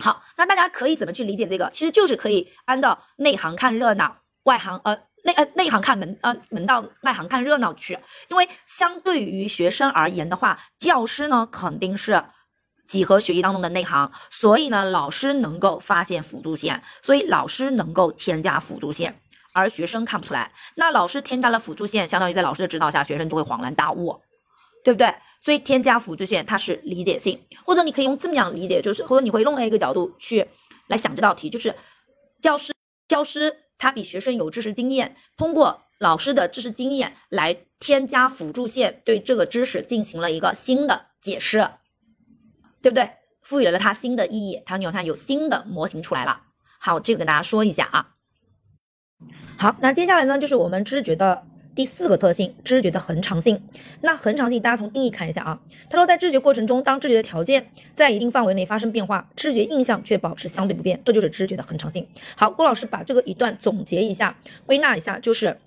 [0.00, 1.68] 好，那大家可以怎么去理解这个？
[1.74, 7.98] 其实就是可以按照内行看热闹，外行呃内呃内行看门呃门道，外行看热闹去。
[8.28, 12.24] 因为相对于学生而言的话，教师呢肯定是
[12.86, 19.20] 几何学习当中的内行，所以呢老师能够发现辅助线，所以老师能够添加辅助线。
[19.52, 24.22] 而学生看不出来，那老师添加了辅助线，相当于在老师的指导下，学生就会恍然大悟，
[24.84, 25.12] 对不对？
[25.42, 30.48] 所以添加辅助线它是理解性，或者你可以用这么样理解，就是或者你会另外一个角度去
[30.86, 31.74] 来想这道题，就是
[32.40, 32.72] 教师
[33.08, 41.70] 教师他比学生有知识经验，通过老师的知识经验来添加辅助线，对这个知识进行了一个新的解释，
[42.82, 43.10] 对不对？
[43.40, 46.42] 赋予了它新的意义，它你看有新的模型出来了。
[46.78, 48.08] 好，这个跟大家说一下啊。
[49.56, 51.46] 好，那接下来呢，就是我们知觉的
[51.78, 53.62] 第四个特性，知觉的恒常性。
[54.00, 55.60] 那恒常性，大家从定义看一下啊。
[55.88, 62.08] 他说，在知觉过程中，当知觉的条件在一定范围内发生变化，知觉印象却保持相对不变，这就是知觉的恒常性。
[62.34, 64.36] 好，郭老师把这个一段总结一下，
[64.66, 65.58] 归纳一下，就是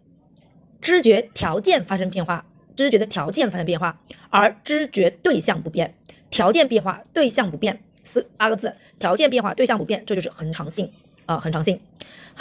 [0.82, 5.96] 知觉条件发生变化，知觉的条件发生变化，而知觉对象不变。
[6.30, 10.92] 条件变化，对象不变，四八个字，条件变化，对象不变，这就是恒常性
[11.26, 11.80] 啊，恒常性。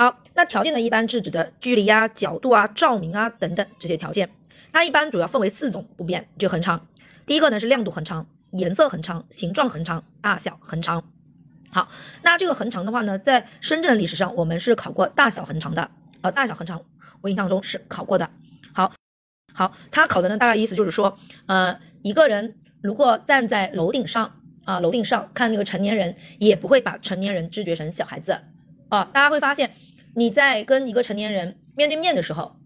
[0.00, 4.30] 好，那条件呢，一般是指的距离啊、角度啊、照明啊等等这些条件。
[4.72, 6.86] 它一般主要分为四种不变，就恒长。
[7.26, 11.04] 第一个呢是亮度恒常、颜色恒常、形状恒常、大小恒常。
[11.70, 11.90] 好，
[12.22, 15.90] 那这个恒长的话呢，在深圳历史上我们是考过大小恒常的
[16.22, 16.82] 呃，大小恒常
[17.20, 18.30] 我印象中是考过的。
[18.72, 18.94] 好，
[19.52, 28.40] 好，它考的呢大概意思就是说，呃，一个人如果站在楼顶上啊，楼顶上看那个成年人，也不会把成年人知觉成小孩子。
[28.88, 29.70] 啊，大家会发现，
[30.14, 32.56] 你在跟一个成年人面对面的时候，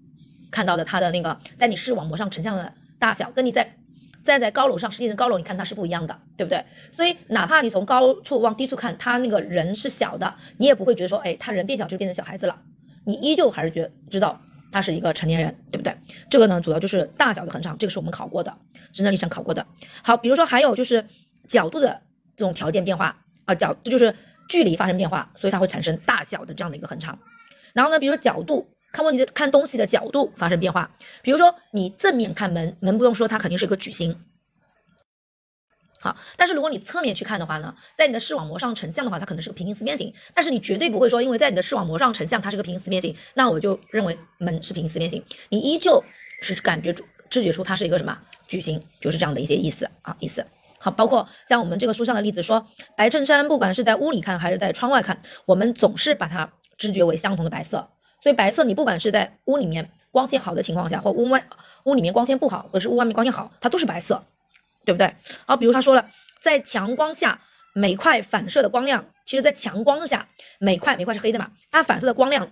[0.51, 3.77] 看到的他的那个在你视网膜上成像的大小，跟你在
[4.25, 6.65] 站在高楼上，实际上高楼你看它是不一样的，对不对？
[6.93, 12.63] 所以哪怕你从高处往低处看，他那个人是小的，你也不会觉得说，哎，他人变小就变成小孩子了，
[13.05, 14.41] 你依旧还是觉知道
[14.73, 15.97] 他是一个成年人，对不对？
[16.31, 18.57] 这个呢，主要就是大小的恒常，这个是我们考过的，
[18.93, 19.67] 深圳历史上考过的。
[20.03, 21.07] 好，比如说还有就是
[21.47, 22.01] 角度的
[22.37, 24.15] 这种条件变化啊，角这就是。
[24.47, 27.19] 距离发生变化，所以它会产生大小的这样的一个恒常。
[27.75, 30.97] 然后呢，比如说角度，看问题的看东西的角度发生变化。
[31.21, 34.19] 比如说你正面看门，门不用说，它肯定是一个矩形。
[36.01, 40.13] 好，但是如果你侧面去看的话呢，在你的视网膜上成像的话，它可能是个平行四边形。
[40.35, 45.25] 但是你绝对不会说，因为在你的视网膜上成像，它是个平行四边形，那我就认为门是平行四边形。
[45.49, 46.05] 你依旧
[46.43, 46.95] 是感觉
[47.31, 50.47] 知觉出它是一个什么矩形，就是这样的一些意思啊，意思。
[50.79, 52.67] 好，包括像我们这个书上的例子说，
[52.99, 57.91] 白衬衫不管是在屋里看还是在窗外看，我们总是把它知觉为相同的白色。
[58.23, 61.47] 所以白色你不管是在屋里面光线好的情况下，或屋外
[61.85, 64.25] 屋里面光线不好，或者是屋外面光线好，它都是白色，
[64.85, 65.15] 对不对？
[65.47, 66.09] 好，比如他说了，
[66.41, 67.41] 在强光下
[67.75, 70.29] 每块反射的光亮，其实在强光下
[70.59, 72.51] 每块每块是黑的嘛，它反射的光亮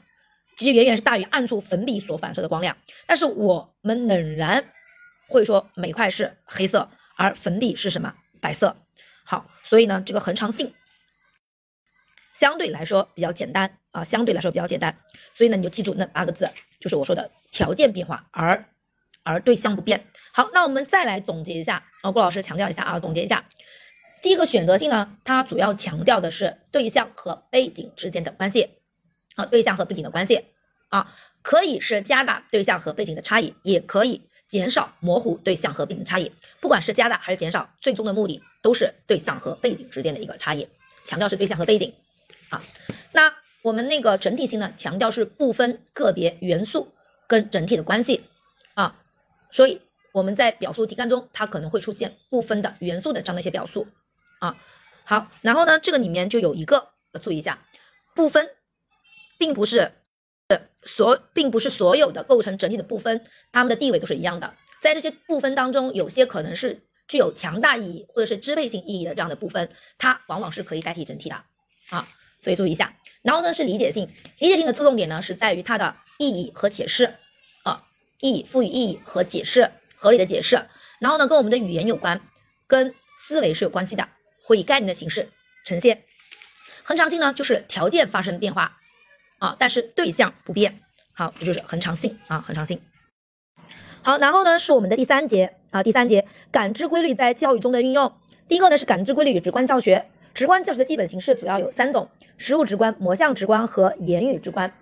[0.56, 2.76] 其实远远是大于暗处粉笔所反射的光亮，
[3.06, 4.64] 但是我们仍然
[5.28, 8.12] 会说每块是黑色，而粉笔是什么？
[8.40, 8.76] 白色，
[9.24, 10.74] 好，所以呢，这个恒常性
[12.34, 14.98] 相对来说比较简单啊，相对来说比较简单，
[15.34, 16.50] 所以呢，你就记住那八个字，
[16.80, 18.64] 就是我说的条件变化而
[19.22, 20.06] 而对象不变。
[20.32, 23.44] 好，那我们再来总结一下啊，郭老师强调一下啊，总结一下，
[24.22, 28.70] 第一个选择性呢，它主要强调的是对象和背景之间的关系
[29.36, 30.44] 啊，对象和背景的关系
[30.88, 34.22] 啊，可以是加大对象和背景的差异，也可以。
[34.48, 36.30] 减少模糊对象和背景差异，
[36.60, 40.68] 不管是加大还是减少，最终的目的都是对象和背景之间的一个差异，
[41.06, 41.94] 强调是对象和背景
[42.52, 42.62] 啊。
[43.12, 46.92] 那我们那个整体性呢，强调是不分个别元素
[47.26, 48.24] 跟整体的关系
[48.74, 49.00] 啊。
[49.50, 49.80] 所以
[50.12, 53.88] 我们在表述题干中，它可能会出现不分的元素的这样的一些表述
[54.38, 54.56] 啊。
[55.04, 57.58] 好，然后呢，这个里面就有一个要注意一下，
[58.14, 58.50] 不分
[59.38, 59.92] 并不是。
[60.84, 64.52] 所并不是所有的构成整体的部分，它们的地位都是一样的。
[64.80, 71.36] 在这些部分当中，有些可能是具有强大意义或者是支配性意义的这样的部分，它往往是可以代替整体的
[71.88, 72.08] 啊。
[72.42, 72.94] 所以注意一下。
[73.22, 77.14] 然后呢是理解性，理解性的侧重点呢是在于它的意义和解释
[77.62, 77.84] 啊，
[78.20, 80.66] 意义赋予意义和解释合理的解释。
[81.00, 82.20] 然后呢跟我们的语言有关，
[82.66, 84.08] 跟思维是有关系的，
[84.44, 85.30] 会以概念的形式
[85.64, 86.02] 呈现。
[86.82, 88.78] 恒常性呢就是条件发生变化。
[89.38, 90.82] 啊，但是对象不变，
[91.14, 92.80] 好，这就是恒常性啊，恒常性。
[94.00, 98.14] 好，然后呢是我们的第三节啊，第三节感知规律在教育中的运用。
[98.46, 104.72] 第一个呢是感知规律与直观教学，直观教学的基本形式主要有三种：实物直观、模像直观和言语直观。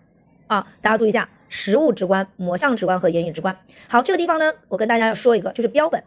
[0.47, 3.57] 啊，大家注意一下，实物直观、模像直观和言语直观。
[3.89, 6.03] 好，这个地方呢，我跟大家要说一个，就是标本。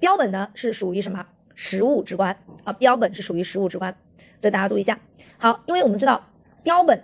[0.00, 1.26] 标本呢是属于什么？
[1.54, 3.96] 实物直观啊，标本是属于实物直观，
[4.40, 4.98] 所以大家注意一下。
[5.38, 6.26] 好，因为我们知道
[6.64, 6.98] 标本，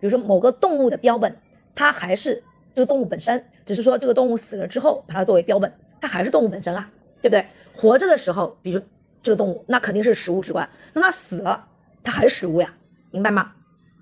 [0.00, 1.36] 比如说某个动物的标本，
[1.74, 2.42] 它还是
[2.74, 6.90] 这个动物本身，只是说这个动物死了之后把它作为标本，它还是动物本身啊，
[7.20, 7.44] 对不对？
[7.76, 8.80] 活着的时候，比如
[9.22, 11.68] 这个动物，那肯定是实物直观，那它死了，
[12.02, 12.74] 它还是实物呀，
[13.10, 13.52] 明白吗？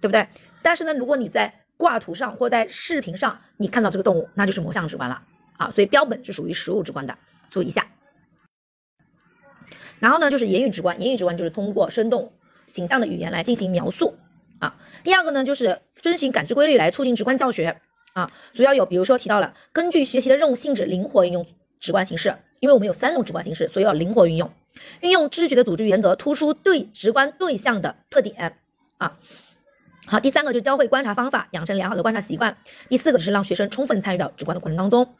[0.00, 0.26] 对不对？
[0.62, 5.22] 但是呢，如果你在挂图上或在视频上，你看到这个动物，那就是模像直观了
[5.56, 5.70] 啊。
[5.70, 7.16] 所以标本是属于实物直观的，
[7.50, 7.86] 注意一下。
[9.98, 12.32] 然后呢，就是言语直观，言语直观就是通过生动
[12.66, 14.16] 形象的语言来进行描述
[14.60, 14.76] 啊。
[15.02, 17.80] 第二个呢，就是遵循感知规律来促进直观教学
[18.12, 18.30] 啊。
[18.52, 21.44] 主要有，比如说提到了根据学习的任务性质灵活运用
[21.80, 24.52] 直观形式，因为我们有三种直观形式，所以要灵活运用，
[25.00, 28.56] 运用知觉的组织原则，突出对直观对象的特点
[28.98, 29.18] 啊。
[30.06, 32.56] 好，第三个就是教会观察方法，养成良好的观察习惯。
[32.88, 35.14] 第四个是让学生充分参与到直观的过程当中。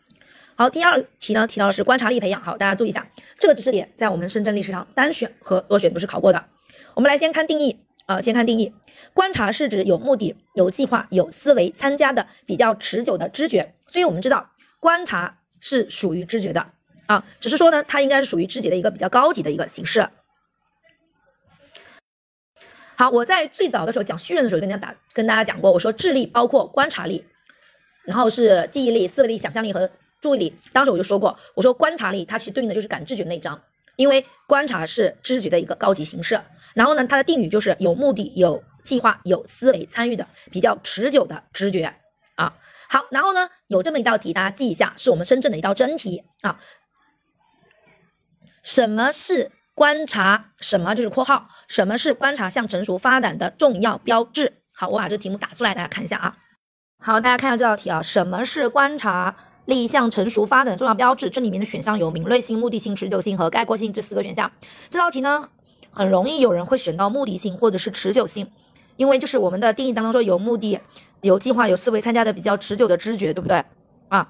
[0.55, 2.41] 好，第二题呢提到的是观察力培养。
[2.41, 3.07] 好，大家注意一下，
[3.39, 6.47] 这个知识点在我们深圳历史上单选和多选都是考过的。
[6.95, 8.73] 我们来先看定义啊，先看定义，
[9.13, 13.75] 观察是指有目的、有计划、有思维参加的比较持久的知觉。
[13.87, 16.67] 所以我们知道观察是属于知觉的
[17.09, 20.09] 啊，只是说呢，它应该是属于知觉的一个比较高级的一个形式。
[22.97, 27.25] 好，我在最早的时候讲绪论的时候，跟大家打跟大家讲过，我说智力包括观察力，
[28.05, 29.91] 然后是记忆力、思维力、想象力和
[30.21, 30.59] 注意力。
[30.73, 33.63] 当时我就说过，我说观察力它其实对应的就是感知觉那一章，
[33.97, 36.41] 因为观察是知觉的一个高级形式。
[36.75, 41.95] 然后呢，它的定语就是有目的、有计划、有思维参与的比较持久的知觉
[42.35, 42.55] 啊。
[42.89, 46.61] 好，然后呢，有这么一道题，大家记一下，是我们深圳的一道真题啊。
[48.63, 49.53] 什么是？
[49.75, 54.55] 观察什么就是括号，什么是观察向成熟发展的重要标志？
[54.75, 56.37] 好，我把这个题目打出来，大家看一下啊。
[57.01, 59.37] 好，大家看一下这道题啊，什么是观察
[59.67, 61.31] 力向成熟发展的重要标志？
[61.31, 64.51] 这里面的选项有敏锐性、目的性、持久性和概括性这四个选项。
[64.91, 65.49] 这道题呢，
[65.93, 68.51] 很容易有人会选到目的性或者是持久性，
[68.97, 70.81] 因为就是我们的定义当中说有目的、
[71.21, 73.65] 有计划、有思维参加的比较持久的知觉，对不对
[74.09, 74.29] 啊？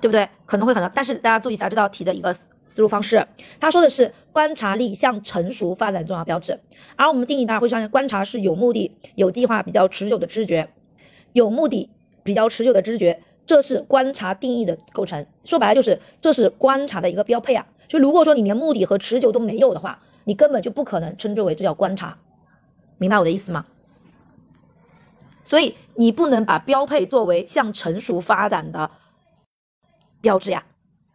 [0.00, 0.30] 对不对？
[0.46, 2.34] 可能会很难，但是大家注意一下这道题的一个。
[2.70, 3.26] 思路方式，
[3.58, 6.60] 他说的是观察力向成熟发展重要标志，
[6.94, 10.70] 而我们定义大家会发现，观察是有目的、有计划、比较持久的知觉，
[11.32, 11.90] 有目的、
[12.22, 15.26] 比较持久的知觉，这是观察定义的构成。
[15.44, 17.66] 说白了就是，这是观察的一个标配啊。
[17.88, 22.18] 就如果说你连目的和持久都没有的话，你根本就不可能称之为这叫观察，
[22.98, 23.66] 明白我的意思吗？
[25.42, 28.92] 所以你不能把标配作为向成熟发展的
[30.20, 30.64] 标志呀，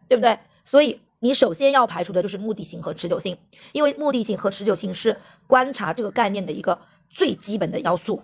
[0.06, 0.38] 对不对？
[0.66, 1.00] 所以。
[1.18, 3.38] 你首先要排除的就是目的性和持久性，
[3.72, 6.78] 因为目的性和持久性是观察这个概念的一个
[7.08, 8.22] 最基本的要素。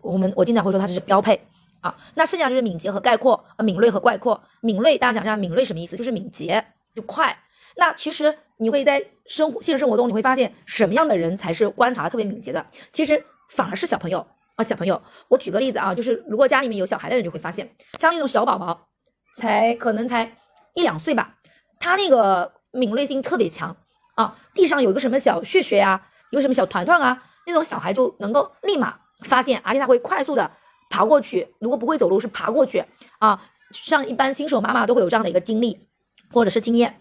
[0.00, 1.46] 我们我经常会说它这是标配
[1.80, 1.96] 啊。
[2.14, 4.42] 那剩下就是敏捷和概括啊，敏锐和概括。
[4.60, 5.96] 敏锐，大家想一下，敏锐什么意思？
[5.96, 6.64] 就是敏捷，
[6.94, 7.36] 就快。
[7.76, 12.66] 那其实你会在生活现实生活中，你会发现什么样的人才是观察特别敏捷的？
[12.92, 14.26] 其实反而是小朋友
[14.56, 15.00] 啊，小朋友。
[15.28, 18.88] 我举个例子啊，就是如果家里面有小孩的人，就会发现，像那种小宝宝，
[19.36, 20.36] 才可能才
[20.74, 21.37] 一两岁吧。
[21.80, 23.76] 他那个敏锐性特别强
[24.14, 30.50] 啊，地上有一个什么小屑屑啊，有个什么小团团啊，那种小孩就能够立马发现，而且他会快速的
[30.90, 31.54] 爬过去。
[31.60, 32.84] 如果不会走路，是爬过去
[33.18, 33.40] 啊。
[33.70, 35.86] 像一般新手妈妈都会有这样的一个经历
[36.32, 37.00] 或者是经验，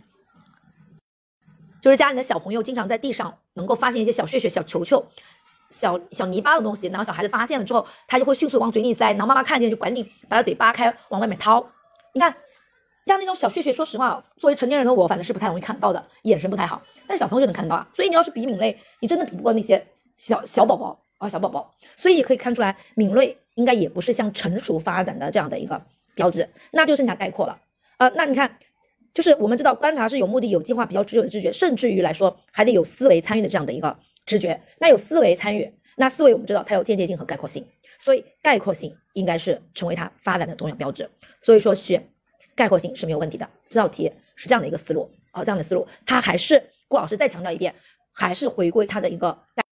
[1.81, 5.03] 就是家里的小朋友经常在地上能够发现一些小屑屑、小球球、
[5.69, 11.67] 小小泥巴的东西，然后小孩子发现了之后，他就会迅速往嘴里塞，然后妈妈看见就赶紧把他嘴扒开往外面掏。
[12.13, 12.35] 你看。
[13.07, 16.81] 像那种小穴穴，说实话，作为成年人的我，反正是不太容易看到的，眼神不太好。
[17.07, 21.71] 但小朋友就能看到啊，所以你要是比敏锐，你真的比不过那些小小宝宝啊，小宝宝。
[21.95, 25.81] 所以也可以看出来，敏锐应该也不是向成熟发展的这样的一个
[26.15, 27.57] 标志，那就剩下概括了
[27.95, 28.09] 啊。
[28.09, 28.59] 那你看，
[29.13, 34.61] 就是我们知道观察是有目的、有计划、比较持久的知觉，甚至于来说还得有思维参与的这样的一个知觉。
[34.79, 37.65] 那有思维参与，那思维我们知道它有间接性和概括性，
[37.99, 41.09] 所以概括性应该是成为它发展的重要标志。
[41.41, 42.09] 所以说选。
[42.57, 47.75] 概括性是没有问题的，这道题是这样的一个思路啊，这样的思路，它还是郭老师再强调一遍，
[48.11, 49.63] 还是回归它的一个概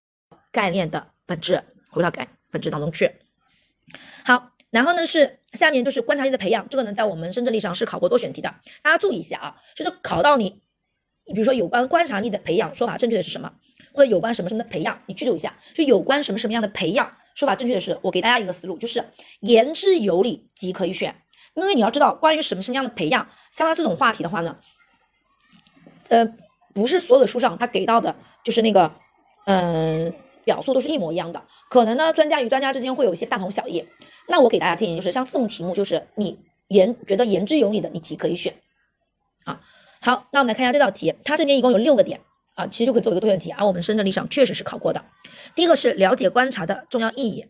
[0.51, 3.11] 概念的本质，回到概本质当中去。
[4.23, 8.53] 好，然后呢是下面就是观察力的培养，这个呢在我们深圳历史上是考过多选题的，
[8.83, 10.61] 大家注意一下啊，就是考到你，
[11.25, 13.53] 你比如说有关观察力的培养说法正确的是什么，
[13.93, 19.03] 或者有关什么什么的培养，你记住一下，就有关什么什么样的培养说法正确的是，我给大家一个思路，就是
[19.39, 21.15] 言之有理即可以选。
[21.55, 24.57] 因为你要知道，关于什么什么样的培养，像他这种话题的话呢，
[26.09, 26.35] 呃，
[26.73, 28.91] 不是所有的书上他给到的，就是那个
[29.45, 30.13] 嗯、
[30.43, 31.43] 表述都是一模一样的。
[31.69, 33.87] 可能呢，专家与专家之间会有一些大同小异。
[34.27, 38.55] 那我给大家建议就是，像这种题目，就是你言觉得言之有理的，你即可以选。
[39.43, 39.61] 啊，
[40.01, 42.21] 好，那我们来看一下这道题，它这边一共有六个点
[42.55, 43.65] 啊，其实就可以做一个多选题啊。
[43.65, 45.05] 我们深圳历史上确实是考过的。
[45.53, 47.45] 第一个是了解观察的重要意义，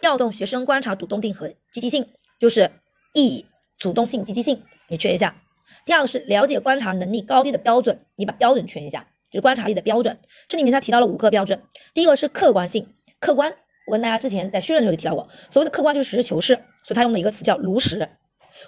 [0.00, 2.08] 调动学生观察主动性和积极性，
[2.38, 2.70] 就是
[3.12, 3.46] 意义、
[3.78, 5.42] 主动性、积极性，你缺一下。
[5.84, 10.18] 第二个是了解观察能力高低的标准，你把标准圈一下，就是观察力的标准。
[10.48, 11.62] 这里面他提到了五个标准，
[11.94, 13.54] 第一个是客观性，客观。
[13.86, 18.08] 我跟大家之前在训练的时候就提到过，所谓的客观就是实事求是，所以他用的一个词叫如实。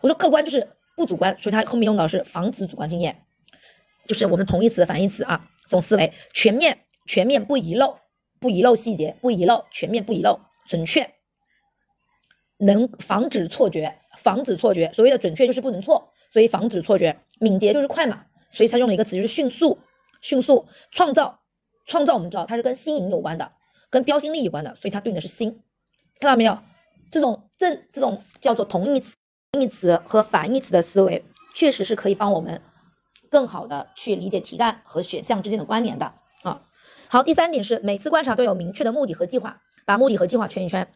[0.01, 3.25] 我说客观就是不主观，所以他后面用到是防止主观经验，
[4.07, 7.99] 就是我们同义词、反义词啊，这种思维全面、全面不遗漏、
[8.39, 10.39] 不遗漏细节、不遗漏、全面不遗漏、
[10.69, 11.11] 准确，
[12.59, 14.91] 能防止错觉，防止错觉。
[14.93, 17.19] 所谓的准确就是不能错，所以防止错觉。
[17.41, 19.79] 敏捷就是快嘛，所以他用了一个词就是迅速，
[20.21, 21.41] 迅速创造，
[21.87, 23.53] 创造我们知道它是跟新颖有关的。
[23.91, 25.63] 跟标新立异有关的，所以它对应的是新，
[26.21, 26.59] 看到没有？
[27.11, 29.17] 这种正这种叫做同义词、
[29.59, 31.25] 义词和反义词的思维，
[31.55, 32.61] 确实是可以帮我们
[33.31, 36.13] 更好的去理解题干和选项之间的关联的
[36.43, 36.67] 啊。
[37.09, 40.87] 好，第三点是每次观察都有明确的目的和计划，把目的和计划圈一圈。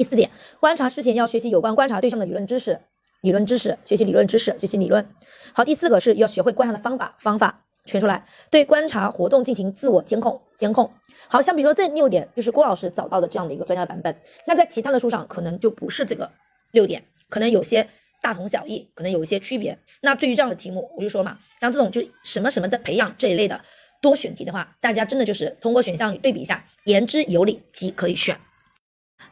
[0.00, 2.80] 第四点，观察之前要学习有关观察对象的理论知识，
[3.20, 5.06] 理论知识学习理论知识，学习理论。
[5.52, 10.90] 好，第四个是要学会观察的方法，方法圈出来，对观察活动进行自我监控，监控。
[11.28, 14.16] 好像比如说这六点就是郭老师找到的这样的一个专家的版本，
[14.46, 16.32] 那在其他的书上可能就不是这个
[16.72, 17.86] 六点，可能有些
[18.22, 19.78] 大同小异，可能有一些区别。
[20.00, 23.60] 那对于这样的题目，我就说嘛，像这种就什么什么的培养这一类的
[24.00, 28.40] 多选题的话，大家真的就是通过选项里对比一下，言之有理即可以选。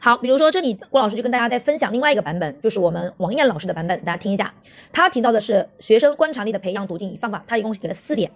[0.01, 4.53] 好，比如说这里郭老师就跟大家在分享另外一个版本，就是我们王艳老师的版本，大家听一下。
[4.93, 8.31] 他提到的是学生观察力的培养途径与方法，他一共是给了四点。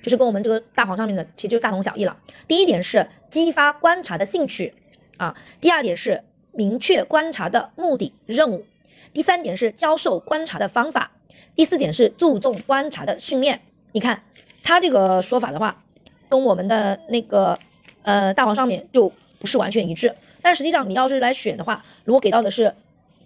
[0.00, 2.18] 就是跟我们这个大黄上面的其实就大同小异了。
[2.46, 4.74] 第一点是激发观察的兴趣
[5.16, 6.22] 啊，第二点是
[6.52, 8.64] 明确观察的目的任务，
[9.12, 11.10] 第三点是教授观察的方法，
[11.56, 13.62] 第四点是注重观察的训练。
[13.90, 14.22] 你看
[14.62, 15.82] 他这个说法的话，
[16.28, 17.58] 跟我们的那个
[18.02, 20.14] 呃大黄上面就不是完全一致。
[20.42, 22.74] 但实际上你要是来选的话，如果给到的是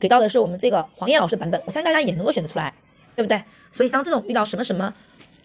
[0.00, 2.74] 给到的是我们这个黄燕老师版本，我相信大家也能够选得出来，
[3.16, 3.42] 对不对？
[3.72, 4.94] 所以像这种遇到什么什么。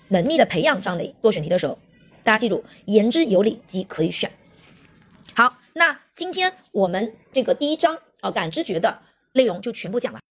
[0.10, 1.77] 能力的培养这样的多选题的时候，
[2.23, 4.31] 大家记住言之有理即可以选。
[5.34, 8.99] 好，那今天我们这个第一章啊感知觉的
[9.34, 10.22] 内容就全部讲完。